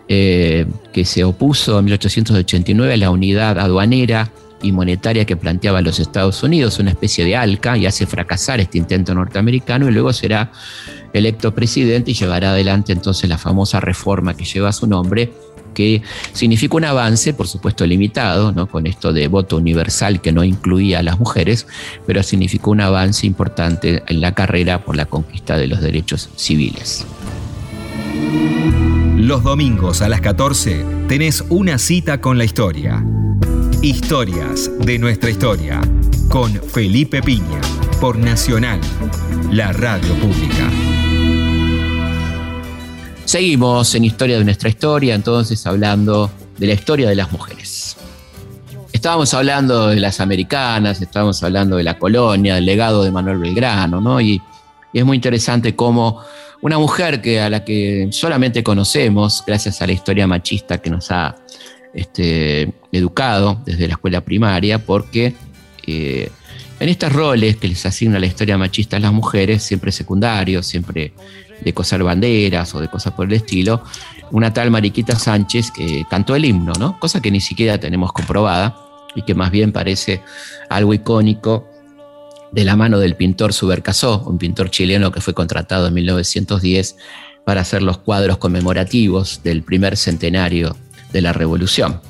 eh, 0.09 0.65
que 0.95 1.05
se 1.05 1.25
opuso 1.25 1.79
en 1.79 1.85
1889 1.85 2.95
a 2.95 2.97
la 2.97 3.11
unidad 3.11 3.59
aduanera 3.59 4.31
y 4.65 4.73
monetaria 4.73 5.25
que 5.25 5.37
planteaba 5.37 5.83
los 5.83 6.01
Estados 6.01 6.43
Unidos, 6.43 6.79
una 6.79 6.91
especie 6.91 7.25
de 7.25 7.37
ALCA, 7.37 7.77
y 7.77 7.87
hace 7.87 8.07
fracasar 8.07 8.61
este 8.61 8.79
intento 8.79 9.15
norteamericano 9.15 9.89
y 9.89 9.93
luego 9.93 10.13
será 10.13 10.51
electo 11.13 11.55
presidente 11.55 12.11
y 12.11 12.15
llevará 12.15 12.51
adelante 12.51 12.93
entonces 12.93 13.29
la 13.29 13.39
famosa 13.39 13.79
reforma 13.81 14.35
que 14.35 14.45
lleva 14.45 14.73
su 14.73 14.87
nombre 14.87 15.33
que 15.75 16.03
significó 16.33 16.77
un 16.77 16.85
avance, 16.85 17.35
por 17.35 17.49
supuesto 17.49 17.85
limitado, 17.85 18.53
¿no? 18.53 18.69
con 18.69 18.87
esto 18.87 19.13
de 19.13 19.29
voto 19.29 19.57
universal 19.57 20.21
que 20.21 20.33
no 20.33 20.45
incluía 20.45 21.01
a 21.01 21.03
las 21.03 21.19
mujeres, 21.19 21.67
pero 22.07 22.23
significó 22.23 22.71
un 22.71 22.81
avance 22.81 23.27
importante 23.27 24.03
en 24.07 24.21
la 24.21 24.35
carrera 24.35 24.85
por 24.85 24.97
la 24.97 25.07
conquista 25.07 25.57
de 25.59 25.67
los 25.67 25.81
derechos 25.81 26.31
civiles. 26.37 27.05
Los 29.17 29.43
domingos 29.43 30.01
a 30.03 30.09
las 30.09 30.21
14 30.21 30.85
tenés 31.09 31.45
una 31.49 31.79
cita 31.79 32.21
con 32.21 32.39
la 32.39 32.45
historia. 32.45 33.05
Historias 33.85 34.71
de 34.79 34.99
nuestra 34.99 35.29
historia 35.29 35.79
con 36.31 36.51
Felipe 36.55 37.21
Piña 37.21 37.61
por 38.01 38.17
Nacional, 38.17 38.81
la 39.51 39.75
radio 39.75 40.15
pública. 40.15 40.71
Seguimos 43.27 43.95
en 43.95 44.07
Historia 44.07 44.39
de 44.39 44.45
nuestra 44.45 44.71
historia, 44.71 45.15
entonces 45.15 45.67
hablando 45.67 46.31
de 46.57 46.69
la 46.69 46.73
historia 46.73 47.11
de 47.11 47.15
las 47.15 47.31
mujeres. 47.31 47.99
Estábamos 48.91 49.35
hablando 49.35 49.89
de 49.89 50.01
las 50.01 50.19
americanas, 50.19 51.03
estábamos 51.03 51.43
hablando 51.43 51.77
de 51.77 51.83
la 51.83 51.99
colonia, 51.99 52.55
del 52.55 52.65
legado 52.65 53.05
de 53.05 53.11
Manuel 53.11 53.37
Belgrano, 53.37 54.01
¿no? 54.01 54.19
Y, 54.19 54.41
es 54.95 55.05
muy 55.05 55.17
interesante 55.17 55.77
cómo 55.77 56.23
una 56.63 56.79
mujer 56.79 57.21
que, 57.21 57.39
a 57.39 57.51
la 57.51 57.67
que 57.67 58.09
solamente 58.13 58.65
conocemos, 58.65 59.45
gracias 59.47 59.83
a 59.83 59.87
la 59.87 59.93
historia 59.93 60.27
machista 60.27 60.79
que 60.79 60.89
nos 60.89 61.11
ha 61.11 61.37
este, 61.95 62.73
educado 62.93 63.61
desde 63.65 63.87
la 63.87 63.95
escuela 63.95 64.21
primaria, 64.21 64.85
porque 64.85 65.35
eh, 65.87 66.31
en 66.81 66.89
estos 66.89 67.13
roles 67.13 67.57
que 67.57 67.69
les 67.69 67.87
asigna 67.87 68.19
la 68.19 68.27
historia 68.27 68.59
machista 68.59 68.97
a 68.97 69.01
las 69.01 69.13
mujeres, 69.13 69.63
siempre 69.63 69.93
secundarios, 69.93 70.67
siempre 70.67 71.13
de 71.61 71.73
coser 71.73 72.03
banderas 72.03 72.75
o 72.75 72.81
de 72.81 72.89
cosas 72.89 73.13
por 73.13 73.27
el 73.27 73.33
estilo, 73.33 73.83
una 74.33 74.53
tal 74.53 74.71
Mariquita 74.71 75.17
Sánchez 75.17 75.71
que 75.71 76.05
cantó 76.11 76.35
el 76.35 76.45
himno, 76.45 76.73
¿no? 76.79 76.99
Cosa 76.99 77.23
que 77.23 77.31
ni 77.31 77.41
siquiera 77.41 77.79
tenemos 77.79 78.13
comprobada 78.13 78.77
y 79.15 79.23
que 79.23 79.35
más 79.35 79.51
bien 79.51 79.73
parece 79.73 80.23
algo 80.69 80.93
icónico 80.93 81.69
de 82.51 82.65
la 82.65 82.77
mano 82.77 82.99
del 82.99 83.17
pintor 83.17 83.53
Subercasó, 83.53 84.23
un 84.27 84.39
pintor 84.39 84.71
chileno 84.71 85.13
que 85.13 85.21
fue 85.21 85.35
contratado 85.35 85.87
en 85.89 85.95
1910 85.95 86.97
para 87.45 87.61
hacer 87.61 87.83
los 87.83 87.99
cuadros 87.99 88.39
conmemorativos 88.39 89.43
del 89.43 89.63
primer 89.63 89.97
centenario 89.97 90.77
de 91.15 91.23
la 91.23 91.33
Revolución. 91.33 92.01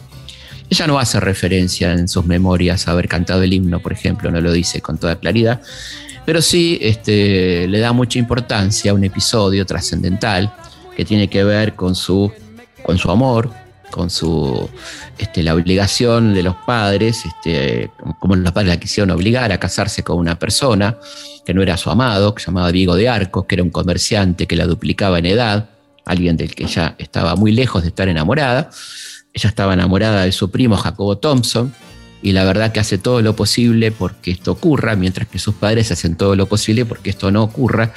Ella 0.71 0.87
no 0.87 0.99
hace 0.99 1.21
referencia 1.21 1.93
en 1.93 2.09
sus 2.09 2.25
memorias 2.25 2.89
a 2.89 2.93
haber 2.93 3.07
cantado 3.07 3.43
el 3.43 3.53
himno, 3.53 3.81
por 3.81 3.93
ejemplo, 3.93 4.31
no 4.31 4.41
lo 4.41 4.51
dice 4.51 4.81
con 4.81 4.99
toda 4.99 5.17
claridad, 5.17 5.61
pero 6.25 6.41
sí 6.41 6.79
este, 6.81 7.69
le 7.69 7.79
da 7.79 7.93
mucha 7.93 8.19
importancia 8.19 8.91
a 8.91 8.95
un 8.95 9.05
episodio 9.05 9.67
trascendental 9.67 10.53
que 10.97 11.05
tiene 11.05 11.29
que 11.29 11.45
ver 11.45 11.75
con 11.75 11.95
su, 11.95 12.33
con 12.83 12.97
su 12.97 13.11
amor, 13.11 13.51
con 13.91 14.09
su, 14.09 14.69
este, 15.19 15.43
la 15.43 15.55
obligación 15.55 16.33
de 16.33 16.43
los 16.43 16.57
padres, 16.67 17.25
este, 17.27 17.91
como 18.19 18.35
los 18.35 18.53
padres 18.53 18.71
la 18.71 18.81
quisieron 18.81 19.11
obligar 19.11 19.53
a 19.53 19.59
casarse 19.59 20.03
con 20.03 20.17
una 20.17 20.39
persona 20.39 20.97
que 21.45 21.53
no 21.53 21.63
era 21.63 21.77
su 21.77 21.91
amado, 21.91 22.35
que 22.35 22.43
se 22.43 22.47
llamaba 22.47 22.73
Diego 22.73 22.97
de 22.97 23.09
Arcos, 23.09 23.45
que 23.45 23.57
era 23.57 23.63
un 23.63 23.71
comerciante 23.71 24.47
que 24.47 24.57
la 24.57 24.65
duplicaba 24.65 25.19
en 25.19 25.27
edad, 25.27 25.69
alguien 26.05 26.37
del 26.37 26.55
que 26.55 26.67
ya 26.67 26.95
estaba 26.99 27.37
muy 27.37 27.53
lejos 27.53 27.83
de 27.83 27.89
estar 27.89 28.09
enamorada. 28.09 28.71
Ella 29.33 29.49
estaba 29.49 29.75
enamorada 29.75 30.25
de 30.25 30.33
su 30.33 30.51
primo 30.51 30.77
Jacobo 30.77 31.19
Thompson, 31.19 31.75
y 32.25 32.33
la 32.33 32.45
verdad 32.45 32.73
que 32.73 32.81
hace 32.81 32.97
todo 32.97 33.21
lo 33.21 33.37
posible 33.37 33.93
porque 33.93 34.31
esto 34.31 34.53
ocurra, 34.53 34.97
mientras 34.97 35.29
que 35.29 35.39
sus 35.39 35.57
padres 35.57 35.93
hacen 35.93 36.17
todo 36.17 36.35
lo 36.35 36.47
posible 36.47 36.87
porque 36.87 37.11
esto 37.11 37.31
no 37.31 37.43
ocurra, 37.43 37.93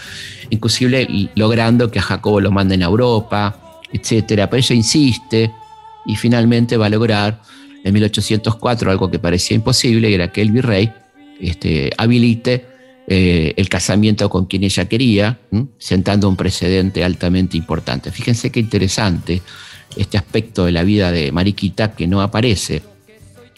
inclusive 0.49 1.07
logrando 1.35 1.89
que 1.89 1.99
a 1.99 2.01
Jacobo 2.01 2.41
lo 2.41 2.51
manden 2.51 2.83
a 2.83 2.87
Europa, 2.87 3.79
etcétera. 3.93 4.49
Pero 4.49 4.59
ella 4.59 4.75
insiste 4.75 5.49
y 6.05 6.17
finalmente 6.17 6.75
va 6.75 6.87
a 6.87 6.89
lograr 6.89 7.41
en 7.85 7.93
1804 7.93 8.91
algo 8.91 9.09
que 9.09 9.17
parecía 9.17 9.55
imposible, 9.55 10.09
y 10.09 10.15
era 10.15 10.29
que 10.29 10.41
el 10.41 10.51
virrey 10.51 10.91
este, 11.39 11.91
habilite 11.97 12.65
eh, 13.09 13.53
el 13.55 13.69
casamiento 13.69 14.29
con 14.29 14.47
quien 14.47 14.65
ella 14.65 14.89
quería, 14.89 15.39
sentando 15.77 16.27
un 16.27 16.35
precedente 16.35 17.05
altamente 17.05 17.55
importante. 17.55 18.11
Fíjense 18.11 18.51
qué 18.51 18.59
interesante 18.59 19.41
este 19.95 20.17
aspecto 20.17 20.65
de 20.65 20.73
la 20.73 20.83
vida 20.83 21.11
de 21.11 21.31
Mariquita 21.31 21.93
que 21.93 22.05
no 22.05 22.21
aparece 22.21 22.81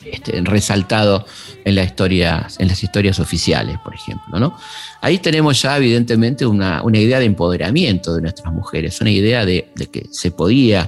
este, 0.05 0.39
resaltado 0.41 1.25
en, 1.65 1.75
las 1.75 2.83
historias 2.83 3.19
oficiales, 3.19 3.77
por 3.83 3.95
ejemplo. 3.95 4.55
Ahí 5.01 5.17
tenemos 5.17 5.61
ya 5.61 5.77
evidentemente 5.77 6.45
una, 6.45 6.83
idea 6.93 7.19
de 7.19 7.25
empoderamiento 7.25 8.13
de 8.13 8.21
nuestras 8.21 8.53
mujeres, 8.53 9.01
una 9.01 9.11
idea 9.11 9.45
de, 9.45 9.71
que 9.91 10.05
se 10.11 10.31
podía 10.31 10.87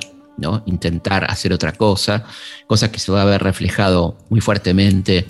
intentar 0.66 1.30
hacer 1.30 1.52
otra 1.52 1.74
cosa, 1.74 2.24
cosa 2.68 2.92
que 2.92 3.00
se 3.00 3.12
va 3.12 3.24
a 3.24 3.26
ver 3.26 3.44
reflejado 3.44 4.18
muy 4.30 4.40
fuertemente 4.40 5.26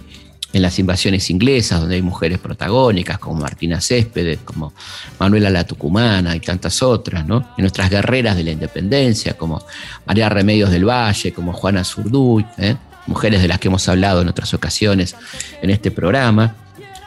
en 0.53 0.61
las 0.61 0.77
invasiones 0.79 1.29
inglesas, 1.29 1.79
donde 1.79 1.95
hay 1.95 2.01
mujeres 2.01 2.39
protagónicas 2.39 3.17
como 3.19 3.39
Martina 3.39 3.79
Céspedes, 3.79 4.39
como 4.43 4.73
Manuela 5.19 5.49
la 5.49 5.65
Tucumana 5.65 6.35
y 6.35 6.39
tantas 6.39 6.83
otras, 6.83 7.25
¿no? 7.25 7.37
En 7.57 7.63
nuestras 7.63 7.89
guerreras 7.89 8.35
de 8.35 8.43
la 8.43 8.51
independencia, 8.51 9.33
como 9.37 9.63
María 10.05 10.29
Remedios 10.29 10.69
del 10.69 10.87
Valle, 10.87 11.31
como 11.33 11.53
Juana 11.53 11.83
Zurduy, 11.83 12.45
¿eh? 12.57 12.75
mujeres 13.07 13.41
de 13.41 13.47
las 13.47 13.59
que 13.59 13.67
hemos 13.67 13.87
hablado 13.87 14.21
en 14.21 14.27
otras 14.27 14.53
ocasiones 14.53 15.15
en 15.61 15.69
este 15.69 15.91
programa. 15.91 16.55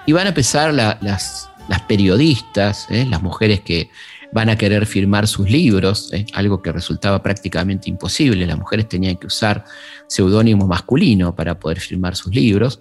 Y 0.07 0.13
van 0.13 0.27
a 0.27 0.31
empezar 0.31 0.75
las, 0.75 1.01
las, 1.03 1.81
periodistas, 1.89 2.87
¿eh? 2.91 3.07
las 3.09 3.23
mujeres 3.23 3.61
que 3.61 3.91
van 4.33 4.51
a 4.51 4.57
querer 4.57 4.85
firmar 4.87 5.29
sus 5.29 5.49
libros, 5.49 6.13
¿eh? 6.13 6.27
algo 6.35 6.61
que 6.61 6.73
resultaba 6.73 7.23
prácticamente 7.23 7.89
imposible. 7.89 8.47
Las 8.47 8.59
mujeres 8.59 8.89
tenían 8.89 9.17
que 9.17 9.27
usar 9.27 9.65
seudónimo 10.09 10.67
masculino 10.67 11.35
para 11.35 11.59
poder 11.59 11.81
firmar 11.81 12.17
sus 12.17 12.35
libros, 12.35 12.81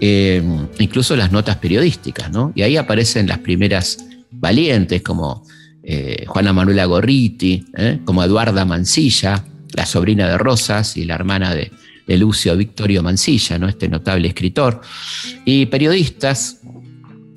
eh, 0.00 0.42
incluso 0.78 1.16
las 1.16 1.32
notas 1.32 1.56
periodísticas. 1.56 2.30
¿no? 2.30 2.52
Y 2.54 2.62
ahí 2.62 2.76
aparecen 2.76 3.26
las 3.26 3.38
primeras 3.38 3.98
valientes 4.30 5.02
como 5.02 5.44
Juana 6.26 6.52
Manuela 6.52 6.84
Gorriti, 6.84 7.64
como 8.04 8.22
Eduarda 8.22 8.66
Mancilla, 8.66 9.42
la 9.72 9.86
sobrina 9.86 10.28
de 10.28 10.36
Rosas 10.36 10.96
y 10.96 11.04
la 11.04 11.14
hermana 11.14 11.54
de, 11.54 11.70
Lucio 12.16 12.56
Victorio 12.56 13.02
Mancilla, 13.02 13.58
¿no? 13.58 13.68
este 13.68 13.86
notable 13.86 14.28
escritor, 14.28 14.80
y 15.44 15.66
periodistas 15.66 16.60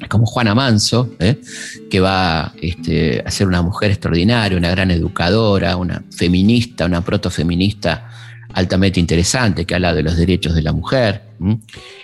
como 0.08 0.26
Juana 0.26 0.56
Manso, 0.56 1.14
¿eh? 1.20 1.42
que 1.90 2.00
va 2.00 2.54
este, 2.62 3.22
a 3.26 3.30
ser 3.32 3.48
una 3.48 3.62
mujer 3.62 3.92
extraordinaria, 3.92 4.58
una 4.58 4.72
gran 4.72 4.92
educadora, 4.92 5.76
una 5.76 6.04
feminista, 6.16 6.86
una 6.86 7.04
protofeminista 7.04 8.11
altamente 8.54 9.00
interesante, 9.00 9.66
que 9.66 9.76
habla 9.76 9.94
de 9.94 10.04
los 10.04 10.18
derechos 10.18 10.56
de 10.56 10.62
la 10.62 10.74
mujer, 10.74 11.22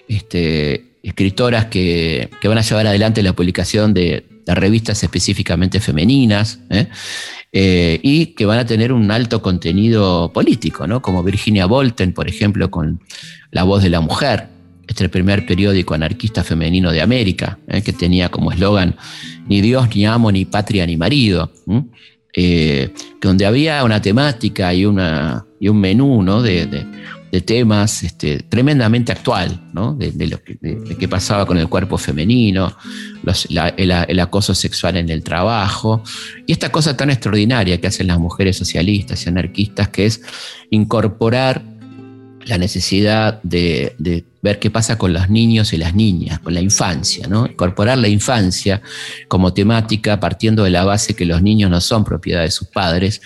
este, 0.07 0.97
escritoras 1.03 1.65
que, 1.65 2.29
van 2.43 2.57
a 2.57 2.61
llevar 2.61 2.87
adelante 2.87 3.23
la 3.23 3.33
publicación 3.33 3.93
de, 3.93 4.25
revistas 4.45 5.03
específicamente 5.03 5.81
femeninas, 5.81 6.59
¿eh? 6.69 6.87
Eh, 7.51 7.99
y 8.01 8.27
que 8.27 8.45
van 8.45 8.59
a 8.59 8.65
tener 8.65 8.93
un 8.93 9.09
alto 9.11 9.41
contenido 9.41 10.31
político, 10.31 10.85
¿no? 10.85 11.01
como 11.01 11.23
Virginia 11.23 11.65
Bolten, 11.65 12.13
por 12.13 12.29
ejemplo, 12.29 12.69
con 12.69 13.01
La 13.51 13.63
Voz 13.63 13.83
de 13.83 13.89
la 13.89 13.99
Mujer, 13.99 14.47
este 14.87 15.09
primer 15.09 15.45
periódico 15.45 15.93
anarquista 15.93 16.43
femenino 16.43 16.91
de 16.91 17.01
América, 17.01 17.57
¿eh? 17.67 17.81
que 17.81 17.93
tenía 17.93 18.29
como 18.29 18.51
eslogan 18.51 18.95
ni 19.47 19.61
Dios, 19.61 19.89
ni 19.95 20.05
amo, 20.05 20.31
ni 20.31 20.45
patria, 20.45 20.85
ni 20.85 20.97
marido, 20.97 21.51
donde 23.21 23.45
había 23.45 23.83
una 23.83 24.01
temática 24.01 24.73
y, 24.73 24.85
una, 24.85 25.46
y 25.59 25.69
un 25.69 25.79
menú 25.79 26.21
¿no? 26.23 26.41
de, 26.41 26.67
de 27.31 27.41
temas 27.41 28.03
este, 28.03 28.39
tremendamente 28.39 29.11
actual, 29.11 29.61
¿no? 29.73 29.93
de, 29.93 30.27
lo 30.27 30.41
que, 30.41 31.07
pasaba 31.07 31.45
con 31.45 31.57
el 31.57 31.67
cuerpo 31.67 31.97
femenino, 31.97 32.75
el, 33.77 34.19
acoso 34.19 34.55
sexual 34.55 34.97
en 34.97 35.09
el 35.09 35.23
trabajo, 35.23 36.03
y 36.45 36.51
esta 36.51 36.71
cosa 36.71 36.95
tan 36.95 37.09
extraordinaria 37.09 37.79
que 37.79 37.87
hacen 37.87 38.07
las 38.07 38.19
mujeres 38.19 38.57
socialistas 38.57 39.25
y 39.25 39.29
anarquistas, 39.29 39.89
que 39.89 40.05
es 40.05 40.21
incorporar 40.69 41.61
la 42.45 42.57
necesidad 42.57 43.41
de, 43.43 43.93
ver 44.41 44.59
qué 44.59 44.71
pasa 44.71 44.97
con 44.97 45.11
los 45.11 45.29
niños 45.29 45.73
y 45.73 45.77
las 45.77 45.93
niñas, 45.93 46.39
con 46.39 46.53
la 46.53 46.61
infancia, 46.61 47.27
¿no? 47.27 47.45
incorporar 47.45 47.97
la 47.97 48.07
infancia 48.07 48.81
como 49.27 49.53
temática 49.53 50.21
partiendo 50.21 50.63
de 50.63 50.69
la 50.69 50.85
base 50.85 51.13
que 51.13 51.25
los 51.25 51.41
niños 51.41 51.69
no 51.69 51.81
son 51.81 52.05
propiedad 52.05 52.43
de 52.43 52.51
sus 52.51 52.69
padres, 52.69 53.21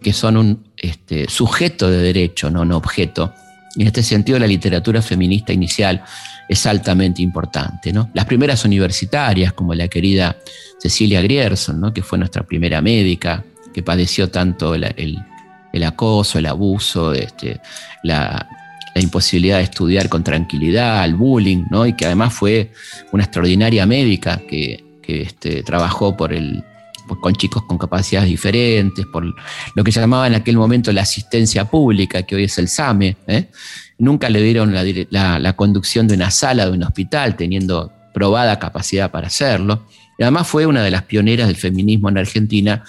que 0.00 0.14
son 0.14 0.38
un 0.38 0.71
este, 0.82 1.30
sujeto 1.30 1.90
de 1.90 1.98
derecho, 1.98 2.50
no 2.50 2.60
un 2.60 2.72
objeto 2.72 3.32
y 3.74 3.82
en 3.82 3.86
este 3.86 4.02
sentido, 4.02 4.38
la 4.38 4.46
literatura 4.46 5.00
feminista 5.00 5.52
inicial 5.52 6.02
es 6.48 6.66
altamente 6.66 7.22
importante. 7.22 7.92
¿no? 7.92 8.10
Las 8.12 8.26
primeras 8.26 8.64
universitarias, 8.64 9.52
como 9.52 9.74
la 9.74 9.88
querida 9.88 10.36
Cecilia 10.78 11.22
Grierson, 11.22 11.80
¿no? 11.80 11.92
que 11.92 12.02
fue 12.02 12.18
nuestra 12.18 12.42
primera 12.42 12.80
médica, 12.80 13.44
que 13.72 13.82
padeció 13.82 14.28
tanto 14.28 14.74
el, 14.74 15.84
acoso, 15.84 16.38
el 16.38 16.46
abuso, 16.46 17.14
este, 17.14 17.60
la, 18.02 18.46
imposibilidad 18.94 19.56
de 19.56 19.64
estudiar 19.64 20.10
con 20.10 20.22
tranquilidad, 20.22 21.02
el 21.06 21.14
bullying, 21.14 21.64
¿no? 21.70 21.86
y 21.86 21.94
que 21.94 22.04
además 22.04 22.34
fue 22.34 22.72
una 23.10 23.24
extraordinaria 23.24 23.86
médica 23.86 24.38
que, 24.46 24.84
este, 25.02 25.62
trabajó 25.62 26.16
por 26.16 26.32
el, 26.32 26.62
con 27.20 27.34
chicos 27.34 27.64
con 27.64 27.78
capacidades 27.78 28.28
diferentes, 28.28 29.06
por 29.06 29.24
lo 29.24 29.84
que 29.84 29.90
llamaba 29.90 30.26
en 30.26 30.34
aquel 30.34 30.56
momento 30.56 30.92
la 30.92 31.02
asistencia 31.02 31.64
pública, 31.64 32.22
que 32.22 32.36
hoy 32.36 32.44
es 32.44 32.58
el 32.58 32.68
SAME. 32.68 33.16
¿eh? 33.26 33.50
Nunca 33.98 34.28
le 34.28 34.42
dieron 34.42 34.74
la, 35.10 35.52
conducción 35.56 36.08
de 36.08 36.14
una 36.14 36.30
sala 36.30 36.66
de 36.66 36.72
un 36.72 36.82
hospital, 36.82 37.36
teniendo 37.36 37.92
probada 38.14 38.58
capacidad 38.58 39.10
para 39.10 39.28
hacerlo. 39.28 39.86
Y 40.18 40.22
además 40.22 40.46
fue 40.46 40.66
una 40.66 40.82
de 40.82 40.90
las 40.90 41.02
pioneras 41.04 41.46
del 41.46 41.56
feminismo 41.56 42.08
en 42.08 42.18
Argentina, 42.18 42.84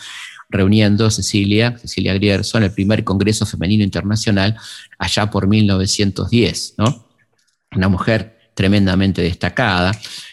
reuniendo 0.50 1.10
Cecilia, 1.10 1.78
Cecilia 1.78 2.14
Grierson, 2.14 2.64
el 2.64 2.72
primer 2.72 3.04
Congreso 3.04 3.46
Femenino 3.46 3.84
Internacional 3.84 4.56
allá 5.00 5.30
por 5.30 5.48
1910, 5.48 6.76
¿no? 6.78 7.08
Una 7.76 7.90
mujer 7.90 8.33
tremendamente 8.54 9.22
destacada. 9.22 9.92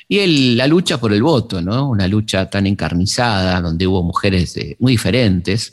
Y 0.08 0.54
la 0.56 0.66
lucha 0.66 0.98
por 0.98 1.12
el 1.12 1.22
voto, 1.22 1.62
¿no? 1.62 1.88
Una 1.88 2.08
lucha 2.08 2.50
tan 2.50 2.66
encarnizada, 2.66 3.60
donde 3.60 3.86
hubo 3.86 4.02
mujeres 4.02 4.56
eh, 4.56 4.76
muy 4.80 4.92
diferentes, 4.92 5.72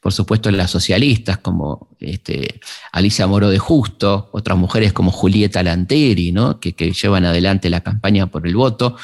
por 0.00 0.12
supuesto 0.12 0.50
las 0.50 0.70
socialistas 0.70 1.38
como 1.38 1.88
este, 1.98 2.60
Alicia 2.92 3.26
Moro 3.26 3.50
de 3.50 3.58
Justo, 3.58 4.28
otras 4.32 4.56
mujeres 4.56 4.92
como 4.92 5.10
Julieta 5.10 5.62
Lanteri, 5.62 6.32
¿no? 6.32 6.60
que, 6.60 6.72
llevan 6.72 7.24
adelante 7.24 7.68
la 7.68 7.82
campaña 7.82 8.26
por 8.26 8.46
el 8.46 8.54
voto, 8.54 8.96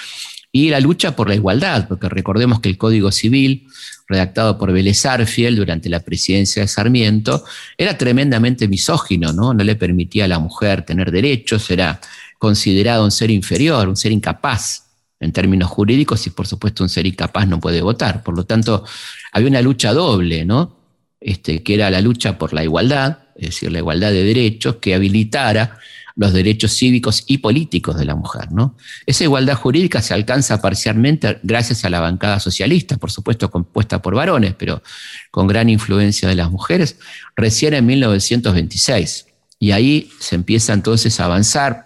y 0.53 0.70
la 0.70 0.78
lucha 0.78 1.16
por 1.16 1.28
la 1.28 1.34
igualdad, 1.34 1.88
porque 1.88 2.09
recordemos 2.09 2.61
que 2.61 2.68
el 2.68 2.78
Código 2.78 3.11
Civil, 3.11 3.66
redactado 4.07 4.57
por 4.57 4.70
Vélez 4.70 5.05
Arfiel 5.05 5.57
durante 5.57 5.88
la 5.88 5.99
presidencia 5.99 6.62
de 6.62 6.68
Sarmiento, 6.68 7.45
era 7.76 7.99
tremendamente 7.99 8.68
misógino, 8.68 9.32
¿no? 9.32 9.53
No 9.53 9.64
le 9.64 9.74
permitía 9.74 10.26
a 10.26 10.28
la 10.28 10.38
mujer 10.38 10.82
tener 10.82 11.11
derechos, 11.11 11.68
era 11.72 12.01
considerado 12.39 13.05
un 13.05 13.11
ser 13.11 13.30
inferior, 13.30 13.89
un 13.89 13.97
ser 13.97 14.12
incapaz 14.12 14.85
en 15.20 15.32
términos 15.32 15.70
jurídicos 15.70 16.26
y 16.26 16.30
por 16.30 16.47
supuesto 16.47 16.82
un 16.82 16.89
ser 16.89 17.07
incapaz 17.07 17.47
no 17.49 17.61
puede 17.61 17.80
votar. 17.82 18.22
Por 18.22 18.37
lo 18.37 18.45
tanto, 18.45 18.85
había 19.32 19.49
una 19.49 19.62
lucha 19.62 19.93
doble, 19.93 20.45
¿no? 20.45 20.76
Este, 21.20 21.62
que 21.62 21.74
era 21.74 21.91
la 21.91 22.01
lucha 22.01 22.37
por 22.37 22.53
la 22.53 22.62
igualdad, 22.62 23.18
es 23.37 23.47
decir, 23.47 23.72
la 23.72 23.78
igualdad 23.78 24.11
de 24.11 24.24
derechos, 24.24 24.76
que 24.76 24.95
habilitara 24.95 25.78
los 26.16 26.32
derechos 26.32 26.76
cívicos 26.76 27.24
y 27.26 27.39
políticos 27.39 27.97
de 27.97 28.05
la 28.05 28.14
mujer. 28.14 28.53
¿no? 28.53 28.76
Esa 29.07 29.24
igualdad 29.24 29.57
jurídica 29.57 30.01
se 30.03 30.14
alcanza 30.14 30.61
parcialmente 30.61 31.39
gracias 31.43 31.85
a 31.85 31.91
la 31.91 32.01
bancada 32.01 32.41
socialista, 32.41 32.97
por 32.97 33.11
supuesto 33.11 33.51
compuesta 33.51 34.01
por 34.01 34.14
varones, 34.14 34.55
pero 34.55 34.82
con 35.30 35.47
gran 35.47 35.68
influencia 35.68 36.28
de 36.28 36.37
las 36.37 36.51
mujeres, 36.51 36.99
recién 37.37 37.74
en 37.74 37.87
1926. 37.87 39.26
Y 39.59 39.72
ahí 39.72 40.11
se 40.20 40.35
empieza 40.35 40.72
entonces 40.72 41.18
a 41.20 41.24
avanzar 41.24 41.84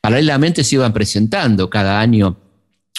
Paralelamente 0.00 0.64
se 0.64 0.76
iban 0.76 0.92
presentando 0.92 1.68
cada 1.68 2.00
año 2.00 2.38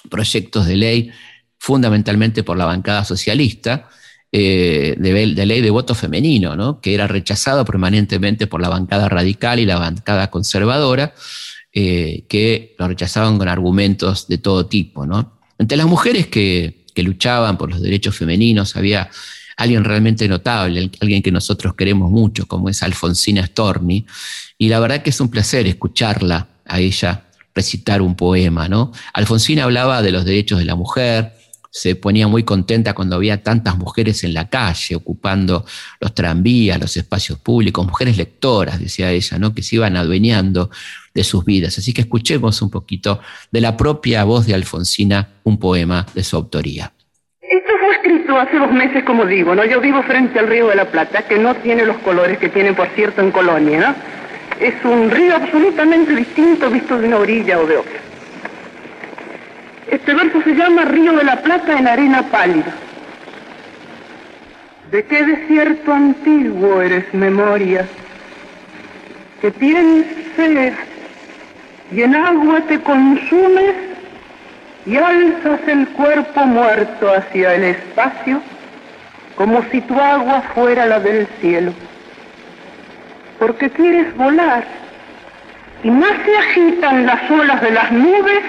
proyectos 0.09 0.65
de 0.65 0.77
ley, 0.77 1.11
fundamentalmente 1.57 2.43
por 2.43 2.57
la 2.57 2.65
bancada 2.65 3.05
socialista, 3.05 3.89
eh, 4.31 4.95
de, 4.97 5.45
ley 5.45 5.61
de 5.61 5.69
voto 5.69 5.93
femenino, 5.93 6.79
que 6.79 6.93
era 6.93 7.07
rechazado 7.07 7.65
permanentemente 7.65 8.47
por 8.47 8.61
la 8.61 8.69
bancada 8.69 9.09
radical 9.09 9.59
y 9.59 9.65
la 9.65 9.77
bancada 9.77 10.29
conservadora, 10.29 11.13
eh, 11.73 12.23
que 12.29 12.75
lo 12.79 12.87
rechazaban 12.87 13.37
con 13.37 13.47
argumentos 13.47 14.27
de 14.27 14.37
todo 14.37 14.67
tipo. 14.67 15.05
Entre 15.57 15.77
las 15.77 15.87
mujeres 15.87 16.27
que, 16.27 16.85
que 16.93 17.03
luchaban 17.03 17.57
por 17.57 17.71
los 17.71 17.81
derechos 17.81 18.15
femeninos 18.15 18.75
había 18.75 19.09
alguien 19.57 19.83
realmente 19.83 20.27
notable, 20.27 20.89
alguien 20.99 21.21
que 21.21 21.31
nosotros 21.31 21.75
queremos 21.75 22.09
mucho, 22.09 22.47
como 22.47 22.69
es 22.69 22.81
Alfonsina 22.83 23.45
Storni, 23.45 24.05
y 24.57 24.69
la 24.69 24.79
verdad 24.79 25.03
que 25.03 25.09
es 25.11 25.19
un 25.19 25.29
placer 25.29 25.67
escucharla 25.67 26.47
a 26.71 26.79
ella 26.79 27.25
recitar 27.53 28.01
un 28.01 28.15
poema, 28.15 28.69
¿no? 28.69 28.91
Alfonsina 29.13 29.65
hablaba 29.65 30.01
de 30.01 30.11
los 30.11 30.25
derechos 30.25 30.59
de 30.59 30.65
la 30.65 30.75
mujer, 30.75 31.33
se 31.71 31.95
ponía 31.95 32.27
muy 32.27 32.43
contenta 32.43 32.93
cuando 32.93 33.15
había 33.15 33.43
tantas 33.43 33.77
mujeres 33.77 34.23
en 34.25 34.33
la 34.33 34.49
calle 34.49 34.95
ocupando 34.95 35.65
los 36.01 36.13
tranvías, 36.13 36.79
los 36.79 36.95
espacios 36.97 37.39
públicos, 37.39 37.85
mujeres 37.85 38.17
lectoras, 38.17 38.79
decía 38.79 39.09
ella, 39.11 39.39
¿no? 39.39 39.53
que 39.53 39.63
se 39.63 39.77
iban 39.77 39.95
adueñando 39.95 40.69
de 41.13 41.23
sus 41.23 41.45
vidas. 41.45 41.77
Así 41.77 41.93
que 41.93 42.01
escuchemos 42.01 42.61
un 42.61 42.69
poquito 42.69 43.21
de 43.51 43.61
la 43.61 43.77
propia 43.77 44.25
voz 44.25 44.45
de 44.47 44.53
Alfonsina, 44.53 45.29
un 45.43 45.57
poema 45.57 46.05
de 46.13 46.23
su 46.23 46.35
autoría. 46.35 46.91
Esto 47.41 47.71
fue 47.79 47.95
escrito 47.95 48.37
hace 48.37 48.57
dos 48.57 48.71
meses, 48.71 49.03
como 49.05 49.25
digo, 49.25 49.55
¿no? 49.55 49.65
Yo 49.65 49.79
vivo 49.79 50.03
frente 50.03 50.39
al 50.39 50.47
río 50.47 50.67
de 50.67 50.75
la 50.75 50.91
Plata, 50.91 51.23
que 51.23 51.37
no 51.37 51.55
tiene 51.55 51.85
los 51.85 51.97
colores 51.99 52.37
que 52.37 52.49
tiene, 52.49 52.73
por 52.73 52.87
cierto, 52.89 53.21
en 53.21 53.31
Colonia, 53.31 53.79
¿no? 53.79 54.20
Es 54.61 54.75
un 54.85 55.09
río 55.09 55.35
absolutamente 55.35 56.15
distinto 56.15 56.69
visto 56.69 56.99
de 56.99 57.07
una 57.07 57.17
orilla 57.17 57.59
o 57.59 57.65
de 57.65 57.77
otra. 57.77 57.99
Este 59.89 60.13
verso 60.13 60.41
se 60.43 60.53
llama 60.53 60.85
Río 60.85 61.13
de 61.13 61.23
la 61.23 61.41
Plata 61.41 61.77
en 61.77 61.87
arena 61.87 62.21
pálida. 62.23 62.73
¿De 64.91 65.03
qué 65.03 65.25
desierto 65.25 65.91
antiguo 65.91 66.81
eres 66.81 67.11
memoria? 67.13 67.87
Que 69.41 69.49
tienes 69.51 70.05
y 71.91 72.01
en 72.01 72.15
agua 72.15 72.61
te 72.61 72.79
consumes 72.79 73.75
y 74.85 74.95
alzas 74.95 75.59
el 75.67 75.87
cuerpo 75.89 76.45
muerto 76.45 77.13
hacia 77.13 77.55
el 77.55 77.63
espacio 77.63 78.41
como 79.35 79.63
si 79.71 79.81
tu 79.81 79.99
agua 79.99 80.41
fuera 80.53 80.85
la 80.85 80.99
del 80.99 81.27
cielo 81.41 81.73
porque 83.41 83.71
quieres 83.71 84.15
volar. 84.17 84.63
Y 85.83 85.89
más 85.89 86.11
se 86.23 86.37
agitan 86.37 87.07
las 87.07 87.31
olas 87.31 87.59
de 87.59 87.71
las 87.71 87.91
nubes 87.91 88.43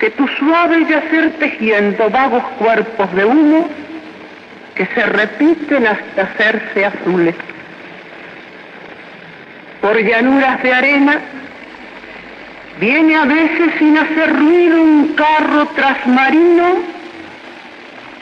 que 0.00 0.08
tu 0.08 0.26
suave 0.26 0.86
yacer 0.88 1.34
tejiendo 1.38 2.08
vagos 2.08 2.44
cuerpos 2.58 3.14
de 3.14 3.26
humo 3.26 3.68
que 4.74 4.86
se 4.86 5.02
repiten 5.04 5.86
hasta 5.86 6.22
hacerse 6.22 6.86
azules. 6.86 7.34
Por 9.82 10.02
llanuras 10.02 10.62
de 10.62 10.72
arena 10.72 11.20
viene 12.80 13.16
a 13.16 13.26
veces 13.26 13.74
sin 13.78 13.98
hacer 13.98 14.34
ruido 14.34 14.80
un 14.80 15.08
carro 15.08 15.66
trasmarino 15.76 16.76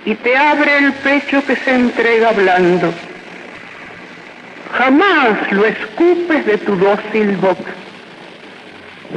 y 0.05 0.15
te 0.17 0.37
abre 0.37 0.79
el 0.79 0.93
pecho 0.95 1.41
que 1.47 1.55
se 1.55 1.73
entrega 1.73 2.33
blando 2.33 2.93
jamás 4.79 5.53
lo 5.53 5.65
escupes 5.65 6.47
de 6.47 6.59
tu 6.59 6.77
dócil 6.77 7.37
boca. 7.37 7.73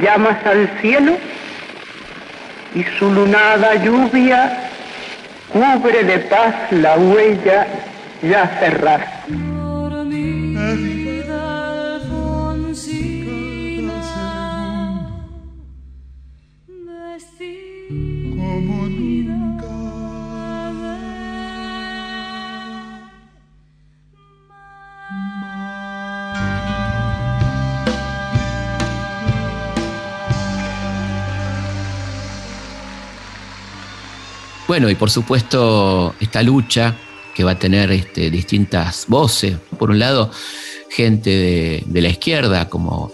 Llamas 0.00 0.44
al 0.46 0.68
cielo 0.80 1.16
y 2.74 2.84
su 2.98 3.10
lunada 3.10 3.74
lluvia 3.76 4.70
cubre 5.52 6.04
de 6.04 6.18
paz 6.18 6.54
la 6.70 6.96
huella 6.96 7.66
ya 8.22 8.46
cerrada. 8.60 9.19
Bueno, 34.70 34.88
y 34.88 34.94
por 34.94 35.10
supuesto 35.10 36.14
esta 36.20 36.44
lucha 36.44 36.94
que 37.34 37.42
va 37.42 37.50
a 37.50 37.58
tener 37.58 37.90
este, 37.90 38.30
distintas 38.30 39.06
voces. 39.08 39.56
Por 39.76 39.90
un 39.90 39.98
lado, 39.98 40.30
gente 40.88 41.82
de, 41.84 42.00
la 42.00 42.08
izquierda, 42.08 42.68
como 42.68 43.10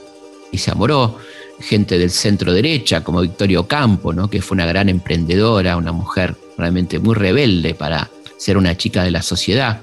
Isa 0.53 0.75
Moró, 0.75 1.17
gente 1.59 1.99
del 1.99 2.11
centro 2.11 2.53
derecha, 2.53 3.03
como 3.03 3.23
Victoria 3.23 3.59
Ocampo, 3.59 4.13
¿no? 4.13 4.29
que 4.29 4.43
fue 4.43 4.55
una 4.55 4.67
gran 4.67 4.91
emprendedora, 4.91 5.79
una 5.79 5.93
mujer 5.93 6.37
realmente 6.59 6.99
muy 6.99 7.15
rebelde 7.15 7.75
para 7.75 8.11
ser 8.37 8.59
una 8.59 8.77
chica 8.77 9.03
de 9.03 9.13
la 9.13 9.23
sociedad. 9.23 9.81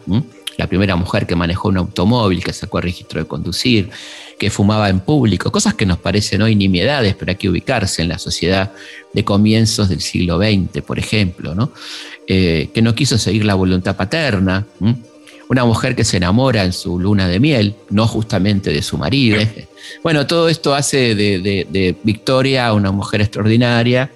La 0.57 0.67
primera 0.67 0.95
mujer 0.95 1.26
que 1.26 1.36
manejó 1.36 1.69
un 1.69 1.78
automóvil, 1.78 2.43
que 2.43 2.53
sacó 2.53 2.78
el 2.78 2.84
registro 2.84 3.19
de 3.19 3.28
conducir, 3.28 3.89
que 4.38 4.49
fumaba 4.49 4.89
en 4.89 4.99
público, 4.99 5.51
cosas 5.51 5.73
que 5.73 5.86
nos 5.86 5.97
parecen 5.97 6.41
hoy 6.41 6.55
nimiedades, 6.55 7.15
pero 7.15 7.31
hay 7.31 7.38
que 7.38 7.49
ubicarse 7.49 8.01
en 8.01 8.09
la 8.09 8.17
sociedad 8.17 8.71
de 9.13 9.23
comienzos 9.23 9.89
del 9.89 10.01
siglo 10.01 10.38
XX, 10.38 10.81
por 10.81 10.99
ejemplo, 10.99 11.55
¿no? 11.55 11.71
Eh, 12.27 12.69
que 12.73 12.81
no 12.81 12.95
quiso 12.95 13.17
seguir 13.17 13.45
la 13.45 13.55
voluntad 13.55 13.95
paterna, 13.95 14.65
una 15.49 15.65
mujer 15.65 15.95
que 15.95 16.03
se 16.03 16.17
enamora 16.17 16.63
en 16.63 16.73
su 16.73 16.99
luna 16.99 17.27
de 17.27 17.39
miel, 17.39 17.75
no 17.89 18.07
justamente 18.07 18.71
de 18.71 18.81
su 18.81 18.97
marido. 18.97 19.41
Bueno, 20.01 20.25
todo 20.25 20.47
esto 20.49 20.73
hace 20.73 21.15
de, 21.15 21.95
Victoria 22.03 22.73
una 22.73 22.91
mujer 22.91 23.21
extraordinaria 23.21 24.11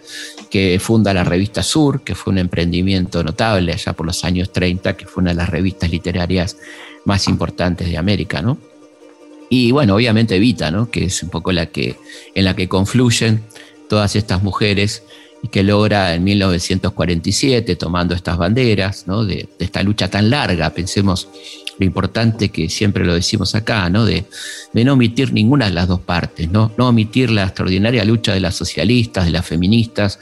que 0.50 0.80
funda 0.80 1.14
la 1.14 1.26
revista 1.26 1.62
Sur, 1.62 2.02
que 2.02 2.16
fue 2.16 2.32
un 2.32 2.40
emprendimiento 2.40 3.24
notable 3.24 3.74
allá 3.74 3.94
por 3.94 4.06
los 4.06 4.24
años 4.24 4.52
30, 4.54 4.96
que 4.96 5.06
fue 5.06 5.22
una 5.22 5.32
de 5.32 5.38
las 5.38 5.50
revistas 5.50 5.92
literarias 5.92 6.58
más 7.04 7.28
importantes 7.28 7.90
de 7.90 7.98
América, 7.98 8.42
¿no? 8.42 8.58
Y 9.50 9.72
bueno, 9.72 9.96
obviamente 9.96 10.36
Evita, 10.36 10.72
¿no? 10.72 10.90
que 10.92 11.06
es 11.06 11.24
un 11.24 11.30
poco 11.30 11.52
la 11.52 11.68
que, 11.68 11.96
en 12.36 12.46
la 12.46 12.56
que 12.56 12.68
confluyen 12.68 13.44
todas 13.90 14.16
estas 14.16 14.44
mujeres 14.44 15.04
y 15.42 15.48
que 15.48 15.64
logra 15.64 16.16
en 16.16 16.24
1947, 16.24 17.76
tomando 17.76 18.16
estas 18.16 18.38
banderas 18.38 19.08
¿no? 19.08 19.24
de, 19.24 19.48
esta 19.60 19.84
lucha 19.84 20.10
tan 20.10 20.30
larga, 20.30 20.72
pensemos 20.72 21.30
lo 21.80 21.86
importante 21.86 22.50
que 22.50 22.70
siempre 22.70 23.06
lo 23.06 23.14
decimos 23.14 23.54
acá, 23.54 23.88
¿no? 23.90 24.04
De, 24.04 24.26
de, 24.74 24.84
no 24.84 24.94
omitir 24.94 25.32
ninguna 25.32 25.66
de 25.66 25.72
las 25.74 25.88
dos 25.88 26.00
partes, 26.00 26.50
¿no? 26.50 26.72
no 26.76 26.90
omitir 26.90 27.30
la 27.30 27.44
extraordinaria 27.44 28.04
lucha 28.04 28.34
de 28.34 28.40
las 28.40 28.56
socialistas, 28.56 29.26
de 29.26 29.32
las 29.32 29.46
feministas, 29.46 30.20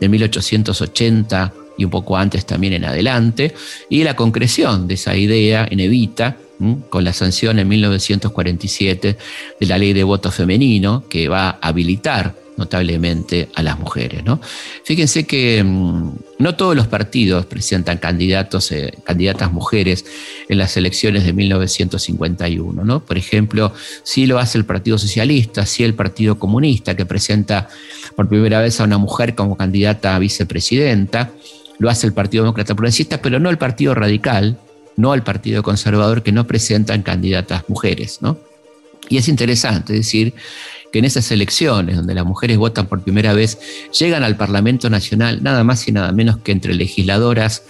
de 0.00 0.08
1880 0.08 1.52
y 1.76 1.84
un 1.84 1.90
poco 1.90 2.16
antes 2.16 2.46
también 2.46 2.72
en 2.72 2.84
adelante, 2.84 3.54
y 3.90 4.04
la 4.04 4.16
concreción 4.16 4.86
de 4.86 4.94
esa 4.94 5.16
idea 5.16 5.66
en 5.70 5.80
Evita, 5.80 6.38
con 6.88 7.04
la 7.04 7.12
sanción 7.12 7.58
en 7.58 7.68
1947 7.68 9.16
de 9.60 9.66
la 9.66 9.78
ley 9.78 9.92
de 9.92 10.04
voto 10.04 10.30
femenino, 10.30 11.04
que 11.08 11.28
va 11.28 11.48
a 11.48 11.68
habilitar 11.68 12.34
notablemente 12.56 13.48
a 13.54 13.62
las 13.62 13.78
mujeres. 13.78 14.24
¿no? 14.24 14.40
Fíjense 14.84 15.24
que 15.24 15.62
mm, 15.64 16.12
no 16.38 16.54
todos 16.54 16.76
los 16.76 16.86
partidos 16.86 17.46
presentan 17.46 17.98
candidatos, 17.98 18.70
eh, 18.72 18.94
candidatas 19.04 19.52
mujeres 19.52 20.04
en 20.48 20.58
las 20.58 20.76
elecciones 20.76 21.24
de 21.24 21.32
1951. 21.32 22.84
¿no? 22.84 23.04
Por 23.04 23.18
ejemplo, 23.18 23.72
sí 24.02 24.26
lo 24.26 24.38
hace 24.38 24.58
el 24.58 24.64
Partido 24.64 24.98
Socialista, 24.98 25.66
sí 25.66 25.84
el 25.84 25.94
Partido 25.94 26.38
Comunista, 26.38 26.96
que 26.96 27.06
presenta 27.06 27.68
por 28.16 28.28
primera 28.28 28.60
vez 28.60 28.80
a 28.80 28.84
una 28.84 28.98
mujer 28.98 29.34
como 29.34 29.56
candidata 29.56 30.14
a 30.14 30.18
vicepresidenta, 30.18 31.32
lo 31.78 31.90
hace 31.90 32.06
el 32.06 32.12
Partido 32.12 32.44
Demócrata 32.44 32.74
Progresista, 32.74 33.20
pero 33.20 33.40
no 33.40 33.50
el 33.50 33.58
Partido 33.58 33.94
Radical, 33.94 34.58
no 34.96 35.14
el 35.14 35.22
Partido 35.22 35.62
Conservador, 35.62 36.22
que 36.22 36.32
no 36.32 36.46
presentan 36.46 37.02
candidatas 37.02 37.68
mujeres. 37.68 38.18
¿no? 38.20 38.38
Y 39.08 39.18
es 39.18 39.28
interesante 39.28 39.92
decir 39.92 40.34
que 40.92 41.00
en 41.00 41.04
esas 41.04 41.30
elecciones 41.32 41.96
donde 41.96 42.14
las 42.14 42.24
mujeres 42.24 42.56
votan 42.56 42.86
por 42.86 43.02
primera 43.02 43.32
vez, 43.32 43.58
llegan 43.98 44.22
al 44.22 44.36
Parlamento 44.36 44.88
Nacional 44.88 45.42
nada 45.42 45.64
más 45.64 45.86
y 45.88 45.92
nada 45.92 46.12
menos 46.12 46.38
que 46.38 46.52
entre 46.52 46.74
legisladoras 46.74 47.64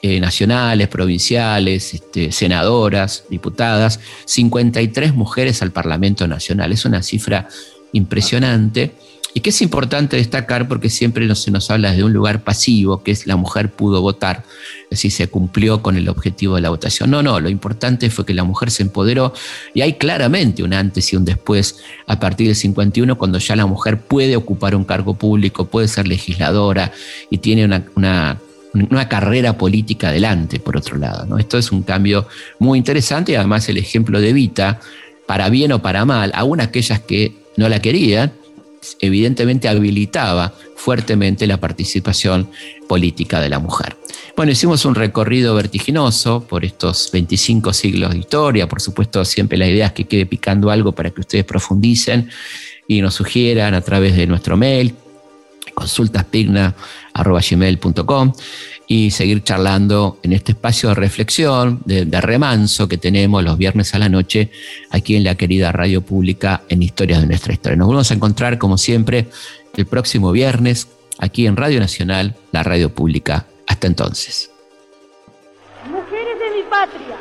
eh, 0.00 0.20
nacionales, 0.20 0.88
provinciales, 0.88 1.94
este, 1.94 2.32
senadoras, 2.32 3.24
diputadas, 3.30 4.00
53 4.26 5.14
mujeres 5.14 5.62
al 5.62 5.72
Parlamento 5.72 6.26
Nacional. 6.26 6.72
Es 6.72 6.84
una 6.84 7.02
cifra 7.02 7.48
impresionante 7.92 8.92
y 9.36 9.40
que 9.40 9.50
es 9.50 9.60
importante 9.62 10.16
destacar 10.16 10.68
porque 10.68 10.88
siempre 10.88 11.32
se 11.34 11.50
nos 11.50 11.68
habla 11.68 11.92
de 11.92 12.04
un 12.04 12.12
lugar 12.12 12.44
pasivo, 12.44 13.02
que 13.02 13.10
es 13.10 13.26
la 13.26 13.34
mujer 13.34 13.72
pudo 13.72 14.00
votar, 14.00 14.44
es 14.84 14.90
decir, 14.90 15.10
se 15.10 15.26
cumplió 15.26 15.82
con 15.82 15.96
el 15.96 16.08
objetivo 16.08 16.54
de 16.54 16.60
la 16.60 16.70
votación. 16.70 17.10
No, 17.10 17.20
no, 17.20 17.40
lo 17.40 17.48
importante 17.48 18.10
fue 18.10 18.24
que 18.24 18.32
la 18.32 18.44
mujer 18.44 18.70
se 18.70 18.84
empoderó 18.84 19.34
y 19.74 19.80
hay 19.80 19.94
claramente 19.94 20.62
un 20.62 20.72
antes 20.72 21.12
y 21.12 21.16
un 21.16 21.24
después 21.24 21.80
a 22.06 22.20
partir 22.20 22.46
del 22.46 22.54
51, 22.54 23.18
cuando 23.18 23.38
ya 23.38 23.56
la 23.56 23.66
mujer 23.66 23.98
puede 23.98 24.36
ocupar 24.36 24.76
un 24.76 24.84
cargo 24.84 25.14
público, 25.14 25.66
puede 25.66 25.88
ser 25.88 26.06
legisladora 26.06 26.92
y 27.28 27.38
tiene 27.38 27.64
una, 27.64 28.38
una 28.72 29.08
carrera 29.08 29.58
política 29.58 30.10
adelante, 30.10 30.60
por 30.60 30.76
otro 30.76 30.96
lado. 30.96 31.26
¿no? 31.26 31.38
Esto 31.38 31.58
es 31.58 31.72
un 31.72 31.82
cambio 31.82 32.28
muy 32.60 32.78
interesante 32.78 33.32
y 33.32 33.34
además 33.34 33.68
el 33.68 33.78
ejemplo 33.78 34.20
de 34.20 34.32
Vita, 34.32 34.78
para 35.26 35.48
bien 35.48 35.72
o 35.72 35.82
para 35.82 36.04
mal, 36.04 36.30
aún 36.36 36.60
aquellas 36.60 37.00
que 37.00 37.34
no 37.56 37.68
la 37.68 37.80
querían, 37.80 38.32
evidentemente 39.00 39.68
habilitaba 39.68 40.52
fuertemente 40.76 41.46
la 41.46 41.58
participación 41.58 42.50
política 42.88 43.40
de 43.40 43.48
la 43.48 43.58
mujer. 43.58 43.96
Bueno, 44.36 44.52
hicimos 44.52 44.84
un 44.84 44.94
recorrido 44.94 45.54
vertiginoso 45.54 46.44
por 46.46 46.64
estos 46.64 47.10
25 47.12 47.72
siglos 47.72 48.12
de 48.12 48.18
historia, 48.18 48.68
por 48.68 48.80
supuesto 48.80 49.24
siempre 49.24 49.58
la 49.58 49.68
idea 49.68 49.86
es 49.86 49.92
que 49.92 50.04
quede 50.04 50.26
picando 50.26 50.70
algo 50.70 50.92
para 50.92 51.10
que 51.10 51.20
ustedes 51.20 51.44
profundicen 51.44 52.28
y 52.88 53.00
nos 53.00 53.14
sugieran 53.14 53.74
a 53.74 53.80
través 53.80 54.16
de 54.16 54.26
nuestro 54.26 54.56
mail 54.56 54.94
consultaspigna.com 55.74 57.03
y 58.86 59.10
seguir 59.10 59.42
charlando 59.42 60.18
en 60.22 60.32
este 60.32 60.52
espacio 60.52 60.90
de 60.90 60.94
reflexión, 60.94 61.80
de, 61.84 62.20
remanso 62.20 62.86
que 62.88 62.98
tenemos 62.98 63.42
los 63.42 63.56
viernes 63.56 63.94
a 63.94 63.98
la 63.98 64.08
noche 64.08 64.50
aquí 64.90 65.16
en 65.16 65.24
la 65.24 65.34
querida 65.34 65.72
radio 65.72 66.02
pública 66.02 66.62
en 66.68 66.82
Historias 66.82 67.20
de 67.20 67.26
nuestra 67.26 67.52
historia. 67.52 67.76
Nos 67.76 67.88
vamos 67.88 68.10
a 68.10 68.14
encontrar, 68.14 68.58
como 68.58 68.76
siempre, 68.76 69.26
el 69.76 69.86
próximo 69.86 70.32
viernes 70.32 70.88
aquí 71.18 71.46
en 71.46 71.56
Radio 71.56 71.80
Nacional, 71.80 72.34
la 72.52 72.62
radio 72.62 72.92
pública. 72.92 73.46
Hasta 73.66 73.86
entonces. 73.86 74.50
Mujeres 75.88 76.38
de 76.38 76.56
mi 76.56 76.62
patria, 76.68 77.16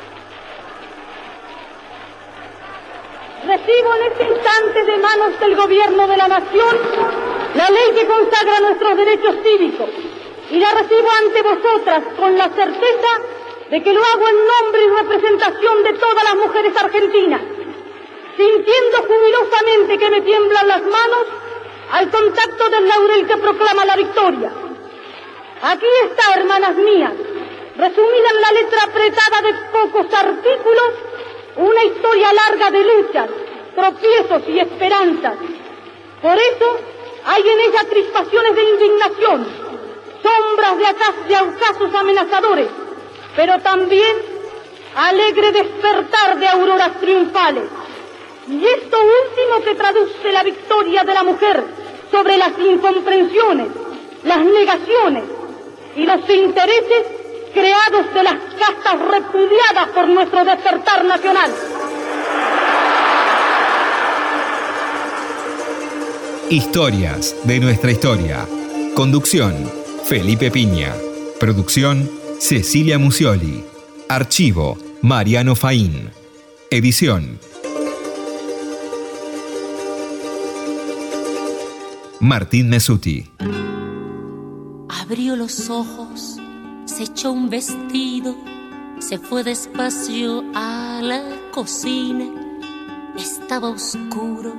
recibo 3.46 3.96
en 3.96 4.12
este 4.12 4.24
instante 4.24 4.92
de 4.92 4.98
manos 4.98 5.40
del 5.40 5.56
gobierno 5.56 6.08
de 6.08 6.18
la 6.18 6.28
nación 6.28 7.33
la 7.56 7.70
ley 7.70 7.94
que 7.96 8.08
consagra 8.08 8.60
nuestros 8.62 8.98
derechos 8.98 9.36
cívicos 9.44 9.90
y 10.50 10.60
la 10.60 10.72
recibo 10.72 11.08
ante 11.26 11.42
vosotras 11.42 12.04
con 12.18 12.38
la 12.38 12.50
certeza 12.50 13.12
de 13.70 13.82
que 13.82 13.94
lo 13.94 14.04
hago 14.04 14.28
en 14.28 14.36
nombre 14.36 14.84
y 14.84 15.02
representación 15.02 15.84
de 15.84 15.94
todas 15.94 16.24
las 16.24 16.36
mujeres 16.36 16.74
argentinas, 16.78 17.42
sintiendo 18.38 18.98
jubilosamente 19.08 19.98
que 19.98 20.10
me 20.10 20.22
tiemblan 20.22 20.68
las 20.68 20.82
manos 20.82 21.26
al 21.92 22.10
contacto 22.10 22.70
del 22.70 22.88
laurel 22.88 23.28
que 23.28 23.38
proclama 23.38 23.86
la 23.86 23.96
victoria. 23.96 24.52
Aquí 25.62 25.86
está, 26.10 26.40
hermanas 26.40 26.76
mías, 26.76 27.14
resumida 27.78 28.30
en 28.34 28.42
la 28.42 28.52
letra 28.52 28.84
apretada 28.84 29.42
de 29.42 29.54
pocos 29.72 30.14
artículos, 30.14 30.94
una 31.56 31.84
historia 31.84 32.34
larga 32.34 32.72
de 32.72 32.84
luchas, 32.84 33.30
tropiezos 33.76 34.42
y 34.50 34.60
esperanzas. 34.60 35.36
Por 36.22 36.38
eso 36.38 36.80
hay 37.26 37.42
en 37.42 37.60
ella 37.60 37.86
crispaciones 37.90 38.56
de 38.56 38.64
indignación, 38.64 39.48
sombras 40.22 40.78
de, 40.78 41.34
de 41.34 41.42
ocasos 41.42 41.96
amenazadores, 41.96 42.68
pero 43.36 43.60
también 43.60 44.18
alegre 44.96 45.52
despertar 45.52 46.38
de 46.38 46.48
auroras 46.48 47.00
triunfales. 47.00 47.64
Y 48.48 48.66
esto 48.66 48.98
último 48.98 49.64
que 49.64 49.76
traduce 49.76 50.32
la 50.32 50.44
victoria 50.44 51.04
de 51.04 51.14
la 51.14 51.24
mujer 51.24 51.64
sobre 52.12 52.38
las 52.38 52.52
incomprensiones, 52.60 53.68
las 54.24 54.40
negaciones 54.40 55.24
y 55.96 56.06
los 56.06 56.30
intereses 56.30 57.06
creados 57.54 58.14
de 58.14 58.24
las 58.24 58.36
castas 58.60 59.00
repudiadas 59.00 59.88
por 59.94 60.08
nuestro 60.08 60.44
despertar 60.44 61.06
nacional. 61.06 61.52
Historias 66.50 67.36
de 67.46 67.60
nuestra 67.60 67.92
historia. 67.92 68.48
Conducción 68.96 69.56
Felipe 70.06 70.52
Piña. 70.52 70.94
Producción 71.40 72.10
Cecilia 72.40 73.00
Musioli. 73.00 73.64
Archivo 74.10 74.78
Mariano 75.02 75.56
Faín. 75.56 76.12
Edición 76.70 77.40
Martín 82.20 82.70
Mesuti. 82.70 83.30
Abrió 84.90 85.36
los 85.36 85.70
ojos, 85.70 86.38
se 86.86 87.04
echó 87.04 87.32
un 87.32 87.50
vestido, 87.50 88.36
se 89.00 89.18
fue 89.18 89.44
despacio 89.44 90.44
a 90.56 91.02
la 91.04 91.22
cocina. 91.52 92.26
Estaba 93.18 93.70
oscuro, 93.70 94.56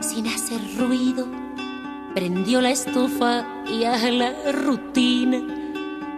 sin 0.00 0.26
hacer 0.26 0.60
ruido 0.78 1.26
Prendió 2.14 2.60
la 2.60 2.70
estufa 2.70 3.46
y 3.68 3.84
a 3.84 3.96
la 4.10 4.32
rutina. 4.50 5.38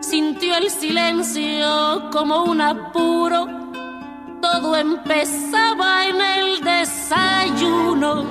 Sintió 0.01 0.57
el 0.57 0.71
silencio 0.71 2.09
como 2.11 2.45
un 2.45 2.63
apuro. 2.63 3.47
Todo 4.41 4.75
empezaba 4.75 6.07
en 6.07 6.17
el 6.19 6.65
desayuno. 6.65 8.25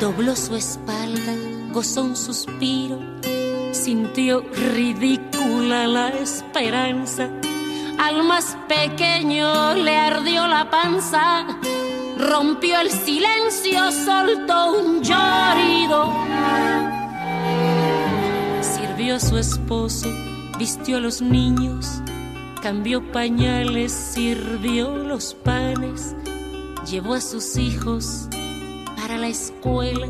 Dobló 0.00 0.34
su 0.34 0.56
espalda, 0.56 1.34
gozó 1.72 2.02
un 2.02 2.16
suspiro. 2.16 2.98
Sintió 3.70 4.44
ridícula 4.74 5.86
la 5.86 6.08
esperanza. 6.08 7.28
Al 7.98 8.24
más 8.24 8.58
pequeño 8.66 9.74
le 9.74 9.96
ardió 9.96 10.48
la 10.48 10.68
panza 10.68 11.46
rompió 12.18 12.80
el 12.80 12.90
silencio, 12.90 13.92
soltó 13.92 14.72
un 14.72 15.02
llorido. 15.02 16.12
Sirvió 18.60 19.16
a 19.16 19.20
su 19.20 19.38
esposo, 19.38 20.08
vistió 20.58 20.96
a 20.96 21.00
los 21.00 21.22
niños, 21.22 22.02
cambió 22.60 23.00
pañales, 23.12 23.92
sirvió 23.92 24.96
los 24.96 25.34
panes, 25.34 26.16
llevó 26.90 27.14
a 27.14 27.20
sus 27.20 27.56
hijos 27.56 28.28
para 28.96 29.16
la 29.16 29.28
escuela, 29.28 30.08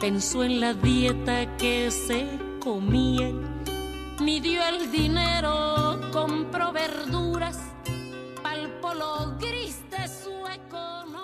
pensó 0.00 0.44
en 0.44 0.60
la 0.60 0.74
dieta 0.74 1.56
que 1.56 1.90
se 1.90 2.38
comían, 2.60 3.40
midió 4.20 4.60
el 4.66 4.90
dinero, 4.90 5.98
compró 6.12 6.72
verduras, 6.72 7.58
palpó 8.42 8.92
lo 8.92 9.38
gris 9.38 9.78
de 9.90 10.06
su 10.06 10.23
reconoce. 10.54 11.23